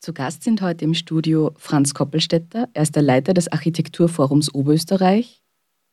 Zu 0.00 0.14
Gast 0.14 0.44
sind 0.44 0.62
heute 0.62 0.86
im 0.86 0.94
Studio 0.94 1.52
Franz 1.58 1.92
Koppelstetter, 1.92 2.70
er 2.72 2.82
ist 2.82 2.96
der 2.96 3.02
Leiter 3.02 3.34
des 3.34 3.52
Architekturforums 3.52 4.54
Oberösterreich, 4.54 5.42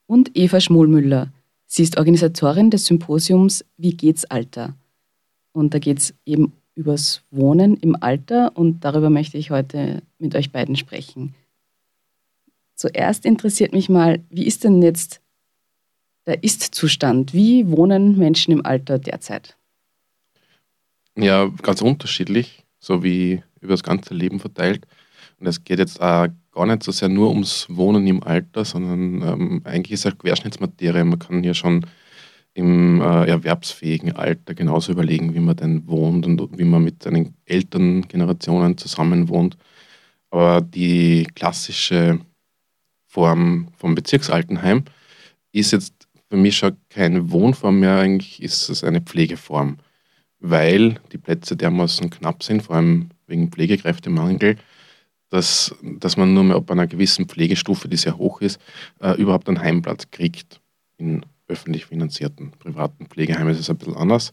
und 0.06 0.32
Eva 0.34 0.62
Schmollmüller. 0.62 1.34
Sie 1.66 1.84
ist 1.84 1.98
Organisatorin 1.98 2.72
des 2.72 2.86
Symposiums 2.86 3.66
Wie 3.76 3.98
geht's 3.98 4.24
Alter? 4.24 4.78
Und 5.52 5.74
da 5.74 5.80
geht 5.80 5.98
es 5.98 6.14
eben 6.26 6.54
übers 6.74 7.22
Wohnen 7.32 7.76
im 7.76 8.02
Alter 8.02 8.56
und 8.56 8.86
darüber 8.86 9.10
möchte 9.10 9.38
ich 9.38 9.52
heute 9.52 10.02
mit 10.20 10.36
euch 10.36 10.54
beiden 10.54 10.78
sprechen. 10.78 11.36
Zuerst 12.76 13.26
interessiert 13.26 13.74
mich 13.74 13.90
mal, 13.90 14.24
wie 14.30 14.48
ist 14.48 14.64
denn 14.64 14.82
jetzt 14.82 15.20
der 16.26 16.46
Ist-Zustand? 16.46 17.34
Wie 17.34 17.70
wohnen 17.70 18.18
Menschen 18.18 18.54
im 18.54 18.66
Alter 18.66 19.00
derzeit? 19.00 19.58
Ja, 21.18 21.48
ganz 21.62 21.82
unterschiedlich, 21.82 22.64
so 22.80 23.04
wie 23.04 23.44
über 23.62 23.74
das 23.74 23.84
ganze 23.84 24.14
Leben 24.14 24.40
verteilt. 24.40 24.86
Und 25.40 25.48
es 25.48 25.64
geht 25.64 25.80
jetzt 25.80 26.02
auch 26.02 26.28
gar 26.52 26.66
nicht 26.66 26.84
so 26.84 26.92
sehr 26.92 27.10
nur 27.10 27.30
ums 27.30 27.68
Wohnen 27.70 28.08
im 28.08 28.24
Alter, 28.24 28.66
sondern 28.66 29.22
ähm, 29.22 29.62
eigentlich 29.64 29.94
ist 29.94 30.06
es 30.06 30.18
Querschnittsmaterie. 30.18 31.04
Man 31.04 31.20
kann 31.20 31.44
ja 31.44 31.54
schon 31.54 31.86
im 32.54 33.02
äh, 33.02 33.28
erwerbsfähigen 33.28 34.16
Alter 34.16 34.56
genauso 34.56 34.92
überlegen, 34.92 35.36
wie 35.36 35.40
man 35.40 35.56
denn 35.56 35.88
wohnt 35.88 36.26
und 36.26 36.58
wie 36.58 36.64
man 36.64 36.84
mit 36.84 37.04
seinen 37.04 37.36
Elterngenerationen 37.46 38.78
zusammen 38.78 39.30
wohnt. 39.30 39.58
Aber 40.32 40.62
die 40.62 41.28
klassische 41.36 42.20
Form 43.06 43.68
vom 43.78 43.94
Bezirksaltenheim 43.94 44.86
ist 45.52 45.72
jetzt 45.72 46.08
für 46.30 46.38
mich 46.38 46.58
schon 46.58 46.78
keine 46.90 47.32
Wohnform 47.32 47.80
mehr, 47.80 48.00
eigentlich 48.00 48.42
ist 48.42 48.70
es 48.70 48.84
eine 48.84 49.02
Pflegeform, 49.02 49.78
weil 50.40 51.00
die 51.12 51.18
Plätze 51.18 51.56
dermaßen 51.56 52.10
knapp 52.10 52.44
sind, 52.44 52.64
vor 52.64 52.76
allem 52.76 53.10
wegen 53.28 53.52
Pflegekräftemangel, 53.52 54.58
dass, 55.30 55.76
dass 55.82 56.18
man 56.18 56.34
nur 56.34 56.44
mehr 56.44 56.56
ab 56.56 56.72
einer 56.72 56.88
gewissen 56.88 57.28
Pflegestufe, 57.28 57.88
die 57.88 57.98
sehr 57.98 58.18
hoch 58.18 58.42
ist, 58.42 58.60
äh, 59.02 59.20
überhaupt 59.22 59.48
einen 59.48 59.62
Heimplatz 59.62 60.10
kriegt. 60.12 60.62
In 60.98 61.26
öffentlich 61.48 61.86
finanzierten 61.86 62.52
privaten 62.52 63.08
Pflegeheimen 63.08 63.54
ist 63.54 63.60
es 63.60 63.70
ein 63.70 63.78
bisschen 63.78 63.96
anders. 63.96 64.32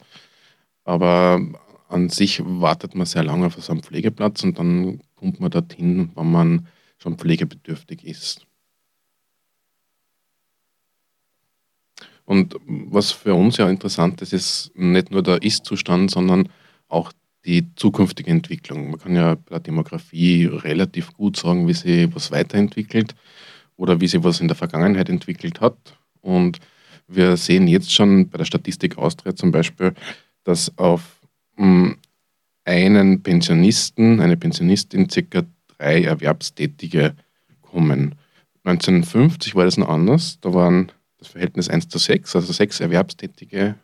Aber 0.85 1.41
an 1.89 2.09
sich 2.09 2.43
wartet 2.45 2.95
man 2.95 3.07
sehr 3.07 3.25
lange 3.25 3.47
auf 3.47 3.55
so 3.55 3.73
einen 3.73 3.83
Pflegeplatz 3.83 4.43
und 4.43 4.59
dann 4.59 5.01
kommt 5.17 5.41
man 5.41 5.51
dorthin, 5.51 6.11
wenn 6.15 6.31
man 6.31 6.69
schon 6.99 7.19
pflegebedürftig 7.19 8.05
ist. 8.05 8.47
Und 12.25 12.57
was 12.67 13.13
für 13.13 13.35
uns 13.35 13.59
ja 13.59 13.69
interessant 13.69 14.23
ist, 14.23 14.33
ist 14.33 14.73
nicht 14.75 15.11
nur 15.11 15.23
der 15.23 15.43
Ist-Zustand, 15.43 16.11
sondern 16.11 16.49
auch 16.89 17.13
die 17.45 17.75
zukünftige 17.77 18.31
Entwicklung. 18.31 18.91
Man 18.91 19.01
kann 19.01 19.15
ja 19.15 19.35
bei 19.35 19.51
der 19.51 19.61
Demografie 19.61 20.47
relativ 20.47 21.13
gut 21.13 21.37
sagen, 21.37 21.69
wie 21.69 21.75
sich 21.75 22.15
was 22.15 22.31
weiterentwickelt 22.31 23.15
oder 23.77 24.01
wie 24.01 24.07
sich 24.07 24.23
was 24.23 24.41
in 24.41 24.49
der 24.49 24.57
Vergangenheit 24.57 25.09
entwickelt 25.09 25.61
hat. 25.61 25.77
Und 26.21 26.59
wir 27.07 27.37
sehen 27.37 27.69
jetzt 27.69 27.93
schon 27.93 28.29
bei 28.29 28.39
der 28.39 28.45
Statistik 28.45 28.97
Austria 28.97 29.37
zum 29.37 29.51
Beispiel, 29.51 29.93
dass 30.45 30.77
auf 30.79 31.21
hm, 31.57 31.97
einen 32.65 33.23
Pensionisten, 33.23 34.21
eine 34.21 34.37
Pensionistin 34.37 35.11
circa 35.11 35.43
drei 35.77 36.05
Erwerbstätige 36.05 37.15
kommen. 37.61 38.15
1950 38.65 39.55
war 39.55 39.67
das 39.67 39.77
noch 39.77 39.89
anders. 39.89 40.39
Da 40.41 40.55
waren 40.55 40.91
das 41.19 41.29
Verhältnis 41.29 41.69
1 41.69 41.89
zu 41.89 41.99
6, 41.99 42.37
also 42.37 42.53
sechs 42.53 42.81
Erwerbstätige 42.81 43.77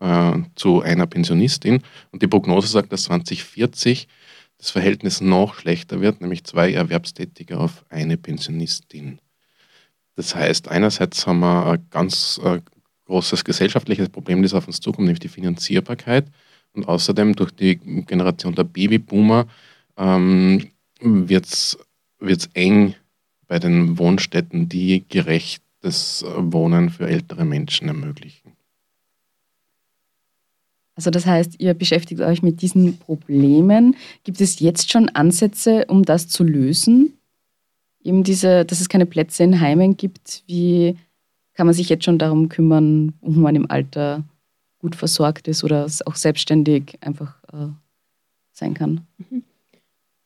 äh, 0.00 0.32
zu 0.54 0.82
einer 0.82 1.06
Pensionistin. 1.06 1.82
Und 2.10 2.22
die 2.22 2.28
Prognose 2.28 2.68
sagt, 2.68 2.92
dass 2.92 3.04
2040 3.04 4.08
das 4.58 4.70
Verhältnis 4.70 5.20
noch 5.20 5.54
schlechter 5.54 6.00
wird, 6.00 6.20
nämlich 6.20 6.44
zwei 6.44 6.72
Erwerbstätige 6.72 7.58
auf 7.58 7.84
eine 7.88 8.16
Pensionistin. 8.16 9.20
Das 10.16 10.34
heißt, 10.34 10.68
einerseits 10.68 11.26
haben 11.26 11.40
wir 11.40 11.66
ein 11.66 11.86
ganz 11.90 12.40
äh, 12.42 12.60
großes 13.06 13.44
gesellschaftliches 13.44 14.08
Problem, 14.08 14.42
das 14.42 14.54
auf 14.54 14.66
uns 14.66 14.80
zukommt, 14.80 15.06
nämlich 15.06 15.20
die 15.20 15.28
Finanzierbarkeit. 15.28 16.26
Und 16.72 16.88
außerdem 16.88 17.34
durch 17.34 17.52
die 17.52 17.76
Generation 17.76 18.54
der 18.54 18.64
Babyboomer 18.64 19.46
ähm, 19.96 20.68
wird 21.00 21.46
es 21.46 21.78
eng 22.54 22.94
bei 23.46 23.58
den 23.58 23.98
Wohnstätten, 23.98 24.68
die 24.68 25.04
gerechtes 25.08 26.24
Wohnen 26.36 26.90
für 26.90 27.08
ältere 27.08 27.44
Menschen 27.44 27.88
ermöglichen. 27.88 28.47
Also 30.98 31.10
das 31.10 31.26
heißt, 31.26 31.60
ihr 31.60 31.74
beschäftigt 31.74 32.20
euch 32.20 32.42
mit 32.42 32.60
diesen 32.60 32.98
Problemen. 32.98 33.94
Gibt 34.24 34.40
es 34.40 34.58
jetzt 34.58 34.90
schon 34.90 35.08
Ansätze, 35.10 35.84
um 35.86 36.02
das 36.02 36.26
zu 36.26 36.42
lösen? 36.42 37.16
Eben 38.02 38.24
diese, 38.24 38.64
dass 38.64 38.80
es 38.80 38.88
keine 38.88 39.06
Plätze 39.06 39.44
in 39.44 39.60
Heimen 39.60 39.96
gibt. 39.96 40.42
Wie 40.48 40.96
kann 41.54 41.68
man 41.68 41.74
sich 41.74 41.88
jetzt 41.88 42.04
schon 42.04 42.18
darum 42.18 42.48
kümmern, 42.48 43.14
ob 43.20 43.36
man 43.36 43.54
im 43.54 43.70
Alter 43.70 44.24
gut 44.80 44.96
versorgt 44.96 45.46
ist 45.46 45.62
oder 45.62 45.86
auch 46.04 46.16
selbstständig 46.16 46.98
einfach 47.00 47.44
äh, 47.52 47.68
sein 48.50 48.74
kann? 48.74 49.06
Mhm. 49.18 49.44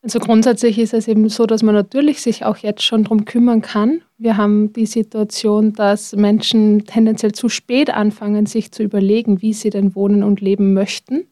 Also 0.02 0.18
grundsätzlich 0.18 0.80
ist 0.80 0.94
es 0.94 1.06
eben 1.06 1.28
so, 1.28 1.46
dass 1.46 1.62
man 1.62 1.76
natürlich 1.76 2.22
sich 2.22 2.44
auch 2.44 2.56
jetzt 2.56 2.82
schon 2.82 3.04
darum 3.04 3.24
kümmern 3.24 3.62
kann. 3.62 4.02
Wir 4.18 4.36
haben 4.36 4.72
die 4.72 4.86
Situation, 4.86 5.74
dass 5.74 6.16
Menschen 6.16 6.84
tendenziell 6.86 7.30
zu 7.30 7.48
spät 7.48 7.88
anfangen, 7.88 8.46
sich 8.46 8.72
zu 8.72 8.82
überlegen, 8.82 9.42
wie 9.42 9.52
sie 9.52 9.70
denn 9.70 9.94
wohnen 9.94 10.24
und 10.24 10.41
leben 10.41 10.74
möchten. 10.74 11.28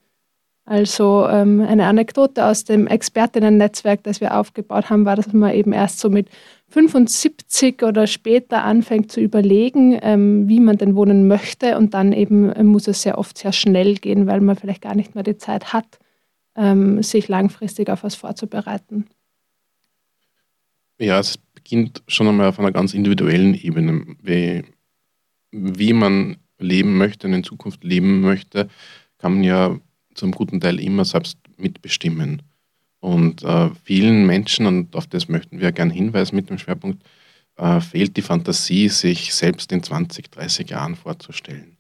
Also 0.67 1.27
ähm, 1.29 1.63
eine 1.63 1.87
Anekdote 1.87 2.45
aus 2.45 2.63
dem 2.63 2.87
Expertinnen-Netzwerk, 2.87 4.05
das 4.05 4.21
wir 4.21 4.39
aufgebaut 4.39 4.89
haben, 4.89 5.05
war, 5.05 5.17
dass 5.17 5.33
man 5.33 5.53
eben 5.53 5.73
erst 5.73 5.99
so 5.99 6.09
mit 6.09 6.29
75 6.69 7.83
oder 7.83 8.07
später 8.07 8.63
anfängt 8.63 9.11
zu 9.11 9.21
überlegen, 9.21 9.99
ähm, 10.01 10.49
wie 10.49 10.61
man 10.61 10.79
denn 10.79 10.95
wohnen 10.95 11.27
möchte. 11.27 11.77
Und 11.77 11.95
dann 11.95 12.13
eben 12.13 12.53
muss 12.69 12.87
es 12.87 13.03
sehr 13.03 13.19
oft 13.19 13.37
sehr 13.37 13.51
schnell 13.51 13.97
gehen, 13.97 14.29
weil 14.29 14.41
man 14.41 14.55
vielleicht 14.55 14.83
gar 14.83 14.95
nicht 14.95 15.17
mehr 15.17 15.25
die 15.25 15.39
Zeit 15.39 15.73
hat, 15.73 15.99
ähm, 16.57 17.03
sich 17.03 17.29
langfristig 17.29 17.89
auf 17.89 18.03
was 18.03 18.15
vorzubereiten? 18.15 19.07
Ja, 20.99 21.19
es 21.19 21.39
beginnt 21.39 22.03
schon 22.09 22.29
einmal 22.29 22.49
auf 22.49 22.59
einer 22.59 22.73
ganz 22.73 22.95
individuellen 22.95 23.55
Ebene. 23.55 24.17
Wie, 24.23 24.65
wie 25.51 25.93
man 25.93 26.37
leben 26.59 26.99
möchte 26.99 27.27
und 27.27 27.33
in 27.33 27.45
Zukunft 27.45 27.85
leben 27.85 28.21
möchte, 28.21 28.69
kann 29.19 29.35
man 29.35 29.45
ja 29.45 29.79
zum 30.15 30.33
guten 30.33 30.61
Teil 30.61 30.79
immer 30.79 31.05
selbst 31.05 31.39
mitbestimmen. 31.57 32.43
Und 33.01 33.43
äh, 33.43 33.71
vielen 33.83 34.27
Menschen, 34.27 34.67
und 34.67 34.95
auf 34.95 35.07
das 35.07 35.29
möchten 35.29 35.61
wir 35.61 35.73
gerne 35.73 35.93
hinweisen 35.93 36.37
mit 36.37 36.51
dem 36.51 36.59
Schwerpunkt, 36.59 37.03
äh, 37.57 37.81
fehlt 37.81 38.17
die 38.17 38.23
Fantasie, 38.23 38.89
sich 38.89 39.35
selbst 39.35 39.73
in 39.73 39.83
20, 39.83 40.31
30 40.31 40.69
Jahren 40.71 40.97
vorzustellen. 40.97 41.79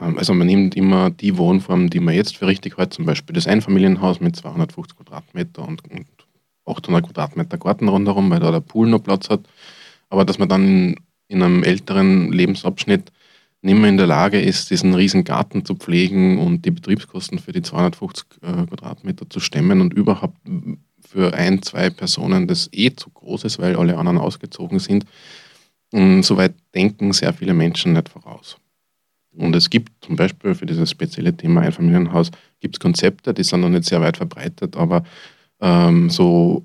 Ähm, 0.00 0.18
also 0.18 0.34
man 0.34 0.46
nimmt 0.46 0.76
immer 0.76 1.10
die 1.10 1.36
Wohnform, 1.36 1.90
die 1.90 2.00
man 2.00 2.14
jetzt 2.14 2.36
für 2.36 2.46
richtig 2.46 2.78
hält, 2.78 2.94
zum 2.94 3.04
Beispiel 3.06 3.34
das 3.34 3.46
Einfamilienhaus 3.46 4.20
mit 4.20 4.36
250 4.36 4.96
Quadratmeter 4.96 5.66
und, 5.66 5.82
800 6.66 7.04
Quadratmeter 7.04 7.58
Garten 7.58 7.88
rundherum, 7.88 8.30
weil 8.30 8.40
da 8.40 8.50
der 8.50 8.60
Pool 8.60 8.88
noch 8.88 9.02
Platz 9.02 9.28
hat. 9.28 9.40
Aber 10.08 10.24
dass 10.24 10.38
man 10.38 10.48
dann 10.48 10.66
in, 10.66 10.96
in 11.28 11.42
einem 11.42 11.62
älteren 11.62 12.32
Lebensabschnitt 12.32 13.12
nicht 13.60 13.78
mehr 13.78 13.90
in 13.90 13.96
der 13.96 14.06
Lage 14.06 14.40
ist, 14.40 14.70
diesen 14.70 14.94
riesen 14.94 15.24
Garten 15.24 15.64
zu 15.64 15.74
pflegen 15.74 16.38
und 16.38 16.64
die 16.64 16.70
Betriebskosten 16.70 17.38
für 17.38 17.52
die 17.52 17.62
250 17.62 18.26
äh, 18.42 18.66
Quadratmeter 18.66 19.28
zu 19.28 19.40
stemmen 19.40 19.80
und 19.80 19.94
überhaupt 19.94 20.38
für 21.06 21.34
ein, 21.34 21.62
zwei 21.62 21.90
Personen 21.90 22.46
das 22.46 22.68
eh 22.72 22.94
zu 22.94 23.10
groß 23.10 23.44
ist, 23.44 23.58
weil 23.58 23.76
alle 23.76 23.96
anderen 23.96 24.18
ausgezogen 24.18 24.78
sind. 24.78 25.06
Und 25.92 26.22
soweit 26.24 26.54
denken 26.74 27.12
sehr 27.12 27.32
viele 27.32 27.54
Menschen 27.54 27.92
nicht 27.92 28.08
voraus. 28.08 28.58
Und 29.36 29.56
es 29.56 29.70
gibt 29.70 30.04
zum 30.04 30.16
Beispiel 30.16 30.54
für 30.54 30.66
dieses 30.66 30.90
spezielle 30.90 31.36
Thema 31.36 31.62
Einfamilienhaus 31.62 32.30
gibt 32.60 32.76
es 32.76 32.80
Konzepte, 32.80 33.34
die 33.34 33.42
sind 33.42 33.60
noch 33.60 33.68
nicht 33.68 33.84
sehr 33.84 34.00
weit 34.00 34.16
verbreitet, 34.16 34.76
aber 34.76 35.04
ähm, 35.60 36.08
so 36.10 36.64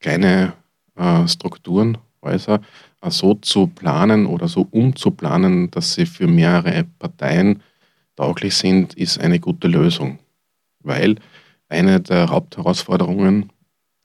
kleine 0.00 0.54
äh, 0.96 1.26
Strukturen, 1.28 1.98
Häuser, 2.22 2.60
äh, 3.02 3.10
so 3.10 3.34
zu 3.34 3.68
planen 3.68 4.26
oder 4.26 4.48
so 4.48 4.66
umzuplanen, 4.70 5.70
dass 5.70 5.94
sie 5.94 6.06
für 6.06 6.26
mehrere 6.26 6.84
Parteien 6.98 7.62
tauglich 8.16 8.54
sind, 8.56 8.94
ist 8.94 9.20
eine 9.20 9.38
gute 9.38 9.68
Lösung. 9.68 10.18
Weil 10.80 11.16
eine 11.68 12.00
der 12.00 12.28
Hauptherausforderungen 12.28 13.52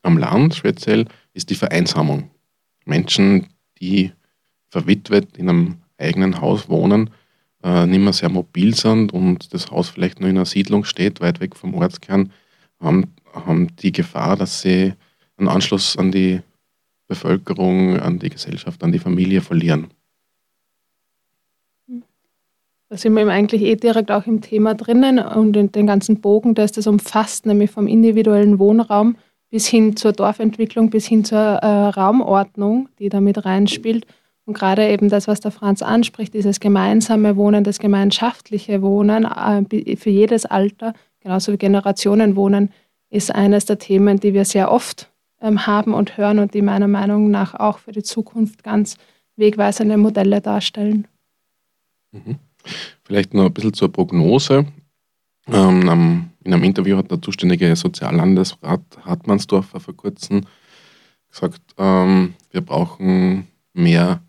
am 0.04 0.18
Land 0.18 0.56
speziell 0.56 1.06
ist 1.34 1.50
die 1.50 1.56
Vereinsamung. 1.56 2.30
Menschen, 2.86 3.48
die 3.80 4.12
verwitwet 4.70 5.38
in 5.38 5.50
einem 5.50 5.78
eigenen 5.98 6.42
Haus 6.42 6.70
wohnen, 6.70 7.10
äh, 7.64 7.86
nicht 7.86 8.02
mehr 8.02 8.14
sehr 8.14 8.30
mobil 8.30 8.76
sind 8.76 9.14
und 9.14 9.54
das 9.54 9.72
Haus 9.72 9.90
vielleicht 9.90 10.20
nur 10.20 10.30
in 10.30 10.38
einer 10.38 10.46
Siedlung 10.46 10.84
steht, 10.84 11.22
weit 11.22 11.40
weg 11.40 11.56
vom 11.56 11.74
Ortskern, 11.74 12.32
haben, 12.80 13.14
haben 13.34 13.76
die 13.78 13.92
Gefahr, 13.92 14.36
dass 14.36 14.62
sie 14.62 14.94
einen 15.38 15.48
Anschluss 15.48 15.98
an 15.98 16.12
die 16.12 16.42
Bevölkerung, 17.08 18.00
an 18.00 18.20
die 18.20 18.30
Gesellschaft, 18.30 18.84
an 18.84 18.92
die 18.92 19.00
Familie 19.00 19.42
verlieren. 19.42 19.88
Da 22.90 22.98
sind 22.98 23.14
wir 23.14 23.22
eben 23.22 23.32
eigentlich 23.32 23.64
eh 23.64 23.76
direkt 23.76 24.12
auch 24.12 24.28
im 24.28 24.42
Thema 24.42 24.76
drinnen 24.76 25.18
und 25.18 25.54
den 25.54 25.88
ganzen 25.88 26.22
Bogen, 26.22 26.54
das 26.54 26.74
das 26.74 26.86
umfasst, 26.86 27.46
nämlich 27.46 27.72
vom 27.72 27.88
individuellen 27.88 28.60
Wohnraum 28.60 29.16
bis 29.50 29.68
hin 29.68 29.96
zur 29.96 30.14
Dorfentwicklung, 30.14 30.90
bis 30.90 31.06
hin 31.06 31.24
zur 31.24 31.40
äh, 31.40 31.66
Raumordnung, 31.68 32.90
die 33.00 33.10
da 33.10 33.22
mit 33.22 33.46
reinspielt. 33.46 34.06
Und 34.46 34.56
gerade 34.56 34.90
eben 34.90 35.10
das, 35.10 35.28
was 35.28 35.40
der 35.40 35.52
Franz 35.52 35.82
anspricht, 35.82 36.34
dieses 36.34 36.60
gemeinsame 36.60 37.38
Wohnen, 37.38 37.64
das 37.64 37.80
gemeinschaftliche 37.80 38.82
Wohnen 38.82 39.26
äh, 39.26 39.96
für 39.96 40.10
jedes 40.10 40.46
Alter, 40.46 40.94
genauso 41.22 41.54
wie 41.54 41.58
Generationenwohnen, 41.58 42.72
ist 43.10 43.34
eines 43.34 43.66
der 43.66 43.80
Themen, 43.80 44.20
die 44.20 44.34
wir 44.34 44.44
sehr 44.44 44.72
oft 44.72 45.10
ähm, 45.40 45.66
haben 45.66 45.94
und 45.94 46.18
hören 46.18 46.40
und 46.40 46.54
die 46.54 46.62
meiner 46.62 46.88
Meinung 46.88 47.32
nach 47.32 47.54
auch 47.54 47.78
für 47.78 47.92
die 47.92 48.04
Zukunft 48.04 48.64
ganz 48.64 48.98
wegweisende 49.36 49.98
Modelle 49.98 50.42
darstellen. 50.42 51.08
Mhm. 52.12 52.38
Vielleicht 53.04 53.34
noch 53.34 53.46
ein 53.46 53.54
bisschen 53.54 53.74
zur 53.74 53.92
Prognose. 53.92 54.66
Ähm, 55.48 56.30
in 56.44 56.54
einem 56.54 56.64
Interview 56.64 56.98
hat 56.98 57.12
der 57.12 57.22
zuständige 57.22 57.76
Soziallandesrat 57.76 58.82
Hartmannsdorfer 59.06 59.80
vor 59.80 59.96
kurzem 59.96 60.46
gesagt, 61.30 61.62
ähm, 61.78 62.36
wir 62.52 62.62
brauchen 62.62 63.48
mehr 63.74 64.22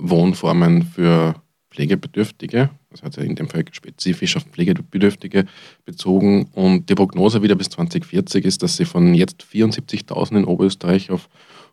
Wohnformen 0.00 0.82
für 0.82 1.34
Pflegebedürftige. 1.70 2.70
Das 2.90 3.02
hat 3.02 3.16
ja 3.16 3.22
in 3.22 3.36
dem 3.36 3.48
Fall 3.48 3.64
spezifisch 3.70 4.36
auf 4.36 4.44
Pflegebedürftige 4.44 5.46
bezogen. 5.84 6.46
Und 6.52 6.90
die 6.90 6.94
Prognose 6.94 7.42
wieder 7.42 7.54
bis 7.54 7.70
2040 7.70 8.44
ist, 8.44 8.62
dass 8.62 8.76
sie 8.76 8.84
von 8.84 9.14
jetzt 9.14 9.44
74.000 9.44 10.38
in 10.38 10.44
Oberösterreich 10.44 11.10
auf 11.10 11.28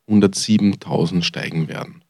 107.000 0.08 1.24
steigen 1.24 1.68
werden. 1.68 2.04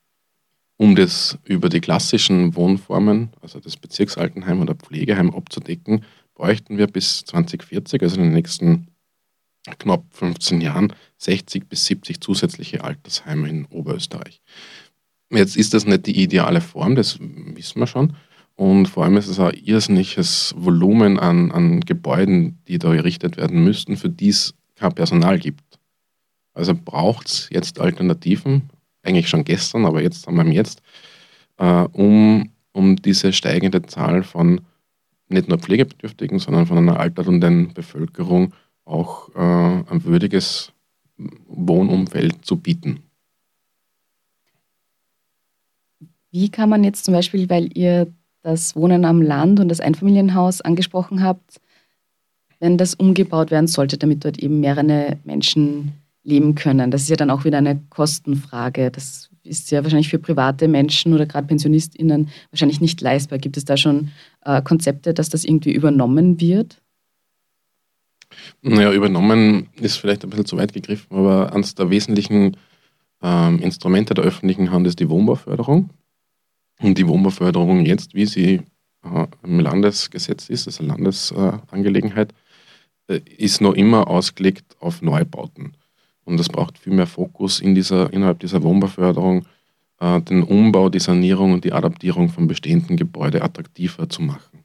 Um 0.78 0.96
das 0.96 1.40
über 1.44 1.70
die 1.70 1.82
klassischen 1.82 2.56
Wohnformen, 2.56 3.30
also 3.42 3.60
das 3.60 3.78
Bezirksaltenheim 3.78 4.62
oder 4.62 4.76
Pflegeheim 4.76 5.34
abzudecken, 5.34 6.04
bräuchten 6.36 6.78
wir 6.78 6.86
bis 6.86 7.26
2040, 7.26 8.04
also 8.04 8.18
in 8.18 8.24
den 8.24 8.34
nächsten 8.34 8.88
knapp 9.80 10.04
15 10.12 10.62
Jahren, 10.62 10.94
60 11.18 11.68
bis 11.68 11.86
70 11.88 12.22
zusätzliche 12.22 12.84
Altersheime 12.84 13.50
in 13.50 13.66
Oberösterreich. 13.66 14.42
Jetzt 15.30 15.58
ist 15.58 15.74
das 15.74 15.86
nicht 15.86 16.06
die 16.06 16.22
ideale 16.24 16.62
Form, 16.62 16.96
das 16.96 17.20
wissen 17.20 17.80
wir 17.80 17.88
schon. 17.88 18.16
Und 18.56 18.88
vor 18.88 19.04
allem 19.04 19.18
ist 19.18 19.28
es 19.28 19.40
ein 19.40 19.54
irrsinniges 19.54 20.56
Volumen 20.58 21.20
an, 21.20 21.52
an 21.52 21.82
Gebäuden, 21.82 22.60
die 22.68 22.80
da 22.80 22.94
errichtet 22.94 23.38
werden 23.38 23.64
müssten, 23.64 23.98
für 23.98 24.10
die 24.10 24.30
es 24.30 24.56
kein 24.76 24.94
Personal 24.94 25.38
gibt. 25.38 25.80
Also 26.54 26.74
braucht 26.74 27.28
es 27.28 27.50
jetzt 27.52 27.80
Alternativen, 27.80 28.70
eigentlich 29.04 29.30
schon 29.30 29.44
gestern, 29.44 29.86
aber 29.86 30.02
jetzt 30.02 30.26
haben 30.26 30.38
wir 30.38 30.52
Jetzt, 30.52 30.82
äh, 31.58 31.84
um, 31.92 32.50
um 32.72 32.96
diese 32.96 33.32
steigende 33.32 33.84
Zahl 33.84 34.24
von 34.24 34.62
nicht 35.30 35.50
nur 35.50 35.60
Pflegebedürftigen, 35.60 36.40
sondern 36.40 36.66
von 36.66 36.78
einer 36.78 37.00
alternden 37.00 37.74
Bevölkerung 37.74 38.54
auch 38.86 39.30
äh, 39.36 39.40
ein 39.92 40.04
würdiges 40.04 40.72
Wohnumfeld 41.48 42.46
zu 42.46 42.58
bieten. 42.58 43.04
Wie 46.38 46.50
kann 46.50 46.70
man 46.70 46.84
jetzt 46.84 47.04
zum 47.04 47.16
Beispiel, 47.16 47.50
weil 47.50 47.76
ihr 47.76 48.14
das 48.44 48.76
Wohnen 48.76 49.06
am 49.06 49.24
Land 49.24 49.60
und 49.60 49.70
das 49.70 49.80
Einfamilienhaus 49.80 50.62
angesprochen 50.62 51.24
habt, 51.24 51.60
wenn 52.60 52.78
das 52.78 52.94
umgebaut 52.94 53.50
werden 53.50 53.66
sollte, 53.66 53.98
damit 53.98 54.24
dort 54.24 54.38
eben 54.38 54.60
mehrere 54.60 55.18
Menschen 55.24 55.94
leben 56.24 56.54
können? 56.54 56.92
Das 56.92 57.02
ist 57.02 57.10
ja 57.10 57.16
dann 57.16 57.32
auch 57.32 57.44
wieder 57.44 57.58
eine 57.58 57.82
Kostenfrage. 57.90 58.92
Das 58.92 59.32
ist 59.42 59.72
ja 59.72 59.82
wahrscheinlich 59.82 60.10
für 60.10 60.20
private 60.20 60.68
Menschen 60.68 61.12
oder 61.16 61.26
gerade 61.26 61.48
PensionistInnen 61.48 62.30
wahrscheinlich 62.52 62.82
nicht 62.82 63.02
leistbar. 63.02 63.40
Gibt 63.40 63.58
es 63.58 63.66
da 63.66 63.76
schon 63.76 64.12
äh, 64.46 64.62
Konzepte, 64.62 65.16
dass 65.16 65.30
das 65.30 65.44
irgendwie 65.44 65.72
übernommen 65.72 66.40
wird? 66.40 66.80
Naja, 68.62 68.94
übernommen 68.94 69.70
ist 69.82 69.96
vielleicht 69.96 70.24
ein 70.24 70.30
bisschen 70.30 70.46
zu 70.46 70.58
weit 70.58 70.74
gegriffen, 70.74 71.18
aber 71.18 71.52
eines 71.52 71.74
der 71.74 71.90
wesentlichen 71.90 72.58
ähm, 73.24 73.58
Instrumente 73.58 74.14
der 74.14 74.24
öffentlichen 74.24 74.70
Hand 74.70 74.86
ist 74.86 75.00
die 75.00 75.10
Wohnbauförderung. 75.10 75.90
Und 76.82 76.98
die 76.98 77.08
Wohnbauförderung 77.08 77.86
jetzt, 77.86 78.14
wie 78.14 78.26
sie 78.26 78.62
äh, 79.04 79.28
im 79.44 79.60
Landesgesetz 79.60 80.50
ist, 80.50 80.68
also 80.68 80.84
Landesangelegenheit, 80.84 82.34
äh, 83.08 83.22
ist 83.38 83.62
noch 83.62 83.74
immer 83.74 84.08
ausgelegt 84.08 84.76
auf 84.80 85.02
Neubauten. 85.02 85.76
Und 86.26 86.40
es 86.40 86.50
braucht 86.50 86.78
viel 86.78 86.94
mehr 86.94 87.08
Fokus 87.08 87.60
in 87.62 87.74
dieser, 87.74 88.12
innerhalb 88.14 88.40
dieser 88.40 88.62
Wohnbauförderung, 88.62 89.46
äh, 90.00 90.22
den 90.22 90.44
Umbau, 90.44 90.90
die 90.90 91.00
Sanierung 91.00 91.54
und 91.54 91.64
die 91.64 91.74
Adaptierung 91.74 92.30
von 92.30 92.48
bestehenden 92.48 92.98
Gebäuden 92.98 93.42
attraktiver 93.42 94.10
zu 94.10 94.22
machen. 94.22 94.64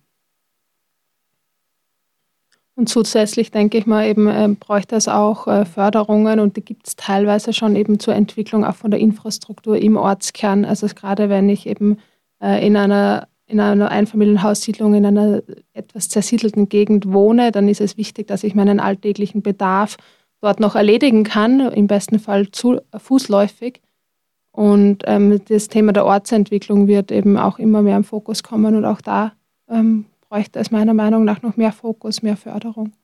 Und 2.83 2.89
zusätzlich 2.89 3.53
denke 3.53 3.79
ich 3.79 3.87
mal, 3.87 4.09
eben 4.09 4.27
äh, 4.27 4.49
bräuchte 4.59 4.97
es 4.97 5.07
auch 5.07 5.47
äh, 5.47 5.65
Förderungen 5.65 6.41
und 6.41 6.57
die 6.57 6.65
gibt 6.65 6.89
es 6.89 6.97
teilweise 6.97 7.53
schon 7.53 7.77
eben 7.77 8.01
zur 8.01 8.17
Entwicklung 8.17 8.65
auch 8.65 8.75
von 8.75 8.91
der 8.91 8.99
Infrastruktur 8.99 9.77
im 9.77 9.97
Ortskern. 9.97 10.65
Also 10.65 10.89
gerade 10.89 11.29
wenn 11.29 11.49
ich 11.49 11.69
eben 11.69 11.99
äh, 12.43 12.67
in 12.67 12.77
einer 12.77 13.29
in 13.47 13.61
einer 13.61 13.93
Einfamilienhaussiedlung 13.93 14.95
in 14.95 15.07
einer 15.07 15.45
etwas 15.75 16.09
zersiedelten 16.09 16.69
Gegend 16.69 17.13
wohne, 17.13 17.53
dann 17.53 17.69
ist 17.69 17.81
es 17.81 17.97
wichtig, 17.97 18.27
dass 18.27 18.43
ich 18.43 18.57
meinen 18.57 18.81
alltäglichen 18.81 19.43
Bedarf 19.43 19.97
dort 20.41 20.59
noch 20.59 20.75
erledigen 20.75 21.23
kann, 21.23 21.61
im 21.61 21.87
besten 21.87 22.19
Fall 22.19 22.51
zu, 22.51 22.81
fußläufig. 22.97 23.81
Und 24.51 25.05
ähm, 25.07 25.41
das 25.49 25.69
Thema 25.69 25.93
der 25.93 26.05
Ortsentwicklung 26.05 26.89
wird 26.89 27.13
eben 27.13 27.37
auch 27.37 27.61
immer 27.61 27.81
mehr 27.81 27.97
im 27.97 28.03
Fokus 28.03 28.43
kommen 28.43 28.75
und 28.75 28.85
auch 28.85 29.01
da 29.01 29.35
ähm, 29.71 30.07
bräuchte 30.33 30.61
es 30.61 30.71
meiner 30.71 30.95
Meinung 30.95 31.25
nach 31.25 31.43
noch 31.43 31.59
mehr 31.59 31.73
Fokus, 31.73 32.23
mehr 32.23 32.39
Förderung. 32.39 32.95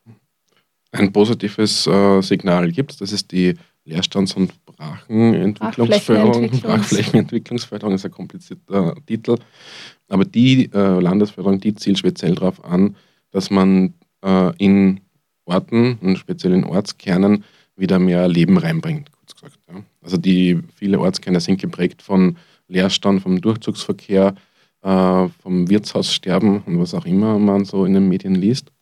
Ein 0.92 1.12
positives 1.12 1.86
äh, 1.86 2.22
Signal 2.22 2.72
gibt 2.72 2.92
es, 2.92 2.96
das 2.96 3.12
ist 3.12 3.30
die 3.30 3.54
Leerstands- 3.84 4.34
und 4.34 4.54
Brachenentwicklungsförderung. 4.64 6.48
Brachflächenentwicklungsförderung 6.48 7.94
ist 7.96 8.06
ein 8.06 8.12
komplizierter 8.12 8.94
Titel. 9.04 9.36
Aber 10.08 10.24
die 10.24 10.72
äh, 10.72 11.00
Landesförderung, 11.00 11.60
die 11.60 11.74
zielt 11.74 11.98
speziell 11.98 12.34
darauf 12.34 12.64
an, 12.64 12.96
dass 13.30 13.50
man 13.50 13.92
äh, 14.24 14.56
in 14.56 15.00
Orten 15.44 15.98
und 16.00 16.16
speziell 16.16 16.54
in 16.54 16.64
Ortskernen 16.64 17.44
wieder 17.76 17.98
mehr 17.98 18.26
Leben 18.26 18.56
reinbringt, 18.56 19.12
kurz 19.12 19.34
gesagt. 19.34 19.58
Ja. 19.70 19.82
Also 20.00 20.16
die 20.16 20.62
viele 20.76 20.98
Ortskerne 20.98 21.40
sind 21.40 21.60
geprägt 21.60 22.00
von 22.00 22.38
Leerstand, 22.68 23.20
vom 23.20 23.38
Durchzugsverkehr, 23.38 24.34
äh, 24.82 25.28
vom 25.42 25.68
Wirtshaussterben 25.68 26.62
und 26.62 26.78
was 26.80 26.94
auch 26.94 27.06
immer 27.06 27.38
man 27.38 27.64
so 27.64 27.84
in 27.84 27.94
den 27.94 28.08
Medien 28.08 28.34
liest. 28.34 28.72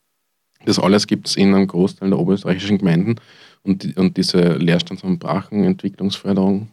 Das 0.64 0.78
alles 0.78 1.06
gibt 1.06 1.28
es 1.28 1.37
in 1.37 1.54
einem 1.54 1.66
Großteil 1.66 2.10
der 2.10 2.19
oberösterreichischen 2.19 2.78
Gemeinden 2.78 3.16
und, 3.62 3.82
die, 3.82 3.94
und 3.94 4.16
diese 4.16 4.56
Leerstands- 4.56 5.04
und 5.04 5.18
Brachenentwicklungsförderung, 5.18 6.68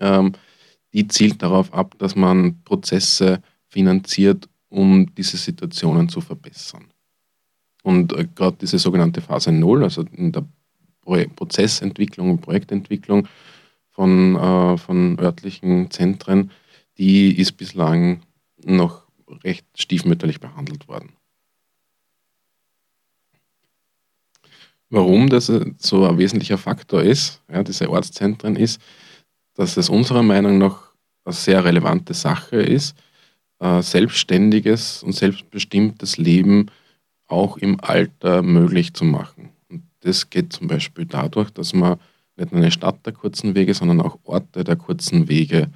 ähm, 0.00 0.32
die 0.92 1.08
zielt 1.08 1.42
darauf 1.42 1.72
ab, 1.72 1.94
dass 1.98 2.16
man 2.16 2.62
Prozesse 2.64 3.40
finanziert, 3.66 4.48
um 4.68 5.14
diese 5.14 5.36
Situationen 5.36 6.08
zu 6.08 6.20
verbessern. 6.20 6.84
Und 7.82 8.12
äh, 8.12 8.26
gerade 8.34 8.56
diese 8.60 8.78
sogenannte 8.78 9.20
Phase 9.20 9.52
Null, 9.52 9.82
also 9.82 10.04
in 10.12 10.32
der 10.32 10.44
Pro 11.00 11.16
Prozessentwicklung 11.36 12.30
und 12.30 12.40
Projektentwicklung 12.42 13.28
von, 13.90 14.36
äh, 14.36 14.76
von 14.76 15.18
örtlichen 15.18 15.90
Zentren, 15.90 16.50
die 16.98 17.38
ist 17.38 17.52
bislang 17.52 18.20
noch 18.76 19.02
recht 19.44 19.66
stiefmütterlich 19.76 20.40
behandelt 20.40 20.88
worden. 20.88 21.12
Warum 24.90 25.28
das 25.28 25.52
so 25.78 26.06
ein 26.06 26.18
wesentlicher 26.18 26.56
Faktor 26.56 27.02
ist, 27.02 27.42
ja, 27.52 27.62
diese 27.62 27.90
Ortszentren, 27.90 28.56
ist, 28.56 28.80
dass 29.54 29.76
es 29.76 29.90
unserer 29.90 30.22
Meinung 30.22 30.56
nach 30.58 30.92
eine 31.24 31.34
sehr 31.34 31.62
relevante 31.64 32.14
Sache 32.14 32.56
ist, 32.56 32.96
selbstständiges 33.60 35.02
und 35.02 35.12
selbstbestimmtes 35.12 36.16
Leben 36.16 36.70
auch 37.26 37.58
im 37.58 37.80
Alter 37.80 38.40
möglich 38.42 38.94
zu 38.94 39.04
machen. 39.04 39.50
Und 39.68 39.82
das 40.00 40.30
geht 40.30 40.52
zum 40.54 40.68
Beispiel 40.68 41.04
dadurch, 41.04 41.50
dass 41.50 41.74
man 41.74 41.98
nicht 42.36 42.52
nur 42.52 42.62
eine 42.62 42.70
Stadt 42.70 43.04
der 43.04 43.12
kurzen 43.12 43.54
Wege, 43.54 43.74
sondern 43.74 44.00
auch 44.00 44.18
Orte 44.24 44.64
der 44.64 44.76
kurzen 44.76 45.28
Wege 45.28 45.70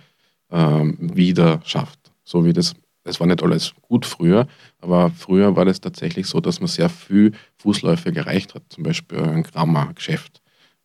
ähm, 0.50 0.96
wieder 1.14 1.60
schafft 1.64 2.02
so 2.24 2.44
wie 2.44 2.52
das, 2.52 2.74
es 3.04 3.20
war 3.20 3.26
nicht 3.26 3.42
alles 3.42 3.74
gut 3.82 4.06
früher, 4.06 4.46
aber 4.80 5.10
früher 5.10 5.56
war 5.56 5.64
das 5.64 5.80
tatsächlich 5.80 6.26
so, 6.26 6.40
dass 6.40 6.60
man 6.60 6.68
sehr 6.68 6.88
viel 6.88 7.32
Fußläufe 7.58 8.12
gereicht 8.12 8.54
hat, 8.54 8.62
zum 8.68 8.84
Beispiel 8.84 9.18
ein 9.18 9.42
Grammargeschäft 9.42 10.40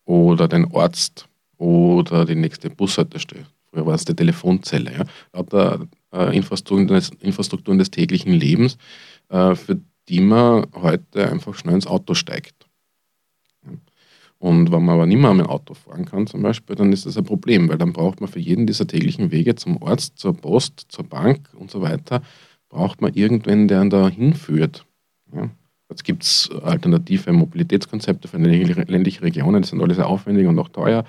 oder 0.05 0.47
den 0.47 0.74
Arzt 0.74 1.27
oder 1.57 2.25
die 2.25 2.36
nächste 2.36 2.69
Bushaltestelle. 2.69 3.45
Früher 3.69 3.86
war 3.86 3.95
es 3.95 4.05
die 4.05 4.15
Telefonzelle. 4.15 4.91
Ja. 4.91 5.03
Lauter 5.33 5.88
äh, 6.13 6.36
Infrastrukturen, 6.36 7.77
des, 7.77 7.91
täglichen 7.91 8.33
Lebens, 8.33 8.77
äh, 9.29 9.55
für 9.55 9.79
die 10.09 10.21
man 10.21 10.67
heute 10.74 11.29
einfach 11.29 11.53
schnell 11.55 11.75
ins 11.75 11.88
Auto 11.88 12.13
steigt. 12.13 12.57
Und 14.39 14.72
wenn 14.72 14.86
man 14.86 14.96
aber 14.96 15.06
nicht 15.08 15.20
mehr 15.20 15.34
mit 15.34 15.46
dem 15.46 15.50
Auto 15.50 15.74
fahren 15.74 16.06
kann 16.06 16.27
zum 16.27 16.44
Beispiel, 16.44 16.75
dann 16.75 16.94
ist 16.94 17.06
das 17.06 17.17
ein 17.17 17.24
Problem, 17.24 17.70
weil 17.70 17.77
dann 17.77 17.94
braucht 17.94 18.22
man 18.22 18.29
für 18.29 18.39
jeden 18.39 18.67
dieser 18.67 18.86
täglichen 18.86 19.32
Wege 19.32 19.56
zum 19.56 19.82
Arzt, 19.82 20.20
zur 20.20 20.36
Post, 20.36 20.86
zur 20.89 21.06
Bank 21.06 21.50
und 21.56 21.72
so 21.72 21.82
weiter, 21.82 22.22
braucht 22.70 23.01
man 23.01 23.13
irgendwen, 23.13 23.67
der 23.67 23.82
einen 23.82 23.89
da 23.89 24.10
hinführt. 24.10 24.86
Ja? 25.34 25.50
Jetzt 25.89 26.03
gibt 26.03 26.24
es 26.24 26.50
alternative 26.63 27.32
Mobilitätskonzepte 27.32 28.27
für 28.27 28.38
ländliche 28.38 29.22
Regionen, 29.22 29.62
die 29.62 29.70
sind 29.70 29.82
alle 29.82 29.96
sehr 29.96 30.08
aufwendig 30.08 30.46
und 30.46 30.60
auch 30.60 30.70
teuer. 30.70 31.06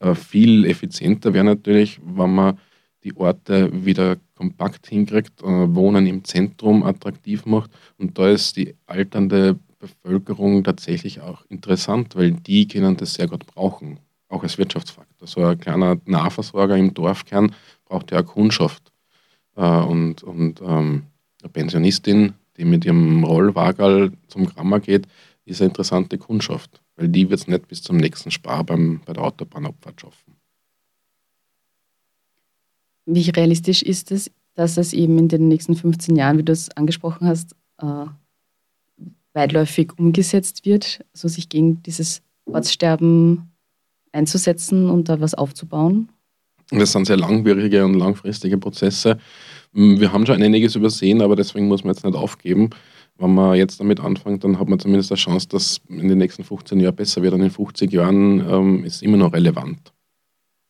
Äh, 0.00 0.14
viel 0.14 0.64
effizienter 0.64 1.34
wäre 1.34 1.44
natürlich, 1.44 2.00
wenn 2.04 2.34
man 2.34 2.58
die 3.04 3.14
Orte 3.16 3.84
wieder 3.84 4.16
kompakt 4.34 4.86
hinkriegt, 4.86 5.42
äh, 5.42 5.74
Wohnen 5.74 6.06
im 6.06 6.24
Zentrum 6.24 6.82
attraktiv 6.82 7.44
macht. 7.44 7.70
Und 7.98 8.18
da 8.18 8.30
ist 8.30 8.56
die 8.56 8.74
alternde 8.86 9.58
Bevölkerung 9.86 10.64
tatsächlich 10.64 11.20
auch 11.20 11.44
interessant, 11.48 12.16
weil 12.16 12.32
die 12.32 12.66
können 12.66 12.96
das 12.96 13.14
sehr 13.14 13.28
gut 13.28 13.46
brauchen, 13.46 14.00
auch 14.28 14.42
als 14.42 14.58
Wirtschaftsfaktor. 14.58 15.28
So 15.28 15.44
ein 15.44 15.58
kleiner 15.58 15.98
Nahversorger 16.06 16.76
im 16.76 16.94
Dorfkern 16.94 17.54
braucht 17.84 18.10
ja 18.10 18.20
auch 18.20 18.26
Kundschaft. 18.26 18.92
Äh, 19.56 19.62
und 19.62 20.22
und 20.22 20.60
ähm, 20.60 21.04
eine 21.42 21.50
Pensionistin, 21.52 22.34
die 22.56 22.64
mit 22.64 22.84
ihrem 22.84 23.24
Rollwagerl 23.24 24.12
zum 24.28 24.46
Grammer 24.46 24.80
geht, 24.80 25.06
ist 25.44 25.60
eine 25.60 25.68
interessante 25.68 26.16
Kundschaft, 26.18 26.80
weil 26.96 27.08
die 27.08 27.28
wird 27.28 27.40
es 27.40 27.46
nicht 27.46 27.68
bis 27.68 27.82
zum 27.82 27.98
nächsten 27.98 28.30
Spar 28.30 28.64
beim, 28.64 29.00
bei 29.04 29.12
der 29.12 29.24
Autobahnabfahrt 29.24 30.00
schaffen. 30.00 30.36
Wie 33.06 33.28
realistisch 33.28 33.82
ist 33.82 34.10
es, 34.10 34.30
dass 34.54 34.78
es 34.78 34.94
eben 34.94 35.18
in 35.18 35.28
den 35.28 35.48
nächsten 35.48 35.74
15 35.74 36.16
Jahren, 36.16 36.38
wie 36.38 36.42
du 36.42 36.52
es 36.52 36.70
angesprochen 36.70 37.26
hast, 37.26 37.54
äh, 37.78 38.06
weitläufig 39.34 39.92
umgesetzt 39.98 40.64
wird, 40.64 41.04
also 41.12 41.28
sich 41.28 41.48
gegen 41.48 41.82
dieses 41.82 42.22
Ortssterben 42.46 43.52
einzusetzen 44.12 44.88
und 44.88 45.08
da 45.08 45.20
was 45.20 45.34
aufzubauen? 45.34 46.08
Das 46.70 46.92
sind 46.92 47.06
sehr 47.06 47.16
langwierige 47.16 47.84
und 47.84 47.94
langfristige 47.94 48.56
Prozesse. 48.56 49.18
Wir 49.72 50.12
haben 50.12 50.24
schon 50.24 50.42
einiges 50.42 50.76
übersehen, 50.76 51.20
aber 51.20 51.36
deswegen 51.36 51.68
muss 51.68 51.84
man 51.84 51.94
jetzt 51.94 52.04
nicht 52.04 52.16
aufgeben. 52.16 52.70
Wenn 53.18 53.34
man 53.34 53.56
jetzt 53.56 53.80
damit 53.80 54.00
anfängt, 54.00 54.44
dann 54.44 54.58
hat 54.58 54.68
man 54.68 54.78
zumindest 54.78 55.12
eine 55.12 55.18
Chance, 55.18 55.48
dass 55.48 55.80
in 55.88 56.08
den 56.08 56.18
nächsten 56.18 56.42
15 56.42 56.80
Jahren 56.80 56.96
besser 56.96 57.22
wird. 57.22 57.34
Und 57.34 57.42
in 57.42 57.50
50 57.50 57.92
Jahren 57.92 58.40
ähm, 58.48 58.84
ist 58.84 59.02
immer 59.02 59.16
noch 59.16 59.32
relevant. 59.32 59.92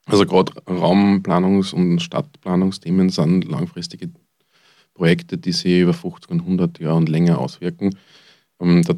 Also 0.07 0.27
gerade 0.27 0.53
Raumplanungs- 0.67 1.73
und 1.73 2.01
Stadtplanungsthemen 2.01 3.09
sind 3.09 3.45
langfristige 3.45 4.11
Projekte, 4.93 5.39
die 5.39 5.53
sich 5.53 5.81
über 5.81 5.95
50 5.95 6.31
und 6.31 6.41
100 6.41 6.79
Jahre 6.81 6.97
und 6.97 7.09
länger 7.09 7.39
auswirken. 7.39 7.97
Ähm, 8.61 8.83
da 8.83 8.95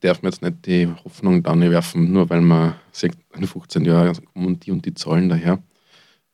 darf 0.00 0.22
man 0.22 0.32
jetzt 0.32 0.42
nicht 0.42 0.66
die 0.66 0.88
Hoffnung 1.04 1.42
dann 1.42 1.60
werfen, 1.60 2.12
nur 2.12 2.30
weil 2.30 2.40
man 2.40 2.74
sagt, 2.92 3.18
in 3.36 3.46
15 3.46 3.84
Jahren 3.84 4.16
kommen 4.32 4.60
die 4.60 4.70
und 4.70 4.84
die 4.84 4.94
Zahlen 4.94 5.28
daher. 5.28 5.62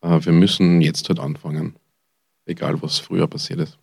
Äh, 0.02 0.24
wir 0.24 0.32
müssen 0.32 0.80
jetzt 0.80 1.08
halt 1.08 1.20
anfangen, 1.20 1.76
egal 2.46 2.80
was 2.82 2.98
früher 2.98 3.26
passiert 3.26 3.60
ist. 3.60 3.78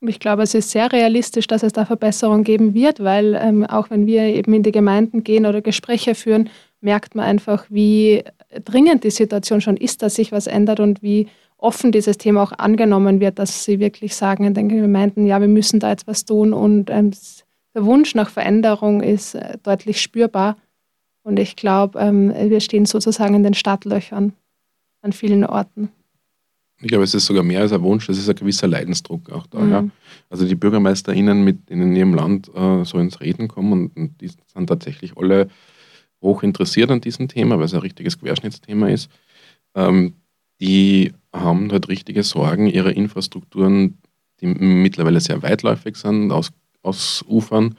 Ich 0.00 0.20
glaube, 0.20 0.42
es 0.42 0.54
ist 0.54 0.70
sehr 0.70 0.92
realistisch, 0.92 1.46
dass 1.46 1.62
es 1.62 1.72
da 1.72 1.86
Verbesserungen 1.86 2.44
geben 2.44 2.74
wird, 2.74 3.02
weil 3.02 3.38
ähm, 3.40 3.64
auch 3.64 3.90
wenn 3.90 4.06
wir 4.06 4.22
eben 4.22 4.52
in 4.52 4.62
die 4.62 4.72
Gemeinden 4.72 5.24
gehen 5.24 5.46
oder 5.46 5.62
Gespräche 5.62 6.14
führen, 6.14 6.50
merkt 6.80 7.14
man 7.14 7.24
einfach, 7.24 7.64
wie 7.70 8.22
dringend 8.64 9.04
die 9.04 9.10
Situation 9.10 9.60
schon 9.60 9.76
ist, 9.76 10.02
dass 10.02 10.16
sich 10.16 10.30
was 10.30 10.46
ändert 10.46 10.80
und 10.80 11.02
wie 11.02 11.28
offen 11.56 11.92
dieses 11.92 12.18
Thema 12.18 12.42
auch 12.42 12.52
angenommen 12.52 13.20
wird, 13.20 13.38
dass 13.38 13.64
sie 13.64 13.80
wirklich 13.80 14.14
sagen 14.14 14.44
in 14.44 14.52
den 14.52 14.68
Gemeinden, 14.68 15.26
ja, 15.26 15.40
wir 15.40 15.48
müssen 15.48 15.80
da 15.80 15.90
jetzt 15.90 16.06
was 16.06 16.26
tun 16.26 16.52
und 16.52 16.90
ähm, 16.90 17.12
der 17.74 17.84
Wunsch 17.84 18.14
nach 18.14 18.30
Veränderung 18.30 19.02
ist 19.02 19.34
äh, 19.34 19.58
deutlich 19.62 20.00
spürbar. 20.00 20.56
Und 21.22 21.38
ich 21.38 21.56
glaube, 21.56 21.98
ähm, 21.98 22.32
wir 22.34 22.60
stehen 22.60 22.86
sozusagen 22.86 23.34
in 23.34 23.42
den 23.42 23.54
Startlöchern 23.54 24.34
an 25.00 25.12
vielen 25.12 25.44
Orten. 25.44 25.88
Ich 26.80 26.88
glaube, 26.88 27.04
es 27.04 27.14
ist 27.14 27.26
sogar 27.26 27.42
mehr 27.42 27.60
als 27.60 27.72
ein 27.72 27.82
Wunsch, 27.82 28.08
es 28.08 28.18
ist 28.18 28.28
ein 28.28 28.34
gewisser 28.34 28.66
Leidensdruck 28.66 29.30
auch 29.30 29.46
da. 29.46 29.60
Mhm. 29.60 29.70
Ja. 29.72 29.84
Also 30.28 30.46
die 30.46 30.54
BürgermeisterInnen, 30.54 31.42
mit 31.42 31.70
denen 31.70 31.90
in 31.90 31.96
ihrem 31.96 32.14
Land 32.14 32.50
äh, 32.54 32.84
so 32.84 32.98
ins 32.98 33.20
Reden 33.20 33.48
kommen, 33.48 33.72
und, 33.72 33.96
und 33.96 34.20
die 34.20 34.28
sind 34.28 34.66
tatsächlich 34.66 35.16
alle 35.16 35.48
hoch 36.20 36.42
interessiert 36.42 36.90
an 36.90 37.00
diesem 37.00 37.28
Thema, 37.28 37.58
weil 37.58 37.66
es 37.66 37.74
ein 37.74 37.80
richtiges 37.80 38.18
Querschnittsthema 38.18 38.88
ist. 38.88 39.10
Ähm, 39.74 40.14
die 40.60 41.12
haben 41.32 41.70
halt 41.70 41.88
richtige 41.88 42.22
Sorgen, 42.22 42.66
ihre 42.66 42.92
Infrastrukturen, 42.92 43.98
die 44.40 44.46
mittlerweile 44.46 45.20
sehr 45.20 45.42
weitläufig 45.42 45.96
sind, 45.96 46.32
aus, 46.32 46.52
ausufern, 46.84 47.76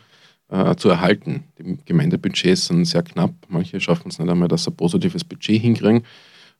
äh, 0.49 0.75
zu 0.75 0.89
erhalten. 0.89 1.45
Die 1.57 1.77
Gemeindebudgets 1.85 2.67
sind 2.67 2.85
sehr 2.85 3.03
knapp. 3.03 3.33
Manche 3.47 3.79
schaffen 3.79 4.09
es 4.09 4.19
nicht 4.19 4.29
einmal, 4.29 4.47
dass 4.47 4.63
sie 4.63 4.71
ein 4.71 4.75
positives 4.75 5.23
Budget 5.23 5.61
hinkriegen. 5.61 6.03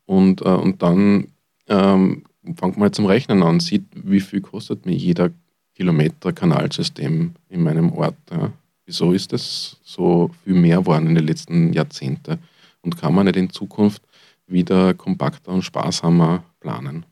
Und, 0.06 0.42
äh, 0.42 0.50
und 0.50 0.82
dann 0.82 1.28
ähm, 1.68 2.24
fängt 2.56 2.78
man 2.78 2.94
zum 2.94 3.06
Rechnen 3.06 3.44
an, 3.44 3.60
sieht, 3.60 3.86
wie 3.94 4.20
viel 4.20 4.42
kostet 4.42 4.86
mir 4.86 4.96
jeder 4.96 5.32
Kilometer 5.74 6.32
Kanalsystem 6.32 7.34
in 7.50 7.64
meinem 7.64 7.92
Ort. 7.92 8.16
Ja. 8.32 8.52
Wieso 8.86 9.12
ist 9.14 9.34
das 9.34 9.78
so 9.84 10.30
viel 10.44 10.54
mehr 10.54 10.78
geworden 10.78 11.08
in 11.08 11.16
den 11.16 11.28
letzten 11.28 11.74
Jahrzehnten? 11.74 12.40
Und 12.82 12.98
kann 12.98 13.16
man 13.16 13.26
nicht 13.26 13.36
in 13.36 13.50
Zukunft 13.50 14.04
wieder 14.48 14.94
kompakter 14.94 15.52
und 15.52 15.64
sparsamer 15.64 16.44
planen? 16.60 17.06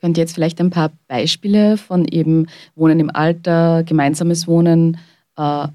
Könnt 0.00 0.16
ihr 0.16 0.22
jetzt 0.22 0.34
vielleicht 0.34 0.60
ein 0.60 0.70
paar 0.70 0.92
Beispiele 1.08 1.76
von 1.76 2.06
eben 2.06 2.46
Wohnen 2.74 3.00
im 3.00 3.10
Alter, 3.14 3.82
gemeinsames 3.84 4.46
Wohnen 4.48 4.96
äh, 5.36 5.68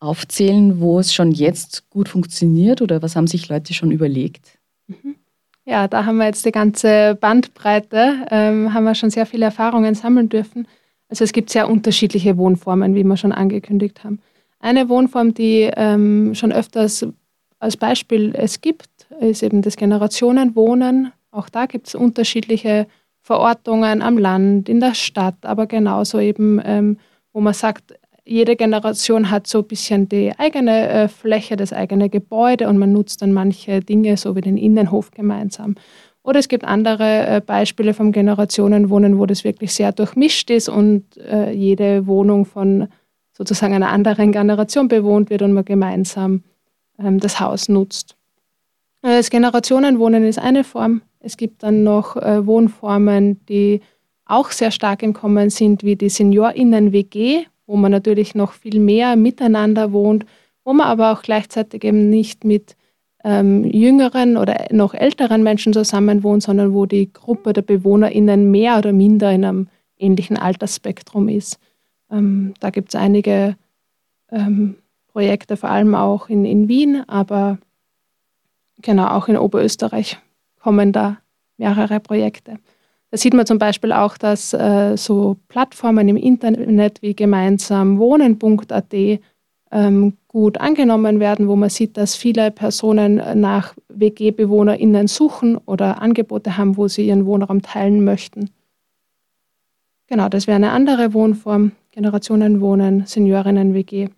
aufzählen, 0.00 0.80
wo 0.80 1.00
es 1.00 1.12
schon 1.12 1.32
jetzt 1.32 1.88
gut 1.90 2.08
funktioniert 2.08 2.82
oder 2.82 3.02
was 3.02 3.16
haben 3.16 3.26
sich 3.26 3.48
Leute 3.48 3.74
schon 3.74 3.90
überlegt? 3.90 4.58
Mhm. 4.86 5.16
Ja, 5.64 5.86
da 5.88 6.06
haben 6.06 6.16
wir 6.16 6.26
jetzt 6.26 6.46
die 6.46 6.52
ganze 6.52 7.16
Bandbreite, 7.20 8.26
ähm, 8.30 8.72
haben 8.72 8.84
wir 8.84 8.94
schon 8.94 9.10
sehr 9.10 9.26
viele 9.26 9.46
Erfahrungen 9.46 9.94
sammeln 9.94 10.28
dürfen. 10.28 10.66
Also 11.08 11.24
es 11.24 11.32
gibt 11.32 11.50
sehr 11.50 11.68
unterschiedliche 11.68 12.36
Wohnformen, 12.36 12.94
wie 12.94 13.04
wir 13.04 13.16
schon 13.16 13.32
angekündigt 13.32 14.04
haben. 14.04 14.20
Eine 14.60 14.88
Wohnform, 14.88 15.34
die 15.34 15.70
ähm, 15.76 16.34
schon 16.34 16.52
öfters 16.52 17.06
als 17.58 17.76
Beispiel 17.76 18.34
es 18.34 18.60
gibt, 18.60 18.88
ist 19.20 19.42
eben 19.42 19.62
das 19.62 19.76
Generationenwohnen. 19.76 21.12
Auch 21.30 21.48
da 21.48 21.66
gibt 21.66 21.88
es 21.88 21.94
unterschiedliche 21.94 22.86
Verortungen 23.28 24.00
am 24.00 24.16
Land, 24.16 24.70
in 24.70 24.80
der 24.80 24.94
Stadt, 24.94 25.36
aber 25.42 25.66
genauso 25.66 26.18
eben, 26.18 26.62
ähm, 26.64 26.96
wo 27.34 27.42
man 27.42 27.52
sagt, 27.52 27.92
jede 28.24 28.56
Generation 28.56 29.30
hat 29.30 29.46
so 29.46 29.58
ein 29.58 29.66
bisschen 29.66 30.08
die 30.08 30.32
eigene 30.38 30.88
äh, 30.88 31.08
Fläche, 31.08 31.56
das 31.56 31.74
eigene 31.74 32.08
Gebäude 32.08 32.68
und 32.68 32.78
man 32.78 32.90
nutzt 32.90 33.20
dann 33.20 33.34
manche 33.34 33.80
Dinge, 33.80 34.16
so 34.16 34.34
wie 34.34 34.40
den 34.40 34.56
Innenhof 34.56 35.10
gemeinsam. 35.10 35.74
Oder 36.22 36.38
es 36.38 36.48
gibt 36.48 36.64
andere 36.64 37.26
äh, 37.26 37.40
Beispiele 37.42 37.92
vom 37.92 38.12
Generationenwohnen, 38.12 39.18
wo 39.18 39.26
das 39.26 39.44
wirklich 39.44 39.74
sehr 39.74 39.92
durchmischt 39.92 40.48
ist 40.48 40.70
und 40.70 41.04
äh, 41.18 41.52
jede 41.52 42.06
Wohnung 42.06 42.46
von 42.46 42.88
sozusagen 43.36 43.74
einer 43.74 43.90
anderen 43.90 44.32
Generation 44.32 44.88
bewohnt 44.88 45.28
wird 45.28 45.42
und 45.42 45.52
man 45.52 45.66
gemeinsam 45.66 46.44
ähm, 46.98 47.20
das 47.20 47.40
Haus 47.40 47.68
nutzt. 47.68 48.17
Äh, 49.02 49.16
das 49.16 49.30
Generationenwohnen 49.30 50.24
ist 50.24 50.38
eine 50.38 50.64
Form. 50.64 51.02
Es 51.20 51.36
gibt 51.36 51.62
dann 51.62 51.82
noch 51.82 52.16
äh, 52.16 52.46
Wohnformen, 52.46 53.44
die 53.46 53.80
auch 54.24 54.50
sehr 54.50 54.70
stark 54.70 55.02
im 55.02 55.14
Kommen 55.14 55.50
sind, 55.50 55.82
wie 55.82 55.96
die 55.96 56.10
SeniorInnen-WG, 56.10 57.46
wo 57.66 57.76
man 57.76 57.90
natürlich 57.90 58.34
noch 58.34 58.52
viel 58.52 58.78
mehr 58.78 59.16
miteinander 59.16 59.92
wohnt, 59.92 60.26
wo 60.64 60.72
man 60.72 60.86
aber 60.86 61.12
auch 61.12 61.22
gleichzeitig 61.22 61.84
eben 61.84 62.10
nicht 62.10 62.44
mit 62.44 62.76
ähm, 63.24 63.64
jüngeren 63.64 64.36
oder 64.36 64.66
noch 64.70 64.94
älteren 64.94 65.42
Menschen 65.42 65.72
zusammen 65.72 66.22
wohnt, 66.22 66.42
sondern 66.42 66.72
wo 66.72 66.86
die 66.86 67.12
Gruppe 67.12 67.52
der 67.52 67.62
BewohnerInnen 67.62 68.50
mehr 68.50 68.78
oder 68.78 68.92
minder 68.92 69.32
in 69.32 69.44
einem 69.44 69.68
ähnlichen 69.98 70.36
Altersspektrum 70.36 71.28
ist. 71.28 71.58
Ähm, 72.10 72.54
da 72.60 72.70
gibt 72.70 72.90
es 72.90 72.94
einige 72.94 73.56
ähm, 74.30 74.76
Projekte, 75.08 75.56
vor 75.56 75.70
allem 75.70 75.94
auch 75.94 76.28
in, 76.28 76.44
in 76.44 76.68
Wien, 76.68 77.02
aber 77.08 77.58
genau 78.82 79.08
auch 79.08 79.28
in 79.28 79.36
Oberösterreich 79.36 80.18
kommen 80.60 80.92
da 80.92 81.18
mehrere 81.56 82.00
Projekte. 82.00 82.58
Da 83.10 83.16
sieht 83.16 83.34
man 83.34 83.46
zum 83.46 83.58
Beispiel 83.58 83.92
auch, 83.92 84.18
dass 84.18 84.52
äh, 84.52 84.96
so 84.96 85.36
Plattformen 85.48 86.08
im 86.08 86.16
Internet 86.16 87.00
wie 87.00 87.14
gemeinsam 87.14 87.98
wohnen.at 87.98 88.94
ähm, 89.70 90.16
gut 90.28 90.58
angenommen 90.60 91.20
werden, 91.20 91.48
wo 91.48 91.56
man 91.56 91.70
sieht, 91.70 91.96
dass 91.96 92.16
viele 92.16 92.50
Personen 92.50 93.40
nach 93.40 93.74
WG-BewohnerInnen 93.88 95.06
suchen 95.08 95.56
oder 95.56 96.00
Angebote 96.00 96.56
haben, 96.56 96.76
wo 96.76 96.88
sie 96.88 97.06
ihren 97.06 97.26
Wohnraum 97.26 97.62
teilen 97.62 98.04
möchten. 98.04 98.50
Genau, 100.06 100.28
das 100.28 100.46
wäre 100.46 100.56
eine 100.56 100.70
andere 100.70 101.12
Wohnform, 101.12 101.72
Generationenwohnen, 101.90 103.04
Seniorinnen-WG. 103.04 104.08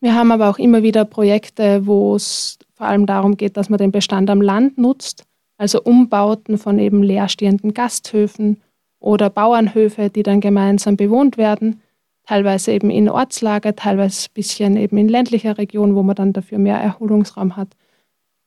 Wir 0.00 0.14
haben 0.14 0.32
aber 0.32 0.48
auch 0.48 0.58
immer 0.58 0.82
wieder 0.82 1.04
Projekte, 1.04 1.86
wo 1.86 2.14
es 2.14 2.58
vor 2.80 2.86
allem 2.86 3.04
darum 3.04 3.36
geht, 3.36 3.58
dass 3.58 3.68
man 3.68 3.78
den 3.78 3.92
Bestand 3.92 4.30
am 4.30 4.40
Land 4.40 4.78
nutzt, 4.78 5.24
also 5.58 5.82
Umbauten 5.82 6.56
von 6.56 6.78
eben 6.78 7.02
leerstehenden 7.02 7.74
Gasthöfen 7.74 8.62
oder 9.00 9.28
Bauernhöfe, 9.28 10.08
die 10.08 10.22
dann 10.22 10.40
gemeinsam 10.40 10.96
bewohnt 10.96 11.36
werden 11.36 11.82
teilweise 12.30 12.70
eben 12.70 12.90
in 12.90 13.08
Ortslage, 13.08 13.74
teilweise 13.74 14.28
ein 14.28 14.34
bisschen 14.34 14.76
eben 14.76 14.96
in 14.98 15.08
ländlicher 15.08 15.58
Region, 15.58 15.96
wo 15.96 16.04
man 16.04 16.14
dann 16.14 16.32
dafür 16.32 16.58
mehr 16.58 16.76
Erholungsraum 16.76 17.56
hat. 17.56 17.76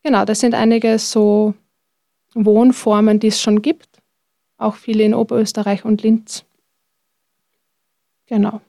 Genau, 0.04 0.24
das 0.24 0.40
sind 0.40 0.56
einige 0.56 0.98
so 1.00 1.54
Wohnformen, 2.34 3.20
die 3.20 3.28
es 3.28 3.42
schon 3.42 3.62
gibt, 3.62 4.00
auch 4.58 4.76
viele 4.76 5.04
in 5.04 5.14
Oberösterreich 5.14 5.84
und 5.84 6.02
Linz. 6.02 6.46
Genau. 8.26 8.62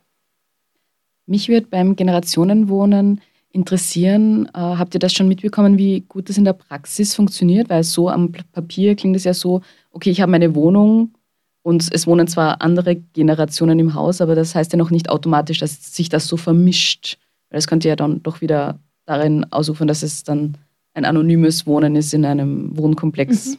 Mich 1.26 1.48
würde 1.48 1.68
beim 1.68 1.94
Generationenwohnen 1.94 3.20
interessieren, 3.54 4.46
äh, 4.46 4.58
habt 4.58 4.94
ihr 4.94 4.98
das 4.98 5.12
schon 5.12 5.28
mitbekommen, 5.28 5.78
wie 5.78 6.00
gut 6.00 6.28
das 6.28 6.36
in 6.36 6.44
der 6.44 6.54
Praxis 6.54 7.14
funktioniert? 7.14 7.70
Weil 7.70 7.84
so 7.84 8.08
am 8.08 8.32
Papier 8.52 8.96
klingt 8.96 9.16
es 9.16 9.24
ja 9.24 9.32
so, 9.32 9.62
okay, 9.92 10.10
ich 10.10 10.20
habe 10.20 10.32
meine 10.32 10.54
Wohnung 10.54 11.14
und 11.62 11.88
es 11.92 12.06
wohnen 12.06 12.26
zwar 12.26 12.60
andere 12.62 12.96
Generationen 12.96 13.78
im 13.78 13.94
Haus, 13.94 14.20
aber 14.20 14.34
das 14.34 14.54
heißt 14.54 14.72
ja 14.72 14.76
noch 14.76 14.90
nicht 14.90 15.08
automatisch, 15.08 15.58
dass 15.58 15.94
sich 15.94 16.08
das 16.08 16.26
so 16.26 16.36
vermischt. 16.36 17.18
Weil 17.48 17.58
das 17.58 17.68
könnte 17.68 17.88
ja 17.88 17.96
dann 17.96 18.22
doch 18.22 18.40
wieder 18.40 18.80
darin 19.06 19.46
ausufern, 19.52 19.86
dass 19.86 20.02
es 20.02 20.24
dann 20.24 20.56
ein 20.92 21.04
anonymes 21.04 21.66
Wohnen 21.66 21.94
ist 21.94 22.12
in 22.12 22.24
einem 22.24 22.76
Wohnkomplex. 22.76 23.46
Mhm. 23.50 23.56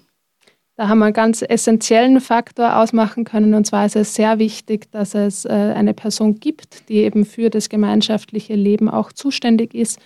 Da 0.77 0.89
haben 0.89 0.99
wir 0.99 1.05
einen 1.05 1.13
ganz 1.13 1.41
essentiellen 1.41 2.19
Faktor 2.19 2.77
ausmachen 2.77 3.23
können. 3.23 3.53
Und 3.53 3.65
zwar 3.65 3.85
ist 3.85 3.95
es 3.95 4.13
sehr 4.13 4.39
wichtig, 4.39 4.91
dass 4.91 5.15
es 5.15 5.45
äh, 5.45 5.49
eine 5.49 5.93
Person 5.93 6.39
gibt, 6.39 6.89
die 6.89 6.97
eben 6.97 7.25
für 7.25 7.49
das 7.49 7.69
gemeinschaftliche 7.69 8.55
Leben 8.55 8.89
auch 8.89 9.13
zuständig 9.13 9.73
ist. 9.73 9.99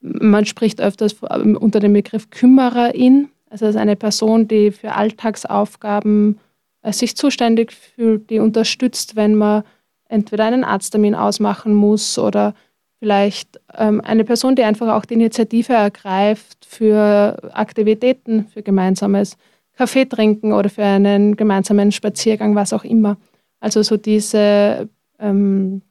Man 0.00 0.46
spricht 0.46 0.80
öfters 0.80 1.16
ähm, 1.30 1.56
unter 1.56 1.78
dem 1.78 1.92
Begriff 1.92 2.30
Kümmererin. 2.30 3.28
Also 3.50 3.66
es 3.66 3.74
ist 3.74 3.80
eine 3.80 3.96
Person, 3.96 4.48
die 4.48 4.70
für 4.70 4.94
Alltagsaufgaben 4.94 6.38
äh, 6.80 6.92
sich 6.92 7.16
zuständig 7.16 7.72
fühlt, 7.72 8.30
die 8.30 8.38
unterstützt, 8.38 9.16
wenn 9.16 9.34
man 9.34 9.62
entweder 10.08 10.44
einen 10.44 10.64
Arzttermin 10.64 11.14
ausmachen 11.14 11.74
muss 11.74 12.18
oder 12.18 12.54
vielleicht 12.98 13.60
ähm, 13.76 14.00
eine 14.00 14.24
Person, 14.24 14.56
die 14.56 14.62
einfach 14.62 14.88
auch 14.94 15.04
die 15.04 15.14
Initiative 15.14 15.74
ergreift 15.74 16.64
für 16.66 17.50
Aktivitäten, 17.52 18.46
für 18.46 18.62
gemeinsames 18.62 19.36
Kaffee 19.76 20.04
trinken 20.04 20.52
oder 20.52 20.68
für 20.68 20.84
einen 20.84 21.36
gemeinsamen 21.36 21.92
Spaziergang, 21.92 22.54
was 22.54 22.72
auch 22.72 22.84
immer. 22.84 23.16
Also 23.60 23.82
so 23.82 23.96
diese 23.96 24.88
ähm, 25.18 25.82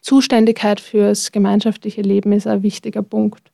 Zuständigkeit 0.00 0.80
fürs 0.80 1.32
gemeinschaftliche 1.32 2.02
Leben 2.02 2.32
ist 2.32 2.46
ein 2.46 2.62
wichtiger 2.62 3.02
Punkt. 3.02 3.52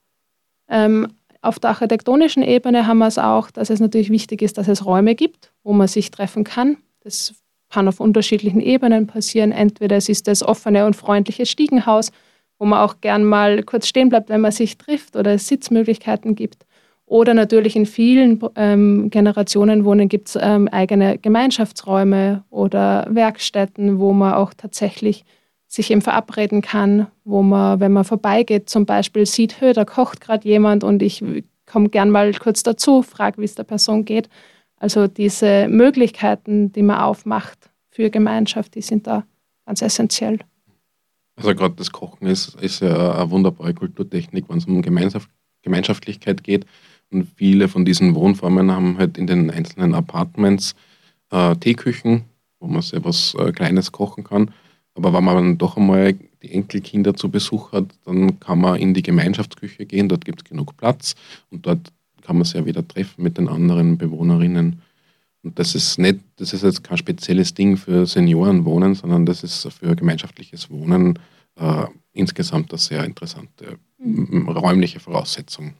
Ähm, 0.69 1.09
auf 1.43 1.59
der 1.59 1.71
architektonischen 1.71 2.43
Ebene 2.43 2.87
haben 2.87 2.99
wir 2.99 3.07
es 3.07 3.19
auch, 3.19 3.51
dass 3.51 3.71
es 3.71 3.81
natürlich 3.81 4.11
wichtig 4.11 4.43
ist, 4.43 4.59
dass 4.59 4.69
es 4.69 4.85
Räume 4.85 5.15
gibt, 5.15 5.53
wo 5.63 5.73
man 5.73 5.89
sich 5.89 6.11
treffen 6.11 6.45
kann. 6.45 6.79
Das 7.01 7.35
kann 7.71 7.89
auf 7.89 8.01
unterschiedlichen 8.01 8.61
Ebenen 8.61 9.07
passieren. 9.07 9.53
Entweder 9.53 9.97
es 9.97 10.09
ist 10.09 10.29
das 10.29 10.43
offene 10.43 10.87
und 10.87 10.97
freundliche 10.97 11.47
Stiegenhaus, 11.47 12.11
wo 12.59 12.65
man 12.65 12.81
auch 12.81 13.01
gern 13.01 13.25
mal 13.25 13.63
kurz 13.63 13.87
stehen 13.87 14.09
bleibt, 14.09 14.29
wenn 14.29 14.41
man 14.41 14.53
sich 14.53 14.79
trifft 14.79 15.17
oder 15.17 15.35
es 15.35 15.49
Sitzmöglichkeiten 15.49 16.35
gibt. 16.35 16.65
Oder 17.07 17.35
natürlich 17.35 17.77
in 17.77 17.87
vielen 17.87 18.41
ähm, 18.57 19.11
Generationenwohnen 19.11 20.09
gibt 20.09 20.29
es 20.29 20.39
ähm, 20.41 20.67
eigene 20.69 21.19
Gemeinschaftsräume 21.19 22.45
oder 22.51 23.07
Werkstätten, 23.09 24.01
wo 24.01 24.13
man 24.13 24.35
auch 24.35 24.53
tatsächlich 24.55 25.25
sich 25.69 25.91
eben 25.93 26.03
verabreden 26.03 26.63
kann, 26.63 27.07
wo 27.25 27.43
man, 27.43 27.79
wenn 27.79 27.93
man 27.93 28.05
vorbeigeht, 28.05 28.69
zum 28.69 28.87
Beispiel 28.87 29.25
sieht, 29.25 29.57
da 29.61 29.85
kocht 29.85 30.21
gerade 30.21 30.49
jemand 30.49 30.83
und 30.83 31.01
ich 31.01 31.23
komme 31.65 31.89
gern 31.89 32.11
mal 32.11 32.33
kurz 32.35 32.63
dazu, 32.63 33.03
frage, 33.03 33.41
wie 33.41 33.45
es 33.45 33.55
der 33.55 33.65
Person 33.65 34.05
geht. 34.05 34.29
Also 34.79 35.07
diese 35.07 35.69
Möglichkeiten, 35.69 36.73
die 36.73 36.83
man 36.83 36.99
aufmacht 36.99 37.71
für 37.91 38.11
Gemeinschaft, 38.11 38.75
die 38.75 38.83
sind 38.83 39.07
da 39.07 39.25
ganz 39.65 39.81
essentiell. 39.81 40.39
Also 41.37 41.55
gerade 41.55 41.75
das 41.75 41.93
Kochen 41.93 42.27
ist, 42.27 42.61
ist 42.61 42.81
ja 42.81 43.15
eine 43.15 43.31
wunderbare 43.31 43.75
Kulturtechnik, 43.75 44.49
wenn 44.49 44.59
es 44.59 44.67
um 44.67 44.83
Gemeinschaftlichkeit 45.63 46.43
geht. 46.45 46.67
Und 47.11 47.29
viele 47.37 47.69
von 47.69 47.85
diesen 47.85 48.15
Wohnformen 48.15 48.71
haben 48.71 48.99
halt 48.99 49.17
in 49.19 49.27
den 49.27 49.51
einzelnen 49.51 49.95
Apartments 49.95 50.75
äh, 51.31 51.55
Teeküchen, 51.57 52.25
wo 52.61 52.67
man 52.67 52.83
sehr 52.83 53.05
was 53.05 53.35
äh, 53.35 53.53
Kleines 53.53 53.93
kochen 53.93 54.25
kann. 54.25 54.51
Aber 54.95 55.13
wenn 55.13 55.25
man 55.25 55.37
dann 55.37 55.59
doch 55.59 55.77
einmal 55.77 56.15
die 56.43 56.53
Enkelkinder 56.53 57.15
zu 57.15 57.31
Besuch 57.31 57.73
hat, 57.73 57.87
dann 58.05 58.41
kann 58.41 58.61
man 58.61 58.77
in 58.77 58.95
die 58.95 59.03
Gemeinschaftsküche 59.03 59.85
gehen, 59.87 60.09
dort 60.09 60.25
gibt 60.25 60.41
es 60.41 60.45
genug 60.45 60.77
Platz 60.77 61.15
und 61.51 61.67
dort 61.67 61.93
kann 62.23 62.37
man 62.37 62.45
sich 62.45 62.55
ja 62.55 62.67
wieder 62.67 62.87
treffen 62.87 63.23
mit 63.23 63.39
den 63.39 63.49
anderen 63.49 63.99
Bewohnerinnen. 63.99 64.83
Und 65.43 65.59
das 65.59 65.75
ist 65.75 65.99
nicht, 65.99 66.21
das 66.37 66.53
ist 66.53 66.65
jetzt 66.65 66.83
kein 66.83 66.99
spezielles 66.99 67.55
Ding 67.55 67.77
für 67.77 68.07
Seniorenwohnen, 68.07 68.95
sondern 68.95 69.27
das 69.27 69.45
ist 69.45 69.69
für 69.73 69.95
gemeinschaftliches 69.95 70.71
Wohnen 70.71 71.19
äh, 71.57 71.85
insgesamt 72.13 72.73
eine 72.73 72.79
sehr 72.79 73.05
interessante 73.05 73.79
mhm. 73.99 74.49
räumliche 74.49 74.99
Voraussetzung. 74.99 75.75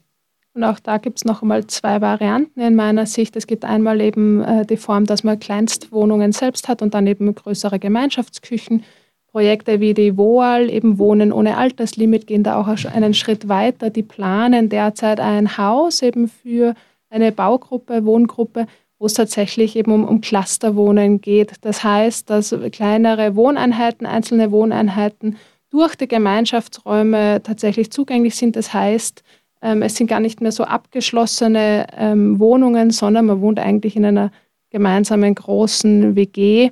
Und 0.57 0.63
auch 0.63 0.79
da 0.79 0.97
gibt 0.97 1.19
es 1.19 1.23
noch 1.25 1.43
einmal 1.43 1.67
zwei 1.67 2.01
Varianten 2.01 2.59
in 2.61 2.73
meiner 2.73 3.05
Sicht. 3.05 3.35
Es 3.35 3.45
gibt 3.45 3.63
einmal 3.63 4.01
eben 4.01 4.43
äh, 4.43 4.65
die 4.65 4.75
Form, 4.75 5.05
dass 5.05 5.23
man 5.23 5.39
Kleinstwohnungen 5.39 6.31
selbst 6.31 6.67
hat 6.67 6.81
und 6.81 6.95
dann 6.95 7.05
eben 7.05 7.33
größere 7.35 7.77
Gemeinschaftsküchen. 7.77 8.83
Projekte 9.27 9.79
wie 9.81 9.93
die 9.93 10.17
WOAL, 10.17 10.71
eben 10.71 10.97
Wohnen 10.97 11.31
ohne 11.31 11.57
Alterslimit, 11.57 12.25
gehen 12.25 12.41
da 12.41 12.59
auch 12.59 12.67
einen 12.87 13.13
Schritt 13.13 13.47
weiter. 13.47 13.91
Die 13.91 14.01
planen 14.01 14.67
derzeit 14.67 15.19
ein 15.19 15.59
Haus 15.59 16.01
eben 16.01 16.27
für 16.27 16.73
eine 17.11 17.31
Baugruppe, 17.31 18.03
Wohngruppe, 18.03 18.65
wo 18.97 19.05
es 19.05 19.13
tatsächlich 19.13 19.75
eben 19.75 19.91
um, 19.91 20.05
um 20.05 20.21
Clusterwohnen 20.21 21.21
geht. 21.21 21.53
Das 21.61 21.83
heißt, 21.83 22.31
dass 22.31 22.55
kleinere 22.71 23.35
Wohneinheiten, 23.35 24.07
einzelne 24.07 24.51
Wohneinheiten 24.51 25.37
durch 25.69 25.95
die 25.95 26.07
Gemeinschaftsräume 26.07 27.43
tatsächlich 27.43 27.91
zugänglich 27.91 28.35
sind. 28.35 28.55
Das 28.55 28.73
heißt, 28.73 29.23
ähm, 29.61 29.81
es 29.81 29.95
sind 29.95 30.07
gar 30.07 30.19
nicht 30.19 30.41
mehr 30.41 30.51
so 30.51 30.63
abgeschlossene 30.63 31.87
ähm, 31.97 32.39
Wohnungen, 32.39 32.91
sondern 32.91 33.25
man 33.25 33.41
wohnt 33.41 33.59
eigentlich 33.59 33.95
in 33.95 34.05
einer 34.05 34.31
gemeinsamen 34.69 35.33
großen 35.33 36.15
WG 36.15 36.71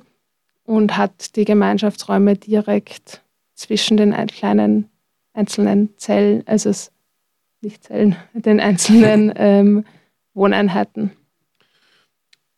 und 0.64 0.96
hat 0.96 1.36
die 1.36 1.44
Gemeinschaftsräume 1.44 2.36
direkt 2.36 3.22
zwischen 3.54 3.96
den 3.96 4.14
kleinen 4.26 4.88
einzelnen 5.32 5.90
Zellen, 5.96 6.42
also 6.46 6.70
nicht 7.60 7.84
Zellen, 7.84 8.16
den 8.34 8.60
einzelnen 8.60 9.32
ähm, 9.36 9.84
Wohneinheiten. 10.34 11.12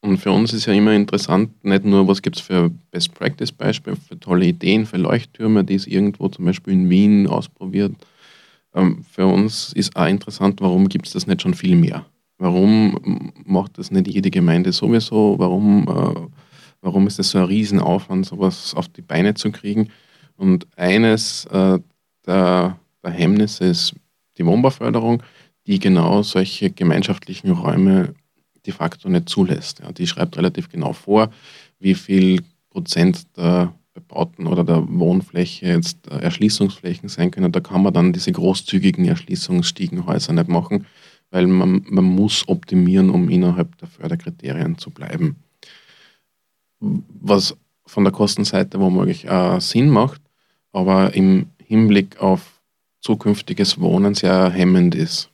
Und 0.00 0.18
für 0.18 0.30
uns 0.30 0.52
ist 0.52 0.66
ja 0.66 0.72
immer 0.72 0.92
interessant, 0.92 1.64
nicht 1.64 1.84
nur, 1.84 2.06
was 2.06 2.22
gibt 2.22 2.36
es 2.36 2.42
für 2.42 2.70
Best-Practice-Beispiele, 2.92 3.96
für 3.96 4.18
tolle 4.18 4.46
Ideen, 4.46 4.86
für 4.86 4.96
Leuchttürme, 4.96 5.64
die 5.64 5.74
es 5.74 5.88
irgendwo 5.88 6.28
zum 6.28 6.44
Beispiel 6.44 6.72
in 6.72 6.88
Wien 6.88 7.26
ausprobiert, 7.26 7.92
ähm, 8.74 9.04
für 9.10 9.26
uns 9.26 9.72
ist 9.72 9.96
auch 9.96 10.06
interessant, 10.06 10.60
warum 10.60 10.88
gibt 10.88 11.06
es 11.06 11.12
das 11.12 11.26
nicht 11.26 11.42
schon 11.42 11.54
viel 11.54 11.76
mehr? 11.76 12.06
Warum 12.38 13.32
macht 13.44 13.78
das 13.78 13.90
nicht 13.90 14.06
jede 14.08 14.30
Gemeinde 14.30 14.72
sowieso? 14.72 15.36
Warum, 15.38 15.88
äh, 15.88 16.28
warum 16.80 17.06
ist 17.06 17.18
das 17.18 17.30
so 17.30 17.38
ein 17.38 17.44
Riesenaufwand, 17.44 18.26
sowas 18.26 18.74
auf 18.74 18.88
die 18.88 19.02
Beine 19.02 19.34
zu 19.34 19.50
kriegen? 19.50 19.90
Und 20.36 20.66
eines 20.76 21.46
äh, 21.46 21.80
der, 22.26 22.78
der 23.02 23.10
Hemmnisse 23.10 23.64
ist 23.64 23.94
die 24.36 24.46
Wohnbauförderung, 24.46 25.22
die 25.66 25.80
genau 25.80 26.22
solche 26.22 26.70
gemeinschaftlichen 26.70 27.50
Räume 27.50 28.14
de 28.64 28.72
facto 28.72 29.08
nicht 29.08 29.28
zulässt. 29.28 29.80
Ja, 29.80 29.90
die 29.90 30.06
schreibt 30.06 30.36
relativ 30.36 30.68
genau 30.68 30.92
vor, 30.92 31.30
wie 31.80 31.94
viel 31.94 32.42
Prozent 32.70 33.26
der 33.36 33.74
bebauten 33.98 34.46
oder 34.46 34.64
der 34.64 34.86
Wohnfläche 34.88 35.66
jetzt 35.66 36.08
äh, 36.08 36.18
Erschließungsflächen 36.18 37.08
sein 37.08 37.30
können. 37.30 37.52
Da 37.52 37.60
kann 37.60 37.82
man 37.82 37.92
dann 37.92 38.12
diese 38.12 38.32
großzügigen 38.32 39.04
Erschließungsstiegenhäuser 39.04 40.32
nicht 40.32 40.48
machen, 40.48 40.86
weil 41.30 41.46
man, 41.46 41.84
man 41.88 42.04
muss 42.04 42.48
optimieren, 42.48 43.10
um 43.10 43.28
innerhalb 43.28 43.76
der 43.78 43.88
Förderkriterien 43.88 44.78
zu 44.78 44.90
bleiben. 44.90 45.36
Was 46.80 47.56
von 47.86 48.04
der 48.04 48.12
Kostenseite 48.12 48.78
womöglich 48.80 49.28
auch 49.28 49.60
Sinn 49.60 49.90
macht, 49.90 50.20
aber 50.72 51.14
im 51.14 51.46
Hinblick 51.64 52.20
auf 52.20 52.60
zukünftiges 53.00 53.80
Wohnen 53.80 54.14
sehr 54.14 54.50
hemmend 54.50 54.94
ist. 54.94 55.30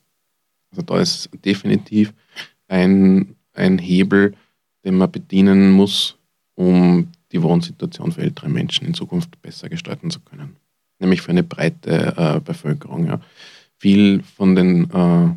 Also 0.70 0.82
da 0.82 1.00
ist 1.00 1.28
definitiv 1.44 2.12
ein, 2.68 3.36
ein 3.52 3.78
Hebel, 3.78 4.34
den 4.84 4.96
man 4.96 5.10
bedienen 5.10 5.70
muss, 5.72 6.16
um 6.54 7.08
die 7.34 7.42
Wohnsituation 7.42 8.12
für 8.12 8.22
ältere 8.22 8.48
Menschen 8.48 8.86
in 8.86 8.94
Zukunft 8.94 9.42
besser 9.42 9.68
gestalten 9.68 10.10
zu 10.10 10.20
können. 10.20 10.56
Nämlich 11.00 11.20
für 11.20 11.32
eine 11.32 11.42
breite 11.42 12.14
äh, 12.16 12.40
Bevölkerung. 12.40 13.06
Ja. 13.06 13.20
Viel 13.76 14.22
von 14.22 14.54
den, 14.54 14.84
äh, 14.84 15.34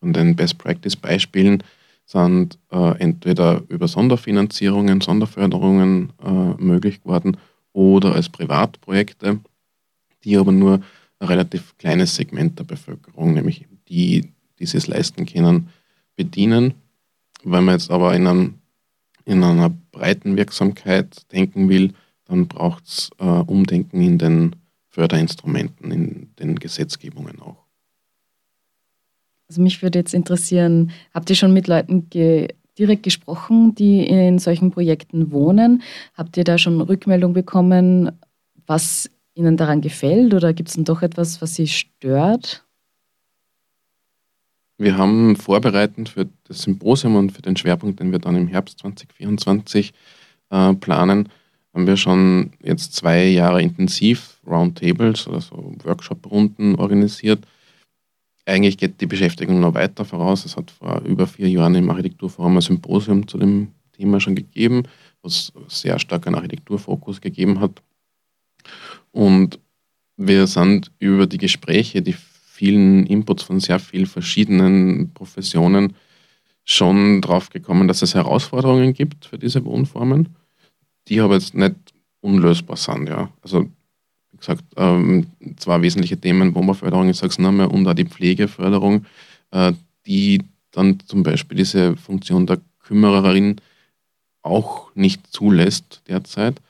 von 0.00 0.12
den 0.12 0.34
Best-Practice-Beispielen 0.34 1.62
sind 2.06 2.58
äh, 2.72 2.98
entweder 2.98 3.62
über 3.68 3.88
Sonderfinanzierungen, 3.88 5.02
Sonderförderungen 5.02 6.12
äh, 6.24 6.62
möglich 6.62 7.02
geworden 7.02 7.36
oder 7.74 8.14
als 8.14 8.30
Privatprojekte, 8.30 9.40
die 10.24 10.36
aber 10.38 10.52
nur 10.52 10.80
ein 11.18 11.28
relativ 11.28 11.76
kleines 11.76 12.16
Segment 12.16 12.58
der 12.58 12.64
Bevölkerung, 12.64 13.34
nämlich 13.34 13.66
die, 13.88 14.32
die 14.58 14.64
es 14.64 14.86
leisten 14.86 15.26
können, 15.26 15.68
bedienen. 16.16 16.74
Wenn 17.42 17.64
man 17.64 17.74
jetzt 17.74 17.90
aber 17.90 18.16
in 18.16 18.26
einem 18.26 18.54
in 19.24 19.42
einer 19.42 19.70
breiten 19.92 20.36
Wirksamkeit 20.36 21.30
denken 21.32 21.68
will, 21.68 21.92
dann 22.26 22.48
braucht 22.48 22.86
es 22.86 23.10
äh, 23.18 23.24
Umdenken 23.24 24.00
in 24.00 24.18
den 24.18 24.56
Förderinstrumenten, 24.88 25.90
in 25.90 26.30
den 26.38 26.58
Gesetzgebungen 26.58 27.40
auch. 27.40 27.64
Also 29.48 29.60
mich 29.60 29.82
würde 29.82 29.98
jetzt 29.98 30.14
interessieren, 30.14 30.90
habt 31.12 31.28
ihr 31.30 31.36
schon 31.36 31.52
mit 31.52 31.68
Leuten 31.68 32.08
ge 32.08 32.48
direkt 32.78 33.04
gesprochen, 33.04 33.74
die 33.74 34.04
in 34.04 34.38
solchen 34.40 34.72
Projekten 34.72 35.30
wohnen? 35.30 35.82
Habt 36.14 36.36
ihr 36.36 36.44
da 36.44 36.58
schon 36.58 36.80
Rückmeldung 36.80 37.32
bekommen, 37.32 38.10
was 38.66 39.10
Ihnen 39.34 39.56
daran 39.56 39.80
gefällt 39.80 40.34
oder 40.34 40.52
gibt 40.52 40.70
es 40.70 40.74
denn 40.74 40.84
doch 40.84 41.02
etwas, 41.02 41.42
was 41.42 41.54
Sie 41.54 41.68
stört? 41.68 42.64
Wir 44.76 44.98
haben 44.98 45.36
vorbereitend 45.36 46.08
für 46.08 46.28
das 46.44 46.62
Symposium 46.62 47.16
und 47.16 47.30
für 47.30 47.42
den 47.42 47.56
Schwerpunkt, 47.56 48.00
den 48.00 48.10
wir 48.10 48.18
dann 48.18 48.36
im 48.36 48.48
Herbst 48.48 48.80
2024 48.80 49.92
äh, 50.50 50.74
planen, 50.74 51.28
haben 51.72 51.86
wir 51.86 51.96
schon 51.96 52.52
jetzt 52.62 52.94
zwei 52.94 53.24
Jahre 53.26 53.62
intensiv 53.62 54.40
Roundtables 54.46 55.26
oder 55.28 55.40
so 55.40 55.74
Workshop-Runden 55.84 56.76
organisiert. 56.76 57.46
Eigentlich 58.46 58.76
geht 58.76 59.00
die 59.00 59.06
Beschäftigung 59.06 59.60
noch 59.60 59.74
weiter 59.74 60.04
voraus. 60.04 60.44
Es 60.44 60.56
hat 60.56 60.70
vor 60.70 61.00
über 61.02 61.26
vier 61.26 61.48
Jahren 61.48 61.74
im 61.74 61.90
Architekturforum 61.90 62.56
ein 62.56 62.60
Symposium 62.60 63.26
zu 63.26 63.38
dem 63.38 63.68
Thema 63.92 64.20
schon 64.20 64.34
gegeben, 64.34 64.82
was 65.22 65.52
sehr 65.68 65.98
stark 65.98 66.26
einen 66.26 66.36
Architekturfokus 66.36 67.20
gegeben 67.20 67.60
hat. 67.60 67.82
Und 69.12 69.58
wir 70.16 70.46
sind 70.46 70.92
über 70.98 71.26
die 71.26 71.38
Gespräche, 71.38 72.02
die 72.02 72.14
vielen 72.54 73.04
Inputs 73.06 73.42
von 73.42 73.58
sehr 73.58 73.80
vielen 73.80 74.06
verschiedenen 74.06 75.12
Professionen 75.12 75.94
schon 76.64 77.20
drauf 77.20 77.50
gekommen, 77.50 77.88
dass 77.88 78.02
es 78.02 78.14
Herausforderungen 78.14 78.94
gibt 78.94 79.26
für 79.26 79.38
diese 79.38 79.64
Wohnformen, 79.64 80.28
die 81.08 81.20
aber 81.20 81.34
jetzt 81.34 81.54
nicht 81.54 81.74
unlösbar 82.20 82.76
sind. 82.76 83.08
Ja. 83.08 83.28
Also 83.42 83.64
wie 84.30 84.36
gesagt, 84.38 84.62
ähm, 84.76 85.26
zwei 85.56 85.82
wesentliche 85.82 86.16
Themen, 86.16 86.54
Wohnbauförderung, 86.54 87.08
ich 87.08 87.16
sage 87.16 87.32
es 87.32 87.40
nochmal, 87.40 87.66
und 87.66 87.88
auch 87.88 87.94
die 87.94 88.06
Pflegeförderung, 88.06 89.04
äh, 89.50 89.72
die 90.06 90.40
dann 90.70 91.00
zum 91.06 91.24
Beispiel 91.24 91.58
diese 91.58 91.96
Funktion 91.96 92.46
der 92.46 92.60
Kümmererin 92.84 93.56
auch 94.42 94.94
nicht 94.94 95.26
zulässt 95.26 96.02
derzeit. 96.06 96.60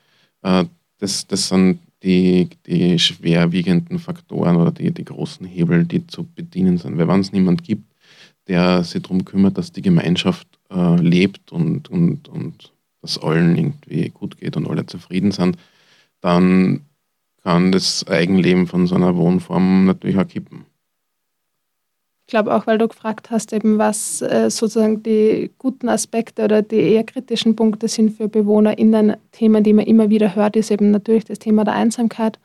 Äh, 0.41 0.65
das, 0.97 1.27
das 1.27 1.49
sind 1.49 1.79
die, 2.05 2.49
die 2.67 2.99
schwerwiegenden 2.99 3.97
Faktoren 3.97 4.55
oder 4.57 4.71
die, 4.71 4.91
die 4.91 5.03
großen 5.03 5.45
Hebel, 5.45 5.85
die 5.85 6.05
zu 6.05 6.23
bedienen 6.23 6.77
sind. 6.77 6.97
Weil 6.97 7.07
wenn 7.07 7.19
es 7.19 7.31
niemand 7.31 7.63
gibt, 7.63 7.91
der 8.47 8.83
sich 8.83 9.01
darum 9.01 9.25
kümmert, 9.25 9.57
dass 9.57 9.71
die 9.71 9.81
Gemeinschaft 9.81 10.47
äh, 10.69 11.01
lebt 11.01 11.51
und, 11.51 11.89
und, 11.89 12.29
und 12.29 12.71
dass 13.01 13.17
allen 13.17 13.57
irgendwie 13.57 14.09
gut 14.09 14.37
geht 14.37 14.55
und 14.55 14.69
alle 14.69 14.85
zufrieden 14.85 15.31
sind, 15.31 15.57
dann 16.21 16.81
kann 17.41 17.71
das 17.71 18.07
Eigenleben 18.07 18.67
von 18.67 18.85
so 18.85 18.95
einer 18.95 19.15
Wohnform 19.15 19.85
natürlich 19.85 20.17
auch 20.17 20.27
kippen. 20.27 20.65
Ich 22.27 22.31
glaube 22.31 22.55
auch, 22.55 22.65
weil 22.65 22.79
du 22.79 22.87
gefragt 22.87 23.29
hast, 23.29 23.53
eben 23.53 23.77
was 23.77 24.19
äh, 24.23 24.49
sozusagen 24.49 25.03
die 25.03 25.51
guten 25.59 25.89
Aspekte 25.89 26.45
oder 26.45 26.63
die 26.63 26.79
eher 26.79 27.03
kritischen 27.03 27.55
Punkte 27.55 27.87
sind 27.87 28.17
für 28.17 28.27
BewohnerInnen. 28.27 29.15
Themen, 29.31 29.63
die 29.63 29.73
man 29.73 29.85
immer 29.85 30.09
wieder 30.09 30.35
hört, 30.35 30.55
ist 30.55 30.71
eben 30.71 30.89
natürlich 30.89 31.25
das 31.25 31.37
Thema 31.37 31.63
der 31.63 31.75
Einsamkeit. 31.75 32.39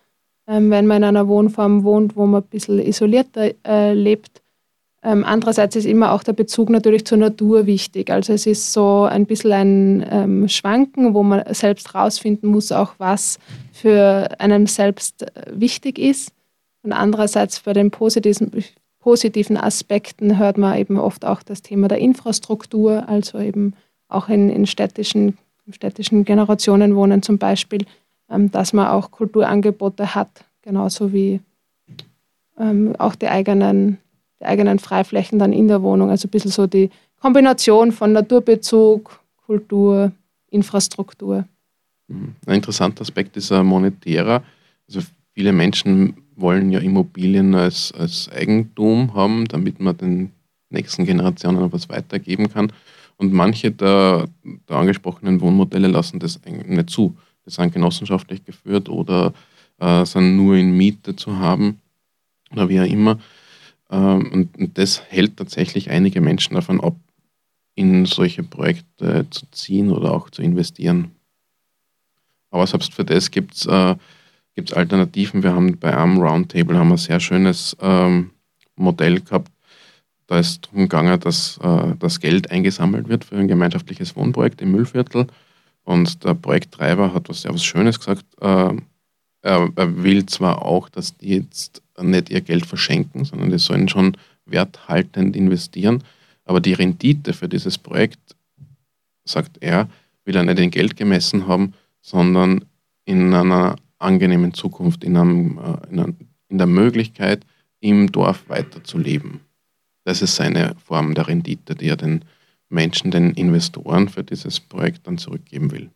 Ähm, 0.47 0.71
wenn 0.71 0.87
man 0.87 0.99
in 0.99 1.05
einer 1.05 1.29
Wohnform 1.29 1.83
wohnt, 1.83 2.15
wo 2.15 2.27
man 2.27 2.43
ein 2.43 2.49
bisschen 2.49 2.79
isolierter 2.79 3.53
äh, 3.67 3.95
lebt. 3.95 4.43
Ähm, 5.03 5.25
andererseits 5.25 5.77
ist 5.77 5.87
immer 5.87 6.13
auch 6.13 6.23
der 6.23 6.35
Bezug 6.35 6.69
natürlich 6.69 7.07
zur 7.07 7.17
Natur 7.17 7.65
wichtig. 7.65 8.11
Also 8.11 8.35
es 8.35 8.45
ist 8.45 8.75
so 8.75 9.05
ein 9.05 9.25
bisschen 9.25 9.53
ein 9.53 10.07
ähm, 10.11 10.49
Schwanken, 10.49 11.15
wo 11.15 11.23
man 11.23 11.43
selbst 11.55 11.95
rausfinden 11.95 12.51
muss, 12.51 12.71
auch 12.71 12.95
was 12.99 13.39
für 13.73 14.29
einen 14.39 14.67
selbst 14.67 15.23
äh, 15.23 15.29
wichtig 15.53 15.99
ist. 15.99 16.33
Und 16.83 16.93
andererseits 16.93 17.61
bei 17.61 17.73
den 17.73 17.91
positiven, 17.91 18.51
positiven 19.01 19.57
Aspekten 19.57 20.39
hört 20.39 20.59
man 20.59 20.79
eben 20.79 20.99
oft 20.99 21.25
auch 21.25 21.43
das 21.43 21.63
Thema 21.63 21.89
der 21.89 21.99
Infrastruktur, 21.99 23.09
also 23.09 23.39
eben 23.39 23.75
auch 24.09 24.29
in, 24.29 24.49
in 24.51 24.67
städtischen, 24.67 25.39
städtischen 25.71 26.25
Generationenwohnen 26.25 27.23
zum 27.23 27.39
Beispiel, 27.39 27.87
ähm, 28.29 28.51
dass 28.51 28.73
man 28.73 28.89
auch 28.89 29.11
Kulturangebote 29.11 30.15
hat, 30.15 30.45
genauso 30.63 31.13
wie 31.13 31.41
ähm, 32.59 32.95
auch 32.99 33.15
die 33.15 33.29
eigenen, 33.29 33.99
die 34.41 34.45
eigenen 34.45 34.79
Freiflächen 34.79 35.39
dann 35.39 35.53
in 35.53 35.69
der 35.69 35.83
Wohnung. 35.83 36.11
Also 36.11 36.29
ein 36.29 36.31
bisschen 36.31 36.51
so 36.51 36.67
die 36.67 36.91
Kombination 37.21 37.93
von 37.93 38.13
Naturbezug, 38.13 39.21
Kultur, 39.47 40.13
Infrastruktur. 40.51 41.45
Mhm. 42.09 42.35
Ein 42.47 42.57
interessanter 42.57 43.03
Aspekt 43.03 43.37
ist 43.37 43.51
ein 43.51 43.67
monetärer. 43.67 44.43
Also 44.87 45.01
viele 45.33 45.53
Menschen 45.53 46.15
wollen 46.41 46.71
ja 46.71 46.81
Immobilien 46.81 47.55
als, 47.55 47.93
als 47.93 48.29
Eigentum 48.31 49.15
haben, 49.15 49.47
damit 49.47 49.81
man 49.81 49.97
den 49.97 50.33
nächsten 50.71 51.05
Generationen 51.05 51.61
noch 51.61 51.73
was 51.73 51.89
weitergeben 51.89 52.49
kann. 52.51 52.73
Und 53.17 53.33
manche 53.33 53.71
der, 53.71 54.29
der 54.69 54.77
angesprochenen 54.77 55.41
Wohnmodelle 55.41 55.89
lassen 55.89 56.21
das 56.21 56.41
nicht 56.45 56.91
zu. 56.91 57.17
Die 57.47 57.51
sind 57.51 57.73
genossenschaftlich 57.73 58.45
geführt 58.45 58.89
oder 58.89 59.33
äh, 59.79 60.05
sind 60.05 60.37
nur 60.37 60.57
in 60.57 60.77
Miete 60.77 61.17
zu 61.17 61.39
haben 61.39 61.81
oder 62.53 62.69
wie 62.69 62.81
auch 62.81 62.87
immer. 62.87 63.19
Ähm, 63.91 64.31
und, 64.33 64.59
und 64.59 64.79
das 64.79 65.03
hält 65.09 65.37
tatsächlich 65.37 65.91
einige 65.91 66.21
Menschen 66.21 66.55
davon 66.55 66.81
ab, 66.81 66.97
in 67.75 68.07
solche 68.07 68.43
Projekte 68.43 69.27
zu 69.31 69.47
ziehen 69.51 69.91
oder 69.91 70.13
auch 70.13 70.31
zu 70.31 70.43
investieren. 70.43 71.11
Aber 72.51 72.67
selbst 72.67 72.95
für 72.95 73.05
das 73.05 73.31
gibt 73.31 73.55
es 73.55 73.67
äh, 73.67 73.97
gibt 74.55 74.71
es 74.71 74.77
Alternativen. 74.77 75.43
Wir 75.43 75.55
haben 75.55 75.79
bei 75.79 75.95
Arm 75.95 76.19
Roundtable 76.19 76.79
haben 76.79 76.93
ein 76.93 76.99
sehr 76.99 77.21
schönes 77.21 77.77
ähm, 77.81 78.31
Modell 78.77 79.21
gehabt. 79.21 79.51
Da 80.27 80.39
ist 80.39 80.67
darum 80.67 80.83
gegangen, 80.83 81.19
dass 81.21 81.59
äh, 81.63 81.95
das 81.99 82.21
Geld 82.21 82.51
eingesammelt 82.51 83.09
wird 83.09 83.25
für 83.25 83.37
ein 83.37 83.49
gemeinschaftliches 83.49 84.15
Wohnprojekt 84.17 84.61
im 84.63 84.73
Müllviertel. 84.73 85.27
Und 85.85 86.25
der 86.25 86.35
Projekttreiber 86.35 87.13
hat 87.15 87.29
was 87.29 87.43
sehr 87.43 87.53
was 87.53 87.65
Schönes 87.65 87.99
gesagt. 87.99 88.25
Äh, 88.41 88.75
er, 89.43 89.71
er, 89.75 90.03
will 90.03 90.27
zwar 90.27 90.63
auch, 90.63 90.89
dass 90.89 91.17
die 91.17 91.37
jetzt 91.37 91.83
nicht 92.01 92.31
ihr 92.31 92.43
Geld 92.43 92.67
verschenken, 92.67 93.25
sondern 93.25 93.51
die 93.51 93.59
sollen 93.59 93.89
schon 93.89 94.17
werthaltend 94.45 95.35
investieren. 95.35 96.05
Aber 96.45 96.61
die 96.61 96.75
Rendite 96.75 97.33
für 97.33 97.49
dieses 97.49 97.79
Projekt, 97.79 98.37
sagt 99.25 99.59
er, 99.61 99.89
will 100.25 100.37
er 100.37 100.45
nicht 100.45 100.59
in 100.59 100.71
Geld 100.71 100.97
gemessen 100.97 101.47
haben, 101.47 101.75
sondern 102.03 102.65
in 103.05 103.33
einer 103.35 103.77
angenehmen 104.01 104.55
Zukunft, 104.55 105.05
in, 105.05 105.17
einem, 105.17 105.59
äh, 105.59 105.91
in, 105.91 106.01
einer, 106.01 106.15
in 106.49 106.59
der 106.59 106.67
Möglichkeit, 106.67 107.45
im 107.81 108.11
Dorf 108.11 108.49
weiterzuleben. 108.49 109.41
Das 110.05 110.23
ist 110.23 110.37
seine 110.37 110.75
Form 110.85 111.15
der 111.15 111.29
Rendite, 111.29 111.75
die 111.75 111.89
er 111.89 111.97
den 111.97 112.25
Menschen, 112.69 113.11
den 113.11 113.33
Investoren 113.33 114.09
für 114.09 114.25
dieses 114.25 114.61
Projekt 114.61 115.07
dann 115.07 115.19
zurückgeben 115.19 115.71
will. 115.71 115.91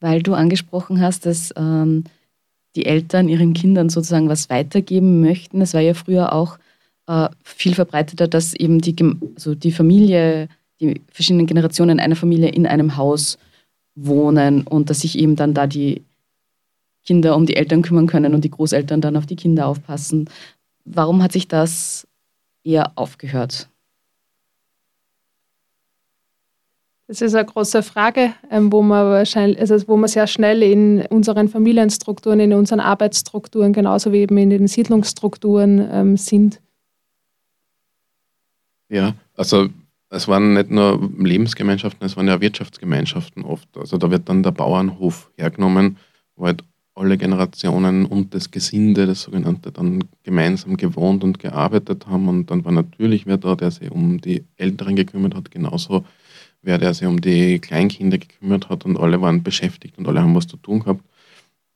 Weil 0.00 0.22
du 0.22 0.34
angesprochen 0.34 1.00
hast, 1.00 1.26
dass 1.26 1.52
ähm, 1.56 2.04
die 2.76 2.86
Eltern 2.86 3.28
ihren 3.28 3.52
Kindern 3.52 3.88
sozusagen 3.88 4.28
was 4.28 4.48
weitergeben 4.48 5.20
möchten. 5.20 5.60
Es 5.60 5.74
war 5.74 5.80
ja 5.80 5.94
früher 5.94 6.32
auch 6.32 6.58
äh, 7.06 7.28
viel 7.42 7.74
verbreiteter, 7.74 8.28
dass 8.28 8.54
eben 8.54 8.80
die, 8.80 8.96
also 9.34 9.54
die 9.54 9.72
Familie, 9.72 10.48
die 10.80 11.00
verschiedenen 11.10 11.46
Generationen 11.46 12.00
einer 12.00 12.16
Familie 12.16 12.48
in 12.48 12.66
einem 12.66 12.96
Haus 12.96 13.38
wohnen 14.06 14.66
und 14.66 14.90
dass 14.90 15.00
sich 15.00 15.18
eben 15.18 15.36
dann 15.36 15.54
da 15.54 15.66
die 15.66 16.04
Kinder 17.04 17.36
um 17.36 17.46
die 17.46 17.56
Eltern 17.56 17.82
kümmern 17.82 18.06
können 18.06 18.34
und 18.34 18.44
die 18.44 18.50
Großeltern 18.50 19.00
dann 19.00 19.16
auf 19.16 19.26
die 19.26 19.36
Kinder 19.36 19.66
aufpassen. 19.66 20.28
Warum 20.84 21.22
hat 21.22 21.32
sich 21.32 21.48
das 21.48 22.06
eher 22.62 22.92
aufgehört? 22.96 23.68
Das 27.10 27.20
ist 27.20 27.34
eine 27.34 27.44
große 27.44 27.82
Frage, 27.82 28.34
ähm, 28.52 28.70
wo 28.70 28.82
man 28.82 29.04
wahrscheinlich, 29.06 29.58
also 29.58 29.76
wo 29.88 29.96
man 29.96 30.08
sehr 30.08 30.28
schnell 30.28 30.62
in 30.62 31.04
unseren 31.06 31.48
Familienstrukturen, 31.48 32.38
in 32.38 32.52
unseren 32.52 32.78
Arbeitsstrukturen, 32.78 33.72
genauso 33.72 34.12
wie 34.12 34.18
eben 34.18 34.38
in 34.38 34.50
den 34.50 34.68
Siedlungsstrukturen 34.68 35.88
ähm, 35.90 36.16
sind. 36.16 36.60
Ja, 38.88 39.14
also 39.36 39.70
es 40.10 40.26
waren 40.26 40.54
nicht 40.54 40.70
nur 40.70 41.10
Lebensgemeinschaften, 41.18 42.04
es 42.04 42.16
waren 42.16 42.26
ja 42.26 42.40
Wirtschaftsgemeinschaften 42.40 43.44
oft. 43.44 43.68
Also 43.76 43.96
da 43.96 44.10
wird 44.10 44.28
dann 44.28 44.42
der 44.42 44.50
Bauernhof 44.50 45.30
hergenommen, 45.36 45.96
wo 46.34 46.46
halt 46.46 46.64
alle 46.96 47.16
Generationen 47.16 48.04
und 48.04 48.34
das 48.34 48.50
Gesinde, 48.50 49.06
das 49.06 49.22
sogenannte, 49.22 49.70
dann 49.70 50.04
gemeinsam 50.24 50.76
gewohnt 50.76 51.22
und 51.22 51.38
gearbeitet 51.38 52.08
haben. 52.08 52.28
Und 52.28 52.50
dann 52.50 52.64
war 52.64 52.72
natürlich 52.72 53.24
wer 53.26 53.38
da, 53.38 53.54
der 53.54 53.70
sich 53.70 53.90
um 53.90 54.20
die 54.20 54.44
Älteren 54.56 54.96
gekümmert 54.96 55.34
hat, 55.36 55.52
genauso 55.52 56.04
wer, 56.60 56.78
der 56.78 56.92
sich 56.92 57.06
um 57.06 57.20
die 57.20 57.60
Kleinkinder 57.60 58.18
gekümmert 58.18 58.68
hat 58.68 58.84
und 58.84 58.98
alle 58.98 59.20
waren 59.20 59.44
beschäftigt 59.44 59.96
und 59.96 60.08
alle 60.08 60.20
haben 60.20 60.34
was 60.34 60.48
zu 60.48 60.56
tun 60.56 60.80
gehabt. 60.80 61.04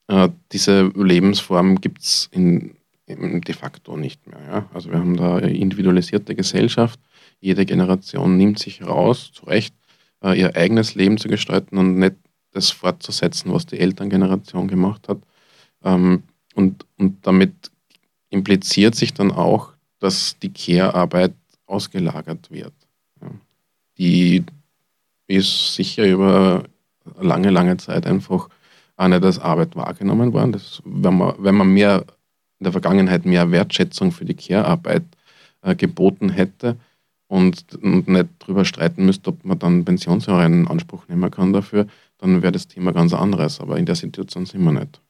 Äh, 0.09 0.29
diese 0.51 0.91
Lebensform 0.97 1.81
gibt 1.81 2.03
es 2.03 2.29
de 2.35 3.55
facto 3.55 3.97
nicht 3.97 4.27
mehr. 4.27 4.41
Ja? 4.47 4.69
Also 4.75 4.91
wir 4.91 4.99
haben 4.99 5.17
da 5.17 5.37
eine 5.37 5.57
individualisierte 5.57 6.35
Gesellschaft 6.35 6.99
jede 7.41 7.67
Generation 7.67 8.37
nimmt 8.37 8.59
sich 8.59 8.83
raus, 8.83 9.33
zu 9.33 9.47
Recht, 9.47 9.75
äh, 10.23 10.39
ihr 10.39 10.57
eigenes 10.57 10.95
Leben 10.95 11.19
zu 11.19 11.29
gestalten 11.29 11.79
und 11.79 11.99
nicht 11.99 12.17
das 12.53 12.71
fortzusetzen, 12.71 13.53
was 13.53 13.67
die 13.67 13.79
Elterngeneration 13.79 14.69
gemacht 14.69 15.09
hat. 15.09 15.19
Ähm, 15.83 16.23
und, 16.55 16.87
und 16.99 17.27
damit 17.27 17.53
impliziert 18.31 18.95
sich 18.95 19.13
dann 19.13 19.31
auch, 19.33 19.73
dass 19.99 20.39
die 20.39 20.53
Care-Arbeit 20.53 21.35
ausgelagert 21.67 22.51
wird. 22.51 22.73
Die 23.99 24.45
ist 25.27 25.75
sicher 25.75 26.07
über 26.07 26.65
lange, 27.21 27.51
lange 27.51 27.77
Zeit 27.77 28.07
einfach 28.07 28.49
auch 28.97 29.09
nicht 29.09 29.25
als 29.25 29.39
Arbeit 29.39 29.77
wahrgenommen 29.77 30.33
worden. 30.33 30.53
Das, 30.53 30.83
wenn, 30.85 31.17
man, 31.17 31.35
wenn 31.39 31.55
man 31.55 31.69
mehr 31.69 32.05
in 32.59 32.65
der 32.65 32.73
Vergangenheit 32.73 33.25
mehr 33.25 33.51
Wertschätzung 33.51 34.13
für 34.13 34.25
die 34.25 34.35
Care-Arbeit 34.35 35.05
äh, 35.63 35.75
geboten 35.75 36.31
hätte 36.31 36.77
und, 37.29 37.67
nicht 37.83 38.29
darüber 38.39 38.65
streiten 38.65 39.07
müsste, 39.07 39.31
ob 39.31 39.45
man 39.45 39.59
dann 39.59 39.85
Pensionsjahre 39.85 40.47
in 40.47 40.69
Anspruch 40.69 41.09
nehmen 41.09 41.31
kann 41.31 41.53
dafür, 41.53 41.87
dann 42.19 42.43
wäre 42.43 42.53
das 42.53 42.69
Thema 42.69 42.93
ganz 42.93 43.13
anderes. 43.13 43.61
Aber 43.61 43.79
in 43.79 43.87
der 43.87 43.95
Situation 43.95 44.47
sind 44.47 44.63
wir 44.63 44.73
nicht. 44.73 45.01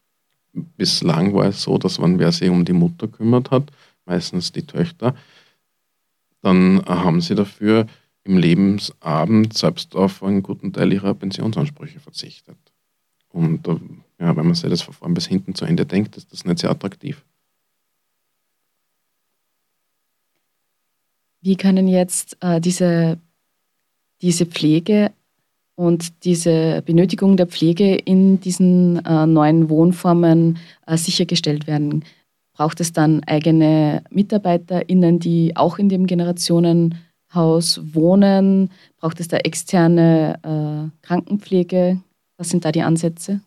Bislang 0.53 1.35
war 1.35 1.47
es 1.47 1.63
so, 1.63 1.79
dass 1.79 2.01
wenn 2.01 2.19
wer 2.19 2.33
sich 2.33 2.49
um 2.49 2.65
die 2.65 2.73
Mutter 2.73 3.09
kümmert 3.09 3.51
hat, 3.51 3.71
meistens 4.07 4.53
die 4.53 4.67
Töchter, 4.67 5.15
dann 6.43 6.83
haben 6.87 7.21
sie 7.21 7.35
dafür 7.35 7.87
im 8.23 8.39
Lebensabend 8.39 9.57
selbst 9.57 9.97
auf 9.97 10.23
einen 10.23 10.43
guten 10.43 10.73
Teil 10.73 10.93
ihrer 10.93 11.15
Pensionsansprüche 11.15 12.01
verzichtet. 12.01 12.57
Und 13.29 13.67
ja, 14.19 14.37
wenn 14.37 14.47
man 14.47 14.55
sich 14.55 14.71
das 14.71 14.83
vorn 14.83 15.15
bis 15.15 15.27
hinten 15.27 15.55
zu 15.55 15.65
Ende 15.65 15.85
denkt, 15.85 16.17
ist 16.17 16.33
das 16.33 16.45
nicht 16.45 16.61
sehr 16.61 16.71
attraktiv. 16.71 17.25
Wie 21.45 21.57
können 21.57 21.89
jetzt 21.89 22.39
äh, 22.41 22.59
diese, 22.59 23.19
diese 24.23 24.47
Pflege 24.47 25.13
und 25.77 26.25
diese 26.25 26.81
Benötigung 26.87 27.37
der 27.37 27.47
Pflege 27.47 27.97
in 27.97 28.41
diesen 28.41 29.05
äh, 29.05 29.27
neuen 29.27 29.69
Wohnformen 29.69 30.57
äh, 30.87 30.97
sichergestellt 30.97 31.67
werden? 31.67 32.03
Braucht 32.55 32.81
es 32.81 32.95
dann 32.95 33.23
eigene 33.25 34.03
MitarbeiterInnen, 34.09 35.19
die 35.19 35.55
auch 35.55 35.79
in 35.79 35.91
dem 35.91 36.07
Generationenhaus 36.07 37.79
wohnen? 37.93 38.71
Braucht 38.97 39.21
es 39.21 39.29
da 39.29 39.37
externe 39.37 40.39
äh, 40.43 41.07
Krankenpflege? 41.07 42.01
Was 42.39 42.49
sind 42.49 42.65
da 42.65 42.73
die 42.73 42.83
Ansätze? 42.83 43.43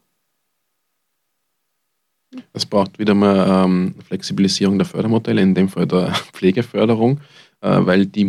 Es 2.54 2.66
braucht 2.66 3.00
wieder 3.00 3.16
mal 3.16 3.66
ähm, 3.66 3.96
Flexibilisierung 4.06 4.78
der 4.78 4.86
Fördermodelle, 4.86 5.42
in 5.42 5.56
dem 5.56 5.70
Fall 5.70 5.88
der 5.88 6.14
Pflegeförderung, 6.34 7.22
weil 7.62 8.06
die 8.06 8.26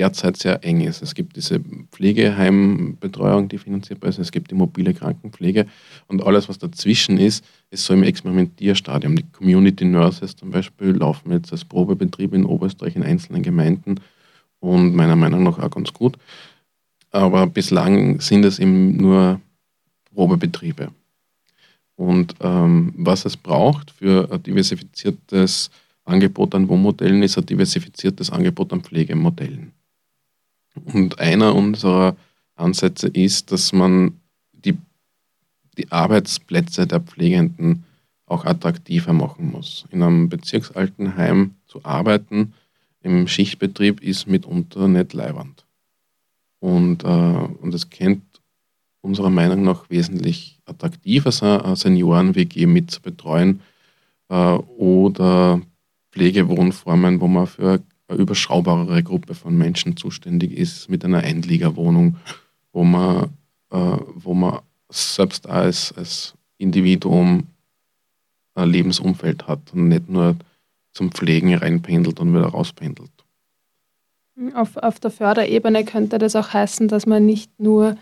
derzeit 0.00 0.38
sehr 0.38 0.64
eng 0.64 0.80
ist. 0.80 1.02
Es 1.02 1.14
gibt 1.14 1.36
diese 1.36 1.60
Pflegeheimbetreuung, 1.92 3.48
die 3.48 3.58
finanzierbar 3.58 4.08
ist, 4.08 4.18
es 4.18 4.32
gibt 4.32 4.50
die 4.50 4.54
mobile 4.54 4.94
Krankenpflege 4.94 5.66
und 6.06 6.24
alles, 6.24 6.48
was 6.48 6.58
dazwischen 6.58 7.18
ist, 7.18 7.44
ist 7.70 7.84
so 7.84 7.92
im 7.92 8.02
Experimentierstadium. 8.02 9.14
Die 9.16 9.26
Community 9.30 9.84
Nurses 9.84 10.34
zum 10.36 10.50
Beispiel 10.50 10.92
laufen 10.92 11.30
jetzt 11.32 11.52
als 11.52 11.66
Probebetrieb 11.66 12.32
in 12.32 12.46
Oberösterreich 12.46 12.96
in 12.96 13.02
einzelnen 13.02 13.42
Gemeinden 13.42 13.96
und 14.58 14.94
meiner 14.94 15.16
Meinung 15.16 15.42
nach 15.42 15.58
auch 15.58 15.70
ganz 15.70 15.92
gut. 15.92 16.16
Aber 17.10 17.46
bislang 17.46 18.20
sind 18.20 18.44
es 18.46 18.58
eben 18.58 18.96
nur 18.96 19.40
Probebetriebe. 20.14 20.92
Und 21.96 22.36
ähm, 22.40 22.94
was 22.96 23.26
es 23.26 23.36
braucht 23.36 23.90
für 23.90 24.32
ein 24.32 24.42
diversifiziertes 24.42 25.70
Angebot 26.10 26.54
an 26.54 26.68
Wohnmodellen, 26.68 27.22
ist 27.22 27.38
ein 27.38 27.46
diversifiziertes 27.46 28.30
Angebot 28.30 28.72
an 28.72 28.82
Pflegemodellen. 28.82 29.72
Und 30.92 31.18
einer 31.18 31.54
unserer 31.54 32.16
Ansätze 32.56 33.08
ist, 33.08 33.52
dass 33.52 33.72
man 33.72 34.20
die, 34.52 34.76
die 35.78 35.90
Arbeitsplätze 35.90 36.86
der 36.86 37.00
Pflegenden 37.00 37.84
auch 38.26 38.44
attraktiver 38.44 39.12
machen 39.12 39.50
muss. 39.50 39.86
In 39.90 40.02
einem 40.02 40.28
Bezirksaltenheim 40.28 41.54
zu 41.66 41.84
arbeiten 41.84 42.54
im 43.02 43.26
Schichtbetrieb 43.26 44.02
ist 44.02 44.26
mitunter 44.26 44.86
nicht 44.86 45.14
leiwand. 45.14 45.64
Und, 46.60 47.02
äh, 47.02 47.06
und 47.06 47.74
es 47.74 47.88
kennt 47.90 48.22
unserer 49.00 49.30
Meinung 49.30 49.62
nach 49.62 49.88
wesentlich 49.88 50.60
attraktiver 50.66 51.32
sein, 51.32 51.74
Senioren-WG 51.74 52.66
mit 52.66 52.90
zu 52.90 53.00
betreuen 53.00 53.60
äh, 54.28 54.34
oder 54.34 55.60
Pflegewohnformen, 56.12 57.20
wo 57.20 57.28
man 57.28 57.46
für 57.46 57.80
eine 58.08 58.18
überschaubarere 58.18 59.02
Gruppe 59.02 59.34
von 59.34 59.56
Menschen 59.56 59.96
zuständig 59.96 60.52
ist, 60.52 60.88
mit 60.88 61.04
einer 61.04 61.18
Einliegerwohnung, 61.18 62.16
wo 62.72 62.84
man, 62.84 63.30
äh, 63.70 63.96
wo 64.14 64.34
man 64.34 64.60
selbst 64.88 65.48
als, 65.48 65.92
als 65.96 66.34
Individuum 66.58 67.46
ein 68.54 68.70
Lebensumfeld 68.70 69.46
hat 69.46 69.72
und 69.72 69.88
nicht 69.88 70.08
nur 70.08 70.36
zum 70.92 71.12
Pflegen 71.12 71.54
reinpendelt 71.54 72.18
und 72.20 72.34
wieder 72.34 72.46
rauspendelt. 72.46 73.10
Auf, 74.54 74.76
auf 74.76 74.98
der 74.98 75.10
Förderebene 75.10 75.84
könnte 75.84 76.18
das 76.18 76.34
auch 76.34 76.52
heißen, 76.52 76.88
dass 76.88 77.06
man 77.06 77.26
nicht 77.26 77.50
nur 77.60 77.96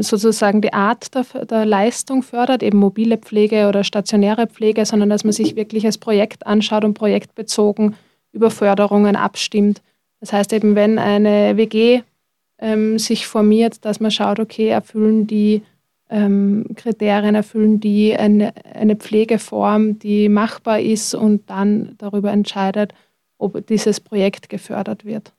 sozusagen 0.00 0.60
die 0.60 0.72
Art 0.72 1.14
der, 1.14 1.44
der, 1.44 1.66
Leistung 1.66 2.22
fördert, 2.22 2.62
eben 2.62 2.78
mobile 2.78 3.18
Pflege 3.18 3.68
oder 3.68 3.82
stationäre 3.82 4.46
Pflege, 4.46 4.86
sondern 4.86 5.10
dass 5.10 5.24
man 5.24 5.32
sich 5.32 5.56
wirklich 5.56 5.84
als 5.86 5.98
Projekt 5.98 6.46
anschaut 6.46 6.84
und 6.84 6.94
projektbezogen 6.94 7.96
über 8.32 8.50
Förderungen 8.50 9.16
abstimmt. 9.16 9.82
Das 10.20 10.32
heißt 10.32 10.52
eben, 10.52 10.76
wenn 10.76 10.98
eine 10.98 11.56
WG 11.56 12.02
ähm, 12.58 12.98
sich 12.98 13.26
formiert, 13.26 13.84
dass 13.84 13.98
man 13.98 14.12
schaut, 14.12 14.38
okay, 14.38 14.68
erfüllen 14.68 15.26
die 15.26 15.62
ähm, 16.08 16.66
Kriterien, 16.76 17.34
erfüllen 17.34 17.80
die 17.80 18.16
eine, 18.16 18.54
eine 18.72 18.96
Pflegeform, 18.96 19.98
die 19.98 20.28
machbar 20.28 20.78
ist 20.78 21.14
und 21.14 21.48
dann 21.50 21.94
darüber 21.98 22.30
entscheidet, 22.30 22.94
ob 23.38 23.66
dieses 23.66 23.98
Projekt 23.98 24.48
gefördert 24.48 25.04
wird. 25.04 25.32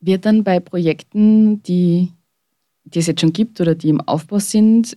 Wird 0.00 0.26
dann 0.26 0.44
bei 0.44 0.60
Projekten, 0.60 1.62
die, 1.62 2.12
die 2.94 2.98
es 2.98 3.06
jetzt 3.06 3.20
schon 3.20 3.32
gibt 3.32 3.60
oder 3.60 3.74
die 3.74 3.88
im 3.88 4.00
Aufbau 4.00 4.38
sind, 4.38 4.96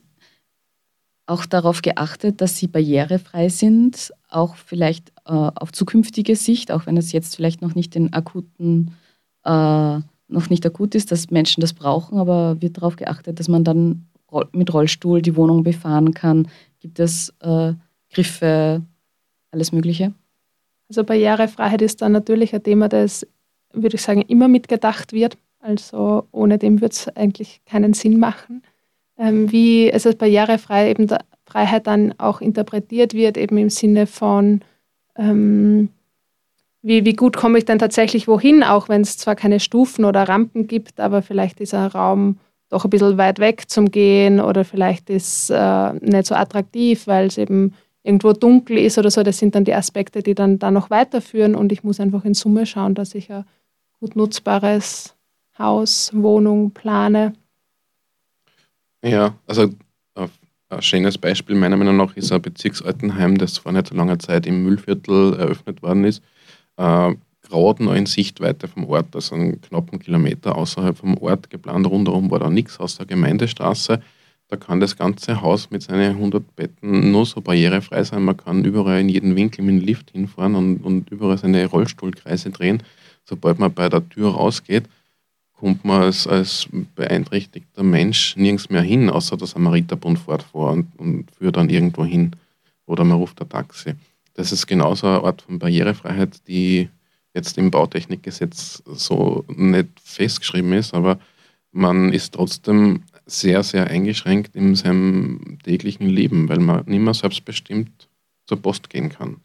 auch 1.26 1.46
darauf 1.46 1.82
geachtet, 1.82 2.42
dass 2.42 2.58
sie 2.58 2.68
barrierefrei 2.68 3.50
sind, 3.50 4.12
auch 4.30 4.56
vielleicht 4.56 5.10
äh, 5.26 5.32
auf 5.32 5.72
zukünftige 5.72 6.36
Sicht, 6.36 6.72
auch 6.72 6.86
wenn 6.86 6.98
es 6.98 7.12
jetzt 7.12 7.36
vielleicht 7.36 7.62
noch 7.62 7.76
nicht 7.76 7.96
den 7.96 8.12
akuten, 8.12 8.96
äh, 9.46 10.00
noch 10.28 10.50
nicht 10.50 10.66
akut 10.66 10.96
ist, 10.96 11.12
dass 11.12 11.32
Menschen 11.32 11.62
das 11.62 11.74
brauchen, 11.74 12.18
aber 12.18 12.62
wird 12.62 12.78
darauf 12.78 12.96
geachtet, 12.96 13.40
dass 13.40 13.48
man 13.48 13.64
dann 13.64 14.08
mit 14.52 14.74
Rollstuhl 14.74 15.22
die 15.22 15.36
Wohnung 15.36 15.64
befahren 15.64 16.14
kann. 16.14 16.48
Gibt 16.80 17.00
es 17.00 17.34
äh, 17.40 17.74
Griffe, 18.12 18.82
alles 19.52 19.72
Mögliche? 19.72 20.14
Also 20.90 21.04
Barrierefreiheit 21.04 21.82
ist 21.82 22.02
dann 22.02 22.12
natürlich 22.12 22.54
ein 22.54 22.64
Thema, 22.64 22.90
das, 22.90 23.26
würde 23.72 23.96
ich 23.96 24.02
sagen, 24.02 24.22
immer 24.24 24.48
mitgedacht 24.48 25.14
wird. 25.14 25.38
Also 25.64 26.28
ohne 26.32 26.58
dem 26.58 26.82
wird 26.82 26.94
es 26.94 27.08
eigentlich 27.16 27.62
keinen 27.66 27.94
Sinn 27.94 28.20
machen 28.20 28.62
ähm, 29.18 29.52
wie 29.52 29.90
es 29.90 30.06
als 30.06 30.16
barrierefrei 30.16 30.90
eben 30.90 31.08
der 31.08 31.20
Freiheit 31.46 31.88
dann 31.88 32.14
auch 32.18 32.42
interpretiert 32.42 33.14
wird, 33.14 33.38
eben 33.38 33.58
im 33.58 33.70
Sinne 33.70 34.08
von, 34.08 34.62
ähm, 35.16 35.90
wie, 36.82 37.06
wie 37.06 37.14
gut 37.14 37.38
komme 37.38 37.58
ich 37.58 37.66
dann 37.66 37.80
tatsächlich 37.80 38.28
wohin, 38.28 38.64
auch 38.64 38.90
wenn 38.90 39.02
es 39.02 39.18
zwar 39.18 39.36
keine 39.36 39.60
Stufen 39.60 40.06
oder 40.06 40.28
Rampen 40.28 40.68
gibt, 40.68 41.00
aber 41.00 41.22
vielleicht 41.22 41.62
ist 41.62 41.74
ein 41.74 41.88
Raum 41.88 42.40
doch 42.70 42.86
ein 42.86 42.90
bisschen 42.90 43.18
weit 43.18 43.40
weg 43.40 43.70
zum 43.70 43.92
Gehen 43.92 44.40
oder 44.40 44.66
vielleicht 44.66 45.10
ist 45.10 45.52
äh, 45.52 45.94
nicht 45.94 46.26
so 46.26 46.34
attraktiv, 46.34 47.06
weil 47.06 47.28
es 47.28 47.38
eben 47.38 47.76
irgendwo 48.02 48.34
dunkel 48.34 48.80
ist 48.80 48.98
oder 48.98 49.12
so. 49.12 49.22
Das 49.22 49.38
sind 49.38 49.54
dann 49.54 49.64
die 49.64 49.76
Aspekte, 49.76 50.24
die 50.24 50.34
dann 50.34 50.58
da 50.58 50.72
noch 50.72 50.90
weiterführen 50.90 51.56
und 51.56 51.72
ich 51.72 51.84
muss 51.84 52.00
einfach 52.00 52.26
in 52.26 52.34
Summe 52.34 52.66
schauen, 52.66 52.96
dass 52.96 53.14
ich 53.14 53.32
ein 53.32 53.46
gut 54.00 54.16
nutzbares 54.16 55.16
Haus, 55.58 56.12
Wohnung 56.14 56.72
plane 56.72 57.34
ja, 59.04 59.36
also 59.48 59.70
ein 60.16 60.82
schönes 60.82 61.18
Beispiel 61.18 61.56
meiner 61.56 61.78
Meinung 61.78 61.98
nach 61.98 62.16
ist 62.16 62.32
ein 62.32 62.42
Bezirksaltenheim, 62.42 63.38
das 63.38 63.58
vor 63.58 63.72
nicht 63.72 63.88
so 63.88 63.96
langer 63.96 64.18
Zeit 64.18 64.48
im 64.48 64.64
Müllviertel 64.64 65.34
eröffnet 65.34 65.84
worden 65.84 66.06
ist. 66.06 66.24
Äh, 66.78 67.14
gerade 67.48 67.84
noch 67.84 67.94
in 67.94 68.06
Sichtweite 68.06 68.68
vom 68.68 68.86
Ort, 68.86 69.14
also 69.14 69.36
einen 69.36 69.62
knappen 69.62 70.00
Kilometer 70.00 70.56
außerhalb 70.56 70.98
vom 70.98 71.18
Ort 71.18 71.50
geplant. 71.50 71.86
Rundherum 71.86 72.32
war 72.32 72.40
da 72.40 72.50
nichts 72.50 72.80
außer 72.80 73.06
Gemeindestraße. 73.06 74.02
Da 74.48 74.56
kann 74.56 74.80
das 74.80 74.98
ganze 74.98 75.42
Haus 75.42 75.70
mit 75.70 75.84
seinen 75.84 76.12
100 76.12 76.56
Betten 76.56 77.12
nur 77.12 77.26
so 77.26 77.42
barrierefrei 77.42 78.04
sein. 78.04 78.24
Man 78.24 78.38
kann 78.38 78.64
überall 78.64 79.02
in 79.02 79.10
jeden 79.10 79.36
Winkel 79.36 79.64
mit 79.64 79.82
dem 79.82 79.86
Lift 79.86 80.12
hinfahren 80.12 80.56
und, 80.56 80.78
und 80.78 81.12
überall 81.12 81.38
seine 81.38 81.66
Rollstuhlkreise 81.66 82.50
drehen. 82.52 82.82
Sobald 83.26 83.60
man 83.60 83.74
bei 83.74 83.90
der 83.90 84.08
Tür 84.10 84.32
rausgeht, 84.32 84.86
kommt 85.64 85.86
man 85.86 86.02
als, 86.02 86.28
als 86.28 86.68
beeinträchtigter 86.94 87.84
Mensch 87.84 88.36
nirgends 88.36 88.70
mehr 88.70 88.82
hin, 88.82 89.10
außer 89.10 89.38
der 89.38 89.48
Samariterbund 89.48 90.20
fährt 90.20 90.44
vor 90.44 90.74
und, 90.74 90.88
und 90.98 91.32
führt 91.38 91.56
dann 91.56 91.70
irgendwo 91.70 92.04
hin. 92.04 92.36
Oder 92.86 93.06
man 93.06 93.18
ruft 93.18 93.42
ein 93.42 93.48
Taxi. 93.48 93.94
Das 94.34 94.52
ist 94.52 94.68
genauso 94.68 95.08
eine 95.08 95.24
Art 95.24 95.42
von 95.42 95.60
Barrierefreiheit, 95.60 96.46
die 96.50 96.90
jetzt 97.34 97.58
im 97.58 97.72
Bautechnikgesetz 97.72 98.84
so 98.88 99.46
nicht 99.48 99.88
festgeschrieben 100.04 100.74
ist, 100.74 100.94
aber 100.94 101.18
man 101.72 102.12
ist 102.12 102.34
trotzdem 102.34 103.04
sehr, 103.26 103.64
sehr 103.64 103.88
eingeschränkt 103.88 104.58
in 104.58 104.76
seinem 104.76 105.60
täglichen 105.64 106.08
Leben, 106.08 106.50
weil 106.50 106.60
man 106.60 106.84
nicht 106.88 107.00
mehr 107.00 107.14
selbstbestimmt 107.14 108.10
zur 108.48 108.62
Post 108.62 108.90
gehen 108.90 109.08
kann. 109.08 109.38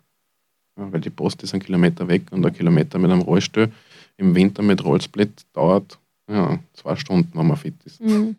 Ja, 0.76 0.92
weil 0.92 1.00
die 1.00 1.10
Post 1.10 1.44
ist 1.44 1.54
ein 1.54 1.60
Kilometer 1.60 2.08
weg 2.08 2.32
und 2.32 2.44
ein 2.44 2.52
Kilometer 2.52 2.98
mit 2.98 3.12
einem 3.12 3.22
Rollstuhl 3.22 3.70
im 4.16 4.34
Winter 4.34 4.64
mit 4.64 4.84
Rollsplit 4.84 5.46
dauert 5.52 5.96
ja, 6.28 6.58
zwei 6.74 6.96
Stunden, 6.96 7.30
wenn 7.36 7.46
man 7.46 7.56
fit 7.56 7.74
ist. 7.84 8.00
Mhm. 8.00 8.36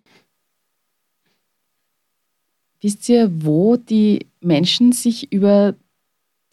wisst 2.82 3.10
ihr, 3.10 3.30
wo 3.44 3.76
die 3.76 4.28
Menschen 4.42 4.92
sich 4.92 5.32
über 5.32 5.76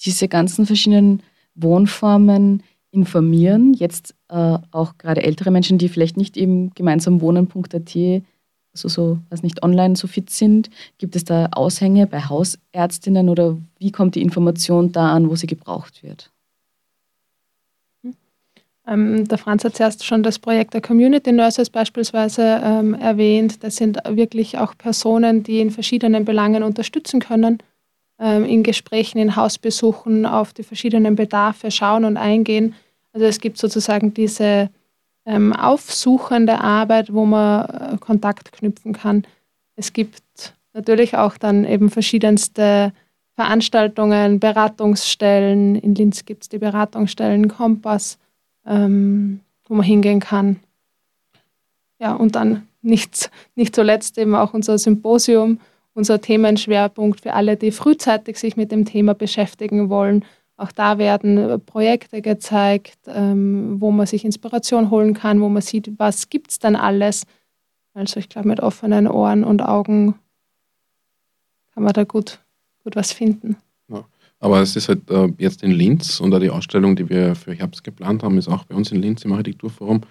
diese 0.04 0.28
ganzen 0.28 0.66
verschiedenen 0.66 1.22
Wohnformen 1.54 2.62
informieren? 2.90 3.74
Jetzt 3.74 4.14
äh, 4.28 4.58
auch 4.70 4.98
gerade 4.98 5.22
ältere 5.22 5.50
Menschen, 5.50 5.78
die 5.78 5.88
vielleicht 5.88 6.16
nicht 6.16 6.36
eben 6.36 6.70
gemeinsam 6.74 7.20
wohnen.at, 7.20 7.96
also 8.72 8.88
so, 8.88 9.18
was 9.30 9.42
nicht 9.42 9.62
online 9.62 9.96
so 9.96 10.06
fit 10.06 10.28
sind. 10.30 10.68
Gibt 10.98 11.16
es 11.16 11.24
da 11.24 11.46
Aushänge 11.52 12.06
bei 12.06 12.20
Hausärztinnen 12.20 13.28
oder 13.28 13.56
wie 13.78 13.90
kommt 13.90 14.16
die 14.16 14.22
Information 14.22 14.92
da 14.92 15.14
an, 15.14 15.30
wo 15.30 15.36
sie 15.36 15.46
gebraucht 15.46 16.02
wird? 16.02 16.30
Ähm, 18.86 19.26
der 19.26 19.38
Franz 19.38 19.64
hat 19.64 19.76
zuerst 19.76 20.04
schon 20.04 20.22
das 20.22 20.38
Projekt 20.38 20.74
der 20.74 20.80
Community 20.80 21.32
Nurses 21.32 21.70
beispielsweise 21.70 22.60
ähm, 22.62 22.94
erwähnt. 22.94 23.64
Das 23.64 23.76
sind 23.76 23.98
wirklich 24.08 24.58
auch 24.58 24.76
Personen, 24.78 25.42
die 25.42 25.60
in 25.60 25.70
verschiedenen 25.70 26.24
Belangen 26.24 26.62
unterstützen 26.62 27.20
können, 27.20 27.58
ähm, 28.20 28.44
in 28.44 28.62
Gesprächen, 28.62 29.18
in 29.18 29.34
Hausbesuchen 29.34 30.24
auf 30.24 30.52
die 30.52 30.62
verschiedenen 30.62 31.16
Bedarfe 31.16 31.70
schauen 31.70 32.04
und 32.04 32.16
eingehen. 32.16 32.74
Also 33.12 33.26
es 33.26 33.40
gibt 33.40 33.58
sozusagen 33.58 34.14
diese 34.14 34.70
ähm, 35.24 35.52
aufsuchende 35.52 36.60
Arbeit, 36.60 37.12
wo 37.12 37.26
man 37.26 37.66
äh, 37.66 37.96
Kontakt 37.98 38.52
knüpfen 38.52 38.92
kann. 38.92 39.26
Es 39.74 39.92
gibt 39.92 40.54
natürlich 40.72 41.16
auch 41.16 41.36
dann 41.36 41.64
eben 41.64 41.90
verschiedenste 41.90 42.92
Veranstaltungen, 43.34 44.38
Beratungsstellen. 44.38 45.74
In 45.74 45.94
Linz 45.94 46.24
gibt 46.24 46.44
es 46.44 46.48
die 46.48 46.58
Beratungsstellen 46.58 47.48
Kompass 47.48 48.18
ähm, 48.66 49.40
wo 49.66 49.74
man 49.74 49.84
hingehen 49.84 50.20
kann. 50.20 50.60
Ja, 51.98 52.14
und 52.14 52.36
dann 52.36 52.68
nicht, 52.82 53.30
nicht 53.54 53.74
zuletzt 53.74 54.18
eben 54.18 54.34
auch 54.34 54.54
unser 54.54 54.78
Symposium, 54.78 55.60
unser 55.94 56.20
Themenschwerpunkt 56.20 57.22
für 57.22 57.32
alle, 57.32 57.56
die 57.56 57.72
frühzeitig 57.72 58.38
sich 58.38 58.56
mit 58.56 58.70
dem 58.70 58.84
Thema 58.84 59.14
beschäftigen 59.14 59.88
wollen. 59.88 60.24
Auch 60.58 60.72
da 60.72 60.98
werden 60.98 61.60
Projekte 61.64 62.22
gezeigt, 62.22 62.98
ähm, 63.06 63.80
wo 63.80 63.90
man 63.90 64.06
sich 64.06 64.24
Inspiration 64.24 64.90
holen 64.90 65.14
kann, 65.14 65.40
wo 65.40 65.48
man 65.48 65.62
sieht, 65.62 65.98
was 65.98 66.28
gibt 66.28 66.50
es 66.50 66.58
dann 66.58 66.76
alles. 66.76 67.24
Also 67.94 68.20
ich 68.20 68.28
glaube, 68.28 68.48
mit 68.48 68.60
offenen 68.60 69.08
Ohren 69.08 69.42
und 69.42 69.62
Augen 69.62 70.14
kann 71.72 71.82
man 71.82 71.92
da 71.92 72.04
gut, 72.04 72.40
gut 72.84 72.96
was 72.96 73.12
finden. 73.12 73.56
Aber 74.38 74.60
es 74.60 74.76
ist 74.76 74.88
halt 74.88 75.10
äh, 75.10 75.28
jetzt 75.38 75.62
in 75.62 75.70
Linz 75.70 76.20
und 76.20 76.34
auch 76.34 76.40
die 76.40 76.50
Ausstellung, 76.50 76.94
die 76.96 77.08
wir 77.08 77.34
für 77.34 77.54
Herbst 77.54 77.84
geplant 77.84 78.22
haben, 78.22 78.36
ist 78.38 78.48
auch 78.48 78.64
bei 78.64 78.74
uns 78.74 78.92
in 78.92 79.00
Linz 79.00 79.24
im 79.24 79.32
Architekturforum. 79.32 80.02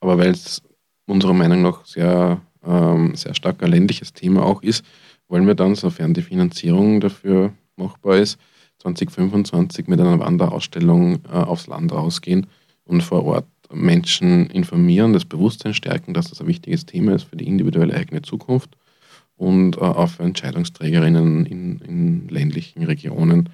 Aber 0.00 0.18
weil 0.18 0.30
es 0.30 0.62
unserer 1.06 1.34
Meinung 1.34 1.62
nach 1.62 1.84
sehr, 1.84 2.40
ähm, 2.64 3.14
sehr 3.14 3.34
stark 3.34 3.62
ein 3.62 3.70
ländliches 3.70 4.12
Thema 4.12 4.44
auch 4.44 4.62
ist, 4.62 4.84
wollen 5.28 5.46
wir 5.46 5.54
dann, 5.54 5.74
sofern 5.74 6.14
die 6.14 6.22
Finanzierung 6.22 7.00
dafür 7.00 7.52
machbar 7.76 8.16
ist, 8.18 8.38
2025 8.78 9.88
mit 9.88 10.00
einer 10.00 10.18
Wanderausstellung 10.18 11.20
äh, 11.26 11.32
aufs 11.32 11.66
Land 11.66 11.92
rausgehen 11.92 12.46
und 12.84 13.02
vor 13.02 13.24
Ort 13.24 13.46
Menschen 13.72 14.46
informieren, 14.50 15.12
das 15.12 15.24
Bewusstsein 15.24 15.74
stärken, 15.74 16.14
dass 16.14 16.30
das 16.30 16.40
ein 16.40 16.46
wichtiges 16.46 16.86
Thema 16.86 17.14
ist 17.14 17.24
für 17.24 17.36
die 17.36 17.46
individuelle 17.46 17.94
eigene 17.94 18.22
Zukunft 18.22 18.76
und 19.36 19.76
äh, 19.76 19.80
auch 19.80 20.08
für 20.08 20.22
Entscheidungsträgerinnen 20.22 21.46
in, 21.46 21.78
in 21.80 22.28
ländlichen 22.28 22.84
Regionen 22.84 23.48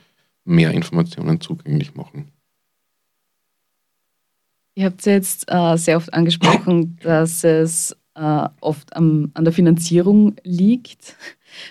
mehr 0.45 0.73
Informationen 0.73 1.41
zugänglich 1.41 1.95
machen. 1.95 2.33
Ihr 4.75 4.87
habt 4.87 5.05
jetzt 5.05 5.45
äh, 5.49 5.77
sehr 5.77 5.99
oft 5.99 6.13
angesprochen, 6.15 6.97
dass 7.03 7.45
es 7.45 7.97
äh, 8.15 8.49
oft 8.61 8.97
am, 8.97 9.31
an 9.35 9.45
der 9.45 9.53
Finanzierung 9.53 10.37
liegt. 10.45 11.17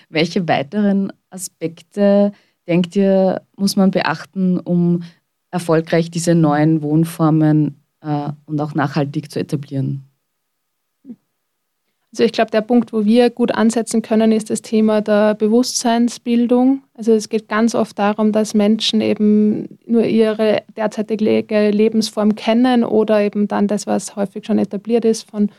Welche 0.08 0.46
weiteren 0.46 1.12
Aspekte, 1.30 2.32
denkt 2.68 2.94
ihr, 2.94 3.42
muss 3.56 3.76
man 3.76 3.90
beachten, 3.90 4.60
um 4.60 5.02
erfolgreich 5.50 6.10
diese 6.10 6.34
neuen 6.34 6.82
Wohnformen 6.82 7.82
äh, 8.00 8.30
und 8.46 8.60
auch 8.60 8.74
nachhaltig 8.74 9.30
zu 9.30 9.40
etablieren? 9.40 10.04
Also 12.12 12.24
ich 12.24 12.32
glaube, 12.32 12.50
der 12.50 12.60
Punkt, 12.60 12.92
wo 12.92 13.06
wir 13.06 13.30
gut 13.30 13.54
ansetzen 13.54 14.02
können, 14.02 14.32
ist 14.32 14.50
das 14.50 14.60
Thema 14.60 15.00
der 15.00 15.34
Bewusstseinsbildung. 15.34 16.82
Also 16.94 17.12
es 17.12 17.30
geht 17.30 17.48
ganz 17.48 17.74
oft 17.74 17.98
darum, 17.98 18.32
dass 18.32 18.52
Menschen 18.52 19.00
eben 19.00 19.78
nur 19.86 20.04
ihre 20.04 20.62
derzeitige 20.76 21.70
Lebensform 21.70 22.34
kennen 22.34 22.84
oder 22.84 23.22
eben 23.22 23.48
dann 23.48 23.66
das, 23.66 23.86
was 23.86 24.14
häufig 24.14 24.44
schon 24.44 24.58
etabliert 24.58 25.06
ist, 25.06 25.30
von 25.30 25.50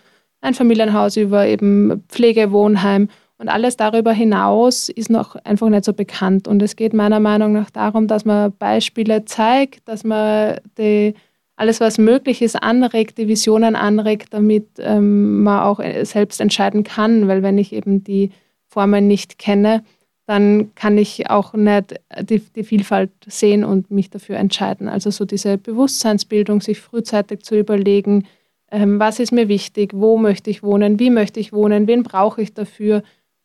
Einfamilienhaus 0.42 1.18
über 1.18 1.48
eben 1.48 2.04
Pflegewohnheim. 2.08 3.10
Und 3.40 3.50
alles 3.50 3.76
darüber 3.76 4.14
hinaus 4.14 4.90
ist 4.90 5.10
noch 5.10 5.36
einfach 5.38 5.70
nicht 5.70 5.86
so 5.86 5.94
bekannt. 5.94 6.48
Und 6.48 6.62
es 6.62 6.76
geht 6.76 6.94
meiner 6.94 7.20
Meinung 7.20 7.54
nach 7.54 7.72
darum, 7.72 8.08
dass 8.08 8.26
man 8.26 8.54
Beispiele 8.56 9.26
zeigt, 9.26 9.88
dass 9.88 10.04
man 10.04 10.58
die 10.78 11.16
alles, 11.56 11.80
was 11.80 11.98
möglich 11.98 12.42
ist, 12.42 12.62
anregt, 12.62 13.18
die 13.18 13.28
Visionen 13.28 13.76
anregt, 13.76 14.34
damit 14.34 14.68
ähm, 14.80 15.44
man 15.44 15.62
auch 15.62 15.80
äh, 15.80 16.04
selbst 16.06 16.42
entscheiden 16.42 16.84
kann. 16.84 17.28
Weil 17.28 17.44
wenn 17.44 17.58
ich 17.58 17.74
eben 17.74 18.04
die 18.04 18.32
Formen 18.68 19.08
nicht 19.08 19.38
kenne, 19.38 19.84
dann 20.26 20.74
kann 20.76 20.98
ich 20.98 21.30
auch 21.30 21.54
nicht 21.54 22.00
die, 22.22 22.40
die, 22.40 22.64
Vielfalt 22.64 23.12
sehen 23.28 23.64
und 23.64 23.92
mich 23.92 24.10
dafür 24.10 24.38
entscheiden. 24.38 24.88
Also 24.88 25.12
so 25.12 25.26
diese 25.26 25.58
Bewusstseinsbildung, 25.58 26.62
sich 26.62 26.80
frühzeitig 26.80 27.44
zu 27.44 27.58
überlegen, 27.58 28.26
ähm, 28.72 29.00
was 29.00 29.20
ist 29.20 29.32
mir 29.32 29.48
wichtig, 29.48 29.92
wo 29.94 30.18
möchte 30.18 30.50
ich 30.50 30.64
wohnen, 30.64 30.98
wie 31.00 31.10
möchte 31.10 31.40
ich 31.40 31.54
wohnen, 31.54 31.88
wen 31.88 32.04
brauche 32.04 32.42
ich 32.42 32.54
dafür, 32.54 33.04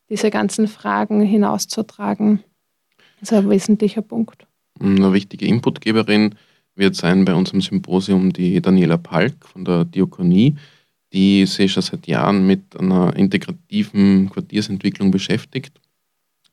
diese 0.09 0.31
ganzen 0.31 0.69
Fragen 0.69 1.21
hinauszutragen. 1.21 2.43
Das 3.21 3.33
ist 3.33 3.39
ein 3.39 3.51
wesentlicher 3.51 4.01
Punkt. 4.01 4.47
Eine 4.81 5.13
wichtige 5.13 5.45
Inputgeberin 5.47 6.37
wird 6.79 6.97
sein 6.97 7.25
bei 7.25 7.35
unserem 7.35 7.61
Symposium 7.61 8.33
die 8.33 8.61
Daniela 8.63 8.97
Palk 8.97 9.47
von 9.47 9.65
der 9.65 9.85
Diakonie, 9.85 10.57
die 11.13 11.45
sich 11.47 11.73
schon 11.73 11.83
seit 11.83 12.07
Jahren 12.07 12.47
mit 12.47 12.79
einer 12.79 13.15
integrativen 13.17 14.31
Quartiersentwicklung 14.31 15.11
beschäftigt 15.11 15.81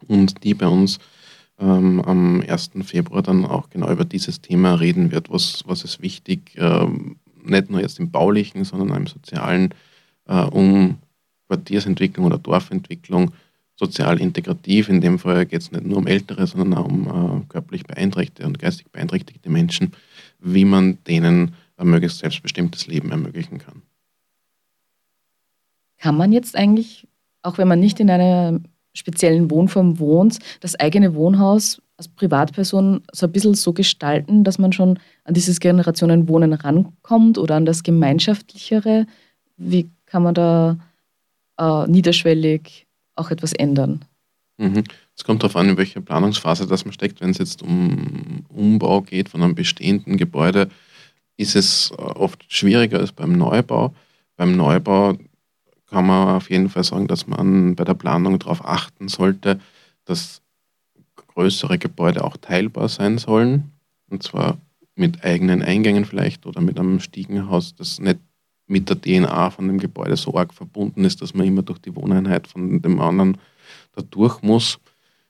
und 0.07 0.43
die 0.43 0.53
bei 0.53 0.67
uns 0.67 0.99
ähm, 1.59 2.01
am 2.01 2.41
1. 2.41 2.71
Februar 2.83 3.21
dann 3.21 3.45
auch 3.45 3.69
genau 3.69 3.91
über 3.91 4.05
dieses 4.05 4.41
Thema 4.41 4.75
reden 4.75 5.11
wird. 5.11 5.29
Was, 5.29 5.63
was 5.65 5.83
ist 5.83 6.01
wichtig, 6.01 6.51
ähm, 6.57 7.17
nicht 7.43 7.69
nur 7.69 7.81
jetzt 7.81 7.99
im 7.99 8.11
baulichen, 8.11 8.65
sondern 8.65 8.91
auch 8.91 8.97
im 8.97 9.07
sozialen, 9.07 9.73
äh, 10.27 10.41
um 10.41 10.97
Quartiersentwicklung 11.47 12.25
oder 12.25 12.39
Dorfentwicklung 12.39 13.31
sozial 13.75 14.19
integrativ. 14.19 14.89
In 14.89 15.01
dem 15.01 15.19
Fall 15.19 15.45
geht 15.45 15.61
es 15.61 15.71
nicht 15.71 15.85
nur 15.85 15.97
um 15.97 16.07
ältere, 16.07 16.47
sondern 16.47 16.73
auch 16.73 16.85
um 16.85 17.07
äh, 17.07 17.45
körperlich 17.49 17.83
beeinträchtigte 17.83 18.45
und 18.45 18.59
geistig 18.59 18.87
beeinträchtigte 18.91 19.49
Menschen, 19.49 19.91
wie 20.45 20.63
man 20.63 21.03
denen 21.05 21.55
ein 21.77 21.87
möglichst 21.87 22.19
selbstbestimmtes 22.19 22.87
Leben 22.87 23.11
ermöglichen 23.11 23.57
kann. 23.57 23.81
Kann 25.97 26.15
man 26.15 26.31
jetzt 26.31 26.55
eigentlich, 26.55 27.07
auch 27.41 27.57
wenn 27.57 27.67
man 27.67 27.79
nicht 27.79 27.99
in 27.99 28.09
einer 28.09 28.59
speziellen 28.93 29.49
Wohnform 29.49 29.99
wohnt, 29.99 30.39
das 30.61 30.79
eigene 30.79 31.15
Wohnhaus 31.15 31.81
als 31.97 32.07
Privatperson 32.07 33.01
so 33.11 33.25
ein 33.25 33.31
bisschen 33.31 33.55
so 33.55 33.73
gestalten, 33.73 34.43
dass 34.43 34.59
man 34.59 34.71
schon 34.71 34.99
an 35.23 35.33
dieses 35.33 35.59
Generationenwohnen 35.59 36.53
rankommt 36.53 37.37
oder 37.37 37.55
an 37.55 37.65
das 37.65 37.83
Gemeinschaftlichere? 37.83 39.07
Wie 39.57 39.89
kann 40.05 40.23
man 40.23 40.35
da 40.35 40.77
äh, 41.57 41.87
niederschwellig 41.87 42.85
auch 43.15 43.31
etwas 43.31 43.53
ändern? 43.53 44.05
Mhm. 44.57 44.83
Es 45.15 45.23
kommt 45.23 45.43
darauf 45.43 45.55
an, 45.55 45.69
in 45.69 45.77
welcher 45.77 46.01
Planungsphase 46.01 46.67
das 46.67 46.85
man 46.85 46.93
steckt. 46.93 47.21
Wenn 47.21 47.31
es 47.31 47.37
jetzt 47.37 47.61
um 47.61 48.45
Umbau 48.49 49.01
geht 49.01 49.29
von 49.29 49.43
einem 49.43 49.55
bestehenden 49.55 50.17
Gebäude, 50.17 50.69
ist 51.37 51.55
es 51.55 51.91
äh, 51.91 52.01
oft 52.01 52.45
schwieriger 52.47 52.99
als 52.99 53.11
beim 53.11 53.33
Neubau. 53.33 53.93
Beim 54.37 54.55
Neubau 54.55 55.17
kann 55.89 56.07
man 56.07 56.35
auf 56.35 56.49
jeden 56.49 56.69
Fall 56.69 56.83
sagen, 56.83 57.07
dass 57.07 57.27
man 57.27 57.75
bei 57.75 57.83
der 57.83 57.93
Planung 57.93 58.39
darauf 58.39 58.65
achten 58.65 59.07
sollte, 59.07 59.59
dass 60.05 60.41
größere 61.15 61.77
Gebäude 61.77 62.23
auch 62.23 62.37
teilbar 62.37 62.89
sein 62.89 63.17
sollen. 63.17 63.71
Und 64.09 64.23
zwar 64.23 64.57
mit 64.95 65.23
eigenen 65.23 65.61
Eingängen 65.61 66.05
vielleicht 66.05 66.45
oder 66.45 66.61
mit 66.61 66.79
einem 66.79 66.99
Stiegenhaus, 66.99 67.75
das 67.75 67.99
nicht 67.99 68.19
mit 68.67 68.89
der 68.89 68.99
DNA 68.99 69.51
von 69.51 69.67
dem 69.67 69.77
Gebäude 69.77 70.15
so 70.17 70.35
arg 70.35 70.53
verbunden 70.53 71.03
ist, 71.03 71.21
dass 71.21 71.33
man 71.33 71.45
immer 71.45 71.61
durch 71.61 71.79
die 71.79 71.95
Wohneinheit 71.95 72.47
von 72.47 72.81
dem 72.81 72.99
anderen 72.99 73.37
da 73.95 74.01
durch 74.01 74.41
muss. 74.41 74.79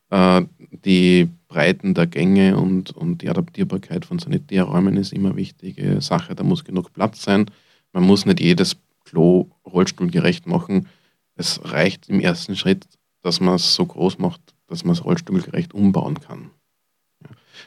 Äh, 0.09 0.43
die 0.71 1.29
Breiten 1.47 1.93
der 1.93 2.07
Gänge 2.07 2.57
und, 2.57 2.91
und 2.91 3.21
die 3.21 3.29
Adaptierbarkeit 3.29 4.05
von 4.05 4.19
Sanitärräumen 4.19 4.97
ist 4.97 5.13
immer 5.13 5.35
wichtige 5.35 6.01
Sache. 6.01 6.35
Da 6.35 6.43
muss 6.43 6.63
genug 6.63 6.93
Platz 6.93 7.23
sein. 7.23 7.45
Man 7.93 8.03
muss 8.03 8.25
nicht 8.25 8.39
jedes 8.39 8.75
Klo 9.05 9.49
rollstuhlgerecht 9.65 10.47
machen. 10.47 10.87
Es 11.35 11.61
reicht 11.63 12.09
im 12.09 12.19
ersten 12.19 12.55
Schritt, 12.55 12.87
dass 13.21 13.39
man 13.39 13.55
es 13.55 13.75
so 13.75 13.85
groß 13.85 14.19
macht, 14.19 14.41
dass 14.67 14.83
man 14.83 14.93
es 14.93 15.05
rollstuhlgerecht 15.05 15.73
umbauen 15.73 16.19
kann. 16.19 16.51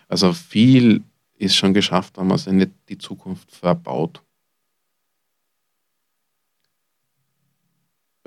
Also 0.09 0.33
viel 0.33 1.03
ist 1.35 1.57
schon 1.57 1.75
geschafft, 1.75 2.19
wenn 2.19 2.27
man 2.27 2.37
es 2.37 2.47
nicht 2.47 2.73
die 2.89 2.99
Zukunft 2.99 3.51
verbaut. 3.53 4.23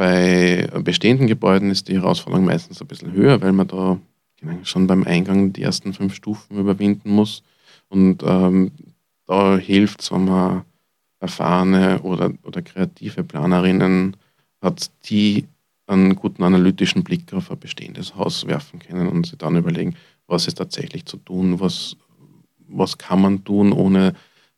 Bei 0.01 0.67
bestehenden 0.83 1.27
Gebäuden 1.27 1.69
ist 1.69 1.87
die 1.87 1.93
Herausforderung 1.93 2.45
meistens 2.45 2.81
ein 2.81 2.87
bisschen 2.87 3.11
höher, 3.11 3.39
weil 3.39 3.51
man 3.51 3.67
da 3.67 3.99
schon 4.63 4.87
beim 4.87 5.03
Eingang 5.03 5.53
die 5.53 5.61
ersten 5.61 5.93
fünf 5.93 6.15
Stufen 6.15 6.57
überwinden 6.57 7.11
muss. 7.11 7.43
Und 7.87 8.23
ähm, 8.23 8.71
da 9.27 9.57
hilft 9.57 10.01
es, 10.01 10.11
wenn 10.11 10.25
man 10.25 10.65
erfahrene 11.19 12.01
oder, 12.01 12.33
oder 12.41 12.63
kreative 12.63 13.23
Planerinnen 13.23 14.17
hat, 14.59 14.89
die 15.05 15.45
einen 15.85 16.15
guten 16.15 16.41
analytischen 16.41 17.03
Blick 17.03 17.31
auf 17.31 17.51
ein 17.51 17.59
bestehendes 17.59 18.15
Haus 18.15 18.47
werfen 18.47 18.79
können 18.79 19.07
und 19.07 19.27
sich 19.27 19.37
dann 19.37 19.55
überlegen, 19.55 19.95
was 20.25 20.47
ist 20.47 20.57
tatsächlich 20.57 21.05
zu 21.05 21.17
tun, 21.17 21.59
was, 21.59 21.95
was 22.67 22.97
kann 22.97 23.21
man 23.21 23.43
tun, 23.43 23.71
ohne 23.71 24.15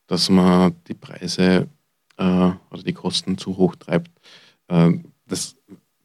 dass 0.08 0.30
man 0.30 0.74
die 0.88 0.94
Preise 0.94 1.68
äh, 2.16 2.24
oder 2.24 2.84
die 2.86 2.94
Kosten 2.94 3.38
zu 3.38 3.58
hoch 3.58 3.76
treibt. 3.76 4.10
Äh, 4.70 5.00
das 5.26 5.56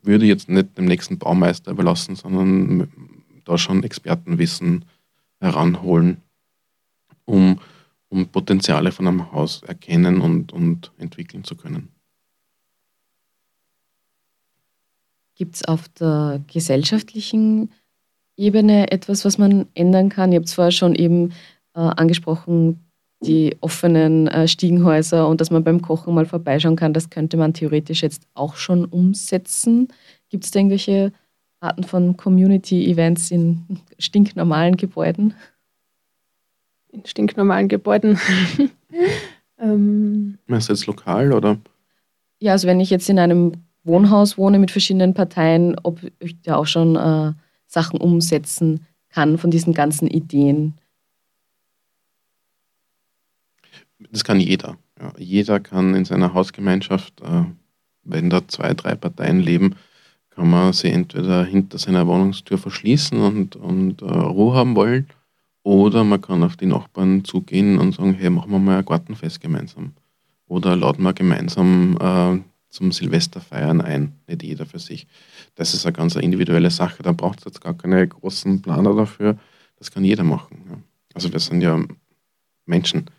würde 0.02 0.24
ich 0.24 0.28
jetzt 0.28 0.48
nicht 0.48 0.78
dem 0.78 0.86
nächsten 0.86 1.18
Baumeister 1.18 1.70
überlassen, 1.70 2.16
sondern 2.16 2.88
da 3.44 3.58
schon 3.58 3.82
Expertenwissen 3.82 4.84
heranholen, 5.40 6.22
um, 7.24 7.60
um 8.08 8.28
Potenziale 8.28 8.92
von 8.92 9.06
einem 9.06 9.32
Haus 9.32 9.62
erkennen 9.62 10.20
und, 10.20 10.52
und 10.52 10.92
entwickeln 10.98 11.44
zu 11.44 11.56
können. 11.56 11.88
Gibt 15.34 15.56
es 15.56 15.64
auf 15.64 15.88
der 15.90 16.42
gesellschaftlichen 16.52 17.72
Ebene 18.36 18.90
etwas, 18.90 19.24
was 19.24 19.38
man 19.38 19.66
ändern 19.74 20.08
kann? 20.08 20.32
Ihr 20.32 20.40
habt 20.40 20.48
zwar 20.48 20.72
schon 20.72 20.94
eben 20.94 21.30
äh, 21.74 21.80
angesprochen, 21.80 22.87
die 23.20 23.56
offenen 23.60 24.28
äh, 24.28 24.46
Stiegenhäuser 24.46 25.26
und 25.28 25.40
dass 25.40 25.50
man 25.50 25.64
beim 25.64 25.82
Kochen 25.82 26.14
mal 26.14 26.26
vorbeischauen 26.26 26.76
kann, 26.76 26.92
das 26.92 27.10
könnte 27.10 27.36
man 27.36 27.52
theoretisch 27.52 28.02
jetzt 28.02 28.22
auch 28.34 28.56
schon 28.56 28.84
umsetzen. 28.84 29.88
Gibt 30.28 30.44
es 30.44 30.50
da 30.50 30.60
irgendwelche 30.60 31.12
Arten 31.60 31.82
von 31.82 32.16
Community-Events 32.16 33.30
in 33.30 33.80
stinknormalen 33.98 34.76
Gebäuden? 34.76 35.34
In 36.90 37.04
stinknormalen 37.04 37.68
Gebäuden. 37.68 38.18
ähm. 39.58 40.38
Meinst 40.46 40.68
du 40.68 40.72
jetzt 40.72 40.86
lokal 40.86 41.32
oder? 41.32 41.58
Ja, 42.40 42.52
also 42.52 42.68
wenn 42.68 42.80
ich 42.80 42.90
jetzt 42.90 43.10
in 43.10 43.18
einem 43.18 43.52
Wohnhaus 43.82 44.38
wohne 44.38 44.58
mit 44.58 44.70
verschiedenen 44.70 45.14
Parteien, 45.14 45.76
ob 45.82 46.00
ich 46.20 46.40
da 46.42 46.56
auch 46.56 46.66
schon 46.66 46.94
äh, 46.94 47.32
Sachen 47.66 48.00
umsetzen 48.00 48.86
kann 49.08 49.38
von 49.38 49.50
diesen 49.50 49.74
ganzen 49.74 50.06
Ideen. 50.06 50.74
Das 54.10 54.24
kann 54.24 54.40
jeder. 54.40 54.78
Ja, 55.00 55.12
jeder 55.18 55.60
kann 55.60 55.94
in 55.94 56.04
seiner 56.04 56.34
Hausgemeinschaft, 56.34 57.20
äh, 57.20 57.44
wenn 58.02 58.30
da 58.30 58.46
zwei, 58.48 58.74
drei 58.74 58.94
Parteien 58.94 59.40
leben, 59.40 59.76
kann 60.30 60.50
man 60.50 60.72
sie 60.72 60.90
entweder 60.90 61.44
hinter 61.44 61.78
seiner 61.78 62.06
Wohnungstür 62.06 62.58
verschließen 62.58 63.20
und, 63.20 63.56
und 63.56 64.02
uh, 64.02 64.06
Ruhe 64.06 64.54
haben 64.54 64.76
wollen, 64.76 65.08
oder 65.62 66.04
man 66.04 66.20
kann 66.20 66.42
auf 66.42 66.56
die 66.56 66.66
Nachbarn 66.66 67.24
zugehen 67.24 67.78
und 67.78 67.94
sagen, 67.94 68.14
hey, 68.14 68.30
machen 68.30 68.50
wir 68.50 68.58
mal 68.58 68.78
ein 68.78 68.84
Gartenfest 68.84 69.40
gemeinsam. 69.40 69.92
Oder 70.46 70.76
laden 70.76 71.02
wir 71.02 71.12
gemeinsam 71.12 71.98
uh, 72.00 72.38
zum 72.70 72.92
Silvesterfeiern 72.92 73.80
ein, 73.80 74.12
nicht 74.26 74.42
jeder 74.42 74.64
für 74.64 74.78
sich. 74.78 75.06
Das 75.56 75.74
ist 75.74 75.84
eine 75.84 75.92
ganz 75.92 76.14
individuelle 76.14 76.70
Sache, 76.70 77.02
da 77.02 77.12
braucht 77.12 77.40
es 77.40 77.44
jetzt 77.46 77.60
gar 77.60 77.74
keine 77.74 78.06
großen 78.06 78.62
Planer 78.62 78.94
dafür, 78.94 79.38
das 79.76 79.90
kann 79.90 80.04
jeder 80.04 80.24
machen. 80.24 80.64
Ja. 80.70 80.78
Also 81.14 81.32
wir 81.32 81.40
sind 81.40 81.60
ja 81.60 81.82
Menschen, 82.64 83.10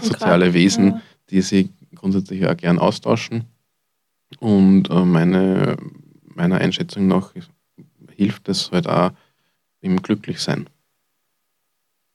soziale 0.00 0.52
Wesen, 0.54 0.86
ja. 0.86 1.02
die 1.30 1.40
sich 1.40 1.68
grundsätzlich 1.94 2.46
auch 2.46 2.56
gern 2.56 2.78
austauschen. 2.78 3.44
Und 4.40 4.90
uh, 4.90 5.04
meine 5.04 5.76
meiner 6.38 6.58
Einschätzung 6.58 7.06
nach 7.06 7.34
hilft 8.16 8.48
es 8.48 8.70
halt 8.70 8.88
auch 8.88 9.10
im 9.80 10.00
Glücklichsein. 10.00 10.68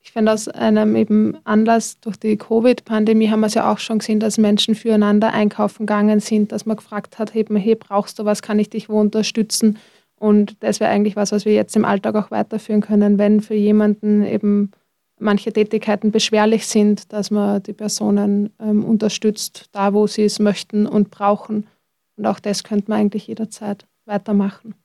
Ich 0.02 0.12
finde, 0.12 0.34
aus 0.34 0.50
einem 0.50 0.96
eben 0.98 1.38
Anlass 1.46 2.00
durch 2.02 2.18
die 2.18 2.36
Covid-Pandemie 2.36 3.30
haben 3.30 3.40
wir 3.40 3.48
es 3.48 3.54
ja 3.54 3.72
auch 3.72 3.80
schon 3.80 4.00
gesehen, 4.00 4.20
dass 4.20 4.38
Menschen 4.38 4.76
füreinander 4.76 5.32
einkaufen 5.32 5.86
gegangen 5.86 6.20
sind, 6.20 6.52
dass 6.52 6.66
man 6.66 6.76
gefragt 6.76 7.20
hat, 7.20 7.34
eben, 7.36 7.56
hey, 7.56 7.76
brauchst 7.76 8.20
du 8.20 8.26
was, 8.26 8.42
kann 8.42 8.60
ich 8.60 8.70
dich 8.70 8.90
wo 8.90 9.00
unterstützen? 9.00 9.78
Und 10.16 10.62
das 10.62 10.82
wäre 10.82 10.92
eigentlich 10.92 11.16
was, 11.16 11.32
was 11.32 11.46
wir 11.46 11.54
jetzt 11.54 11.76
im 11.76 11.86
Alltag 11.86 12.16
auch 12.16 12.32
weiterführen 12.32 12.82
können, 12.82 13.18
wenn 13.18 13.40
für 13.40 13.56
jemanden 13.56 14.26
eben 14.26 14.72
manche 15.20 15.54
Tätigkeiten 15.54 16.12
beschwerlich 16.12 16.68
sind, 16.68 17.12
dass 17.14 17.32
man 17.32 17.64
die 17.64 17.74
Personen 17.74 18.52
ähm, 18.60 18.84
unterstützt, 18.84 19.70
da 19.72 19.94
wo 19.94 20.08
sie 20.08 20.24
es 20.24 20.40
möchten 20.40 20.86
und 20.86 21.12
brauchen. 21.12 21.68
Und 22.16 22.26
auch 22.26 22.40
das 22.40 22.64
könnte 22.64 22.90
man 22.90 23.00
eigentlich 23.00 23.28
jederzeit 23.28 23.86
weitermachen. 24.06 24.76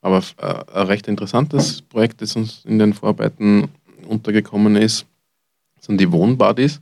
Aber 0.00 0.22
äh, 0.38 0.78
ein 0.78 0.86
recht 0.86 1.08
interessantes 1.08 1.80
Projekt, 1.82 2.20
das 2.20 2.36
uns 2.36 2.64
in 2.64 2.78
den 2.78 2.92
Vorarbeiten 2.92 3.68
untergekommen 4.06 4.76
ist, 4.76 5.06
sind 5.80 6.00
die 6.00 6.10
Wohnbuddies. 6.10 6.80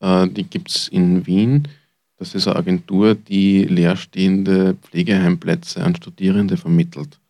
Äh, 0.00 0.28
die 0.28 0.44
gibt 0.44 0.70
es 0.70 0.88
in 0.88 1.26
Wien. 1.26 1.68
Das 2.16 2.34
ist 2.34 2.48
eine 2.48 2.56
Agentur, 2.56 3.14
die 3.14 3.64
leerstehende 3.64 4.74
Pflegeheimplätze 4.74 5.82
an 5.84 5.94
Studierende 5.94 6.56
vermittelt. 6.56 7.20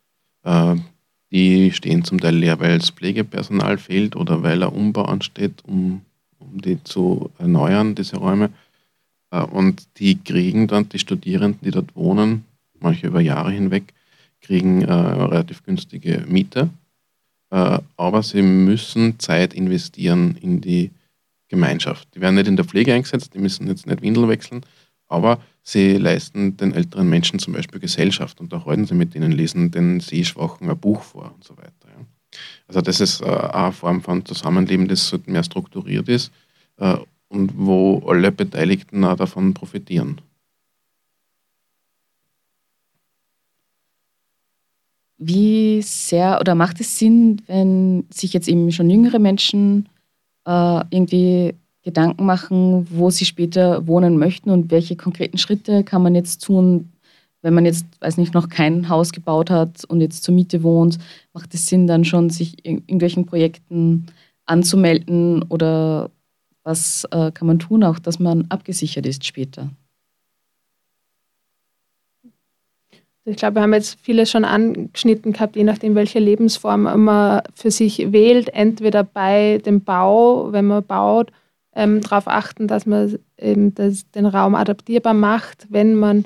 Äh, 0.44 0.76
die 1.30 1.72
stehen 1.72 2.04
zum 2.04 2.20
Teil 2.20 2.36
leer, 2.36 2.60
weil 2.60 2.78
das 2.78 2.90
Pflegepersonal 2.90 3.78
fehlt 3.78 4.16
oder 4.16 4.42
weil 4.42 4.62
ein 4.62 4.72
Umbau 4.72 5.02
ansteht, 5.02 5.62
um, 5.66 6.02
um 6.38 6.60
die 6.60 6.82
zu 6.84 7.30
erneuern, 7.38 7.94
diese 7.94 8.16
Räume. 8.16 8.50
Und 9.30 9.86
die 9.98 10.18
kriegen 10.18 10.68
dann 10.68 10.88
die 10.88 10.98
Studierenden, 10.98 11.60
die 11.62 11.70
dort 11.70 11.94
wohnen, 11.94 12.44
manche 12.80 13.06
über 13.06 13.20
Jahre 13.20 13.50
hinweg, 13.50 13.92
kriegen 14.40 14.82
äh, 14.82 14.92
relativ 14.92 15.62
günstige 15.64 16.24
Miete. 16.26 16.70
Äh, 17.50 17.78
aber 17.96 18.22
sie 18.22 18.42
müssen 18.42 19.18
Zeit 19.18 19.52
investieren 19.52 20.36
in 20.40 20.60
die 20.60 20.90
Gemeinschaft. 21.48 22.08
Die 22.14 22.20
werden 22.20 22.36
nicht 22.36 22.48
in 22.48 22.56
der 22.56 22.64
Pflege 22.64 22.94
eingesetzt, 22.94 23.34
die 23.34 23.38
müssen 23.38 23.66
jetzt 23.66 23.86
nicht 23.86 24.02
Windel 24.02 24.28
wechseln, 24.28 24.64
aber 25.08 25.40
sie 25.68 25.98
leisten 25.98 26.56
den 26.56 26.72
älteren 26.72 27.08
Menschen 27.08 27.38
zum 27.38 27.52
Beispiel 27.52 27.78
Gesellschaft, 27.78 28.40
und 28.40 28.52
unterhalten 28.52 28.86
sie 28.86 28.94
mit 28.94 29.14
ihnen, 29.14 29.32
lesen 29.32 29.70
den 29.70 30.00
Sehschwachen 30.00 30.70
ein 30.70 30.78
Buch 30.78 31.02
vor 31.02 31.32
und 31.34 31.44
so 31.44 31.56
weiter. 31.56 31.72
Ja. 31.84 32.06
Also 32.66 32.80
das 32.80 33.00
ist 33.00 33.20
äh, 33.20 33.26
eine 33.26 33.72
Form 33.72 34.00
von 34.00 34.24
Zusammenleben, 34.24 34.88
das 34.88 35.14
mehr 35.26 35.44
strukturiert 35.44 36.08
ist 36.08 36.32
äh, 36.78 36.96
und 37.28 37.52
wo 37.56 38.02
alle 38.06 38.32
Beteiligten 38.32 39.04
auch 39.04 39.16
davon 39.16 39.52
profitieren. 39.52 40.20
Wie 45.18 45.82
sehr 45.82 46.40
oder 46.40 46.54
macht 46.54 46.80
es 46.80 46.98
Sinn, 46.98 47.42
wenn 47.46 48.06
sich 48.08 48.32
jetzt 48.32 48.48
eben 48.48 48.70
schon 48.72 48.88
jüngere 48.88 49.18
Menschen 49.18 49.88
äh, 50.46 50.84
irgendwie 50.90 51.54
Gedanken 51.88 52.26
machen, 52.26 52.86
wo 52.90 53.08
sie 53.08 53.24
später 53.24 53.86
wohnen 53.86 54.18
möchten 54.18 54.50
und 54.50 54.70
welche 54.70 54.94
konkreten 54.94 55.38
Schritte 55.38 55.84
kann 55.84 56.02
man 56.02 56.14
jetzt 56.14 56.44
tun, 56.44 56.92
wenn 57.40 57.54
man 57.54 57.64
jetzt, 57.64 57.86
weiß 58.00 58.18
nicht, 58.18 58.34
noch 58.34 58.50
kein 58.50 58.90
Haus 58.90 59.10
gebaut 59.10 59.48
hat 59.48 59.86
und 59.86 60.02
jetzt 60.02 60.22
zur 60.22 60.34
Miete 60.34 60.62
wohnt, 60.62 60.98
macht 61.32 61.54
es 61.54 61.66
Sinn, 61.66 61.86
dann 61.86 62.04
schon 62.04 62.28
sich 62.28 62.62
in 62.62 62.80
irgendwelchen 62.80 63.24
Projekten 63.24 64.04
anzumelden 64.44 65.44
oder 65.48 66.10
was 66.62 67.06
äh, 67.10 67.32
kann 67.32 67.46
man 67.46 67.58
tun, 67.58 67.82
auch 67.82 67.98
dass 67.98 68.18
man 68.18 68.44
abgesichert 68.50 69.06
ist 69.06 69.24
später? 69.24 69.70
Ich 73.24 73.36
glaube, 73.36 73.56
wir 73.56 73.62
haben 73.62 73.72
jetzt 73.72 73.98
vieles 73.98 74.30
schon 74.30 74.44
angeschnitten 74.44 75.32
gehabt, 75.32 75.56
je 75.56 75.64
nachdem, 75.64 75.94
welche 75.94 76.18
Lebensform 76.18 76.82
man 76.82 77.42
für 77.54 77.70
sich 77.70 78.12
wählt. 78.12 78.50
Entweder 78.50 79.04
bei 79.04 79.62
dem 79.64 79.80
Bau, 79.80 80.52
wenn 80.52 80.66
man 80.66 80.84
baut, 80.84 81.30
ähm, 81.78 82.00
darauf 82.00 82.26
achten, 82.26 82.66
dass 82.66 82.86
man 82.86 83.20
eben 83.38 83.72
das, 83.72 84.10
den 84.10 84.26
Raum 84.26 84.56
adaptierbar 84.56 85.14
macht. 85.14 85.68
Wenn 85.70 85.94
man 85.94 86.24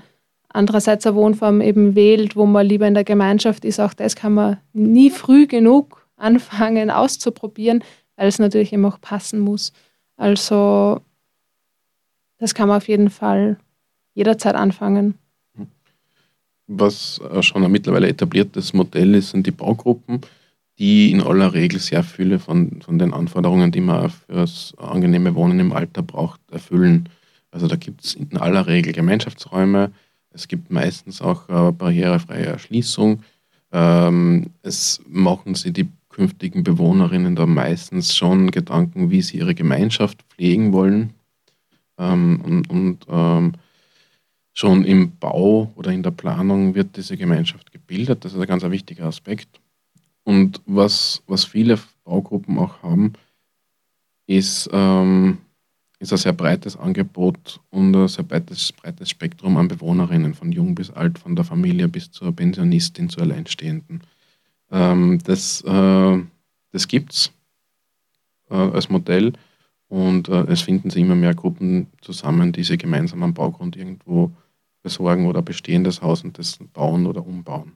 andererseits 0.49 1.07
eine 1.07 1.15
Wohnform 1.15 1.61
eben 1.61 1.95
wählt, 1.95 2.37
wo 2.37 2.47
man 2.47 2.67
lieber 2.67 2.89
in 2.89 2.95
der 2.95 3.05
Gemeinschaft 3.05 3.67
ist, 3.67 3.79
auch 3.79 3.93
das 3.93 4.17
kann 4.17 4.33
man 4.33 4.57
nie 4.73 5.11
früh 5.11 5.47
genug 5.47 6.09
anfangen 6.17 6.91
auszuprobieren, 6.91 7.85
weil 8.17 8.29
es 8.29 8.39
natürlich 8.39 8.73
eben 8.73 8.87
auch 8.87 8.99
passen 8.99 9.41
muss. 9.41 9.75
Also 10.17 11.01
das 12.39 12.55
kann 12.55 12.69
man 12.69 12.79
auf 12.79 12.89
jeden 12.89 13.11
Fall 13.11 13.59
jederzeit 14.15 14.55
anfangen. 14.55 15.19
Was 16.67 17.21
schon 17.41 17.63
ein 17.63 17.71
mittlerweile 17.71 18.09
etabliertes 18.09 18.73
Modell 18.73 19.15
ist, 19.17 19.31
sind 19.31 19.47
die 19.47 19.51
Baugruppen, 19.51 20.23
die 20.79 21.11
in 21.11 21.23
aller 21.23 21.53
Regel 21.53 21.79
sehr 21.79 22.03
viele 22.03 22.39
von, 22.39 22.81
von 22.83 22.99
den 22.99 23.13
Anforderungen, 23.13 23.73
die 23.73 23.81
man 23.81 24.11
für 24.11 24.33
das 24.33 24.75
angenehme 24.79 25.35
Wohnen 25.35 25.61
im 25.61 25.73
Alter 25.73 26.03
braucht, 26.03 26.41
erfüllen. 26.51 27.09
Also 27.51 27.67
da 27.67 27.77
gibt 27.77 28.05
es 28.05 28.15
in 28.15 28.37
aller 28.39 28.67
Regel 28.67 28.93
Gemeinschaftsräume, 28.93 29.93
es 30.35 30.49
gibt 30.49 30.71
meistens 30.71 31.21
auch 31.21 31.49
äh, 31.49 31.73
barrierefreie 31.73 32.47
Erschließung. 32.47 33.23
Ähm, 33.71 34.51
es 34.63 35.01
machen 35.07 35.55
sich 35.55 35.73
die 35.73 35.89
künftigen 36.09 36.63
Bewohnerinnen 36.63 37.37
da 37.37 37.47
meistens 37.47 38.15
schon 38.15 38.51
Gedanken, 38.51 39.11
wie 39.11 39.23
sie 39.23 39.39
ihre 39.39 39.55
Gemeinschaft 39.55 40.23
pflegen 40.31 40.73
wollen. 40.73 41.15
Ähm, 41.99 42.41
und, 42.45 42.71
und 42.71 43.07
ähm, 43.09 43.53
schon 44.53 44.85
im 44.85 45.17
Bau 45.17 45.73
oder 45.75 45.91
in 45.91 46.03
der 46.03 46.11
Planung 46.11 46.75
wird 46.75 46.97
diese 46.97 47.17
Gemeinschaft 47.17 47.73
gebildet. 47.73 48.25
Das 48.25 48.35
ist 48.35 48.41
ein 48.41 48.47
ganz 48.47 48.63
wichtiger 48.63 49.07
Aspekt. 49.07 49.62
Und 50.25 50.61
was, 50.67 51.23
was 51.27 51.45
viele 51.45 51.79
Baugruppen 52.05 52.59
auch 52.59 52.83
haben, 52.83 53.15
ist, 54.27 54.69
ähm, 54.73 55.39
ist 55.99 56.13
ein 56.13 56.19
sehr 56.19 56.33
breites 56.33 56.77
Angebot 56.77 57.61
und 57.71 57.95
ein 57.95 58.09
sehr 58.09 58.25
breites, 58.25 58.73
breites 58.73 59.11
Spektrum 59.11 59.57
an 59.57 59.69
Bewohnerinnen, 59.69 60.35
von 60.35 60.53
jung 60.53 60.75
bis 60.75 60.91
alt, 60.91 61.19
von 61.19 61.35
der 61.35 61.45
Familie 61.45 61.89
bis 61.89 62.11
zur 62.11 62.33
Pensionistin, 62.35 63.09
zur 63.09 63.23
Alleinstehenden. 63.23 64.03
Ähm, 64.71 65.19
das 65.25 65.61
äh, 65.63 66.19
das 66.73 66.89
gibt 66.89 67.13
es 67.13 67.33
äh, 68.51 68.55
als 68.55 68.89
Modell 68.89 69.35
und 69.89 70.29
äh, 70.29 70.45
es 70.47 70.63
finden 70.63 70.91
sich 70.91 71.03
immer 71.03 71.15
mehr 71.15 71.35
Gruppen 71.35 71.87
zusammen, 72.01 72.53
die 72.53 72.65
sich 72.65 72.79
gemeinsam 72.79 73.23
am 73.23 73.35
Baugrund 73.35 73.77
irgendwo 73.77 74.33
besorgen 74.83 75.27
oder 75.27 75.43
bestehendes 75.43 76.03
Haus 76.03 76.25
und 76.25 76.39
das 76.39 76.59
bauen 76.73 77.07
oder 77.07 77.25
umbauen. 77.25 77.75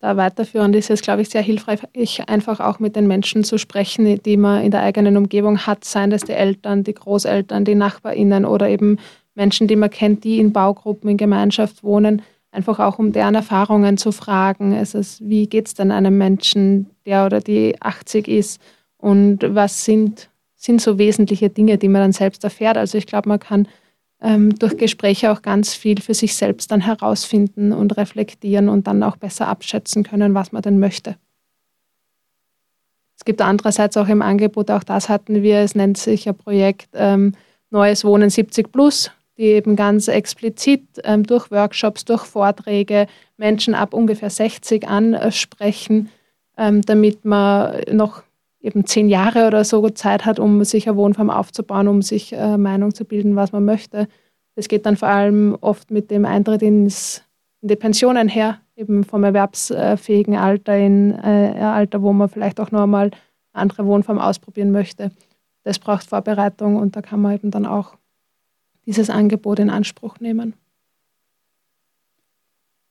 Da 0.00 0.16
weiterführend 0.16 0.74
ist 0.76 0.88
es, 0.88 1.02
glaube 1.02 1.20
ich, 1.20 1.28
sehr 1.28 1.42
hilfreich, 1.42 1.80
einfach 2.26 2.58
auch 2.60 2.78
mit 2.78 2.96
den 2.96 3.06
Menschen 3.06 3.44
zu 3.44 3.58
sprechen, 3.58 4.22
die 4.22 4.38
man 4.38 4.64
in 4.64 4.70
der 4.70 4.80
eigenen 4.80 5.18
Umgebung 5.18 5.58
hat, 5.58 5.84
seien 5.84 6.08
das 6.08 6.22
die 6.22 6.32
Eltern, 6.32 6.84
die 6.84 6.94
Großeltern, 6.94 7.66
die 7.66 7.74
NachbarInnen 7.74 8.46
oder 8.46 8.70
eben 8.70 8.96
Menschen, 9.34 9.68
die 9.68 9.76
man 9.76 9.90
kennt, 9.90 10.24
die 10.24 10.38
in 10.38 10.52
Baugruppen, 10.52 11.10
in 11.10 11.18
Gemeinschaft 11.18 11.84
wohnen, 11.84 12.22
einfach 12.50 12.78
auch 12.78 12.98
um 12.98 13.12
deren 13.12 13.34
Erfahrungen 13.34 13.98
zu 13.98 14.10
fragen. 14.10 14.72
Es 14.72 14.94
ist, 14.94 15.20
wie 15.28 15.46
geht 15.46 15.66
es 15.66 15.74
denn 15.74 15.90
einem 15.90 16.16
Menschen, 16.16 16.88
der 17.04 17.26
oder 17.26 17.40
die 17.40 17.76
80 17.80 18.26
ist 18.26 18.60
und 18.96 19.40
was 19.42 19.84
sind, 19.84 20.30
sind 20.56 20.80
so 20.80 20.98
wesentliche 20.98 21.50
Dinge, 21.50 21.76
die 21.76 21.88
man 21.88 22.00
dann 22.00 22.12
selbst 22.12 22.42
erfährt. 22.42 22.78
Also 22.78 22.96
ich 22.96 23.06
glaube, 23.06 23.28
man 23.28 23.38
kann 23.38 23.68
ähm, 24.22 24.54
durch 24.58 24.76
Gespräche 24.76 25.32
auch 25.32 25.42
ganz 25.42 25.74
viel 25.74 26.00
für 26.00 26.14
sich 26.14 26.34
selbst 26.34 26.70
dann 26.70 26.80
herausfinden 26.80 27.72
und 27.72 27.96
reflektieren 27.96 28.68
und 28.68 28.86
dann 28.86 29.02
auch 29.02 29.16
besser 29.16 29.48
abschätzen 29.48 30.02
können, 30.02 30.34
was 30.34 30.52
man 30.52 30.62
denn 30.62 30.78
möchte. 30.78 31.16
Es 33.16 33.24
gibt 33.24 33.42
andererseits 33.42 33.96
auch 33.96 34.08
im 34.08 34.22
Angebot, 34.22 34.70
auch 34.70 34.82
das 34.82 35.08
hatten 35.08 35.42
wir, 35.42 35.58
es 35.58 35.74
nennt 35.74 35.98
sich 35.98 36.28
ein 36.28 36.36
Projekt 36.36 36.88
ähm, 36.94 37.34
Neues 37.70 38.04
Wohnen 38.04 38.30
70 38.30 38.72
Plus, 38.72 39.10
die 39.36 39.44
eben 39.44 39.76
ganz 39.76 40.08
explizit 40.08 40.82
ähm, 41.04 41.24
durch 41.24 41.50
Workshops, 41.50 42.04
durch 42.04 42.24
Vorträge 42.24 43.06
Menschen 43.36 43.74
ab 43.74 43.94
ungefähr 43.94 44.30
60 44.30 44.88
ansprechen, 44.88 46.10
ähm, 46.56 46.82
damit 46.82 47.24
man 47.24 47.80
noch 47.92 48.22
eben 48.60 48.84
zehn 48.84 49.08
Jahre 49.08 49.46
oder 49.46 49.64
so 49.64 49.88
Zeit 49.90 50.26
hat, 50.26 50.38
um 50.38 50.64
sich 50.64 50.88
eine 50.88 50.96
Wohnform 50.96 51.30
aufzubauen, 51.30 51.88
um 51.88 52.02
sich 52.02 52.32
äh, 52.32 52.56
Meinung 52.56 52.94
zu 52.94 53.04
bilden, 53.04 53.36
was 53.36 53.52
man 53.52 53.64
möchte. 53.64 54.06
Das 54.54 54.68
geht 54.68 54.86
dann 54.86 54.96
vor 54.96 55.08
allem 55.08 55.56
oft 55.60 55.90
mit 55.90 56.10
dem 56.10 56.24
Eintritt 56.24 56.62
ins, 56.62 57.22
in 57.62 57.68
die 57.68 57.76
Pension 57.76 58.16
einher, 58.16 58.60
eben 58.76 59.04
vom 59.04 59.24
erwerbsfähigen 59.24 60.36
Alter 60.36 60.76
in 60.76 61.12
äh, 61.12 61.58
Alter, 61.60 62.02
wo 62.02 62.12
man 62.12 62.28
vielleicht 62.28 62.60
auch 62.60 62.70
noch 62.70 62.82
einmal 62.82 63.10
eine 63.52 63.62
andere 63.62 63.86
Wohnform 63.86 64.18
ausprobieren 64.18 64.70
möchte. 64.70 65.10
Das 65.62 65.78
braucht 65.78 66.06
Vorbereitung 66.06 66.76
und 66.76 66.96
da 66.96 67.02
kann 67.02 67.20
man 67.20 67.34
eben 67.34 67.50
dann 67.50 67.66
auch 67.66 67.96
dieses 68.86 69.10
Angebot 69.10 69.58
in 69.58 69.70
Anspruch 69.70 70.20
nehmen. 70.20 70.54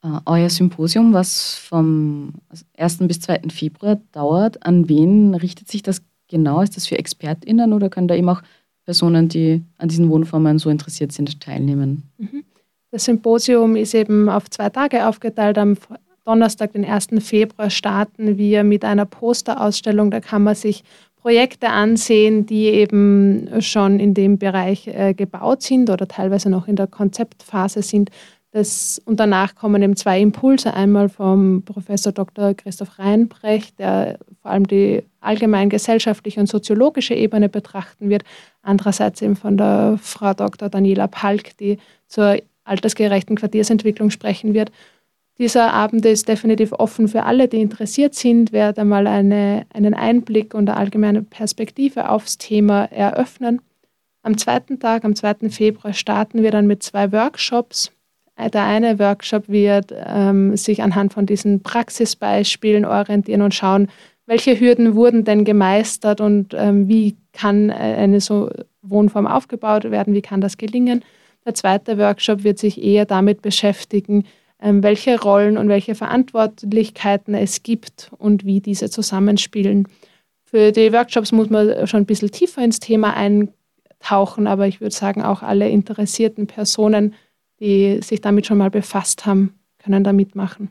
Uh, 0.02 0.20
euer 0.26 0.50
Symposium, 0.50 1.12
was 1.12 1.56
vom 1.56 2.32
1. 2.78 3.00
bis 3.00 3.20
2. 3.20 3.41
Februar 3.50 4.00
dauert, 4.14 4.66
an 4.66 4.88
wen 4.88 5.36
richtet 5.36 5.68
sich 5.68 5.84
das 5.84 6.02
genau? 6.30 6.62
Ist 6.62 6.78
das 6.78 6.88
für 6.88 6.97
ExpertInnen 6.97 7.74
oder 7.74 7.89
können 7.89 8.08
da 8.08 8.16
eben 8.16 8.30
auch 8.30 8.41
Personen, 8.86 9.28
die 9.28 9.62
an 9.78 9.89
diesen 9.89 10.10
Wohnformen 10.10 10.58
so 10.58 10.70
interessiert 10.70 11.12
sind, 11.12 11.41
teilnehmen? 11.41 12.04
Mhm. 12.18 12.45
Das 12.91 13.06
Symposium 13.06 13.76
ist 13.76 13.93
eben 13.93 14.30
auf 14.30 14.50
zwei 14.50 14.70
Tage 14.70 15.06
aufgeteilt. 15.06 15.58
Am 15.58 15.76
Donnerstag, 16.24 16.72
den 16.72 16.86
1. 16.86 17.08
Februar, 17.20 17.70
starten 17.70 18.38
wir 18.38 18.64
mit 18.64 18.86
einer 18.86 19.06
Posterausstellung. 19.06 20.12
Da 20.12 20.22
kann 20.22 20.43
man 20.43 20.56
sich 20.56 20.84
Projekte 21.18 21.70
ansehen, 21.70 22.45
die 22.45 22.68
eben 22.68 23.62
schon 23.62 24.00
in 24.00 24.14
dem 24.14 24.38
Bereich 24.38 24.88
äh, 24.88 25.14
gebaut 25.14 25.62
sind 25.62 25.89
oder 25.89 26.08
teilweise 26.08 26.50
noch 26.50 26.68
in 26.68 26.78
der 26.78 26.88
Konzeptphase 26.88 27.82
sind. 27.82 28.10
Das, 28.52 29.00
und 29.06 29.20
danach 29.20 29.54
kommen 29.54 29.82
eben 29.84 29.95
zwei 29.95 30.20
Impulse. 30.20 30.74
Einmal 30.74 31.08
vom 31.08 31.62
Professor 31.64 32.12
Dr. 32.12 32.56
Christoph 32.56 32.97
Reinbrecht, 32.97 33.78
der 33.78 34.18
vor 34.41 34.52
allem 34.52 34.66
die 34.66 35.04
allgemein 35.22 35.70
gesellschaftliche 35.70 36.39
und 36.39 36.47
soziologische 36.47 37.14
Ebene 37.14 37.47
betrachten 37.47 38.10
wird. 38.10 38.24
Andererseits 38.64 39.22
eben 39.22 39.36
von 39.36 39.56
der 39.56 40.00
Frau 40.02 40.34
Dr. 40.34 40.70
Daniela 40.70 41.08
Palk, 41.08 41.58
die 41.58 41.78
zur 42.08 42.38
altersgerechten 42.64 43.36
Quartiersentwicklung 43.36 44.10
sprechen 44.10 44.56
wird. 44.56 44.72
Dieser 45.38 45.72
Abend 45.72 46.06
ist 46.06 46.28
definitiv 46.28 46.74
offen 46.74 47.08
für 47.08 47.24
alle, 47.24 47.47
die 47.47 47.62
interessiert 47.62 48.14
sind, 48.16 48.52
werde 48.52 48.82
einmal 48.82 49.08
eine, 49.08 49.66
einen 49.74 49.93
Einblick 49.93 50.54
und 50.54 50.70
eine 50.70 50.78
allgemeine 50.78 51.22
Perspektive 51.22 52.10
aufs 52.10 52.38
Thema 52.38 52.86
eröffnen. 52.86 53.62
Am 54.22 54.38
zweiten 54.38 54.80
Tag, 54.80 55.06
am 55.06 55.16
2. 55.16 55.50
Februar, 55.50 55.93
starten 55.93 56.43
wir 56.43 56.52
dann 56.52 56.68
mit 56.68 56.84
zwei 56.84 57.12
Workshops 57.14 57.93
der 58.48 58.64
eine 58.64 59.00
Workshop 59.00 59.50
wird 59.50 59.94
ähm, 59.94 60.56
sich 60.56 60.82
anhand 60.82 61.14
von 61.14 61.26
diesen 61.26 61.62
Praxisbeispielen 61.62 62.86
orientieren 62.86 63.42
und 63.42 63.54
schauen, 63.54 63.90
welche 64.26 64.60
Hürden 64.60 64.96
wurden 64.96 65.26
denn 65.26 65.44
gemeistert 65.44 66.22
und 66.22 66.54
ähm, 66.56 66.88
wie 66.88 67.18
kann 67.34 67.72
eine 67.72 68.22
so 68.22 68.50
Wohnform 68.82 69.28
aufgebaut 69.28 69.90
werden, 69.92 70.14
wie 70.14 70.22
kann 70.22 70.40
das 70.40 70.58
gelingen. 70.58 71.04
Der 71.46 71.56
zweite 71.56 71.98
Workshop 71.98 72.44
wird 72.44 72.60
sich 72.60 72.82
eher 72.82 73.06
damit 73.06 73.42
beschäftigen, 73.42 74.26
ähm, 74.62 74.84
welche 74.84 75.20
Rollen 75.20 75.58
und 75.58 75.68
welche 75.68 75.96
Verantwortlichkeiten 75.96 77.34
es 77.34 77.64
gibt 77.64 78.12
und 78.18 78.46
wie 78.46 78.62
diese 78.62 78.90
zusammenspielen. 78.90 79.88
Für 80.44 80.72
die 80.72 80.94
Workshops 80.94 81.32
muss 81.32 81.50
man 81.50 81.88
schon 81.88 82.02
ein 82.02 82.06
bisschen 82.06 82.32
tiefer 82.32 82.64
ins 82.64 82.80
Thema 82.80 83.16
eintauchen, 83.16 84.48
aber 84.48 84.68
ich 84.68 84.80
würde 84.80 84.96
sagen, 84.96 85.24
auch 85.24 85.42
alle 85.42 85.70
interessierten 85.70 86.48
Personen 86.48 87.14
die 87.60 88.01
sich 88.01 88.22
damit 88.22 88.45
schon 88.45 88.57
mal 88.57 88.70
befasst 88.70 89.26
haben, 89.26 89.60
können 89.80 90.03
da 90.03 90.14
mitmachen. 90.14 90.70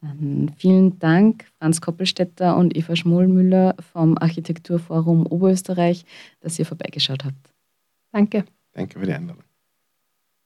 Dann 0.00 0.52
vielen 0.58 0.98
Dank, 0.98 1.46
Franz 1.58 1.80
Koppelstetter 1.80 2.56
und 2.56 2.76
Eva 2.76 2.94
Schmollmüller 2.94 3.74
vom 3.92 4.18
Architekturforum 4.18 5.26
Oberösterreich, 5.26 6.04
dass 6.40 6.58
ihr 6.58 6.66
vorbeigeschaut 6.66 7.24
habt. 7.24 7.54
Danke. 8.12 8.44
Danke 8.72 8.98
für 8.98 9.06
die 9.06 9.12
Einladung. 9.12 9.43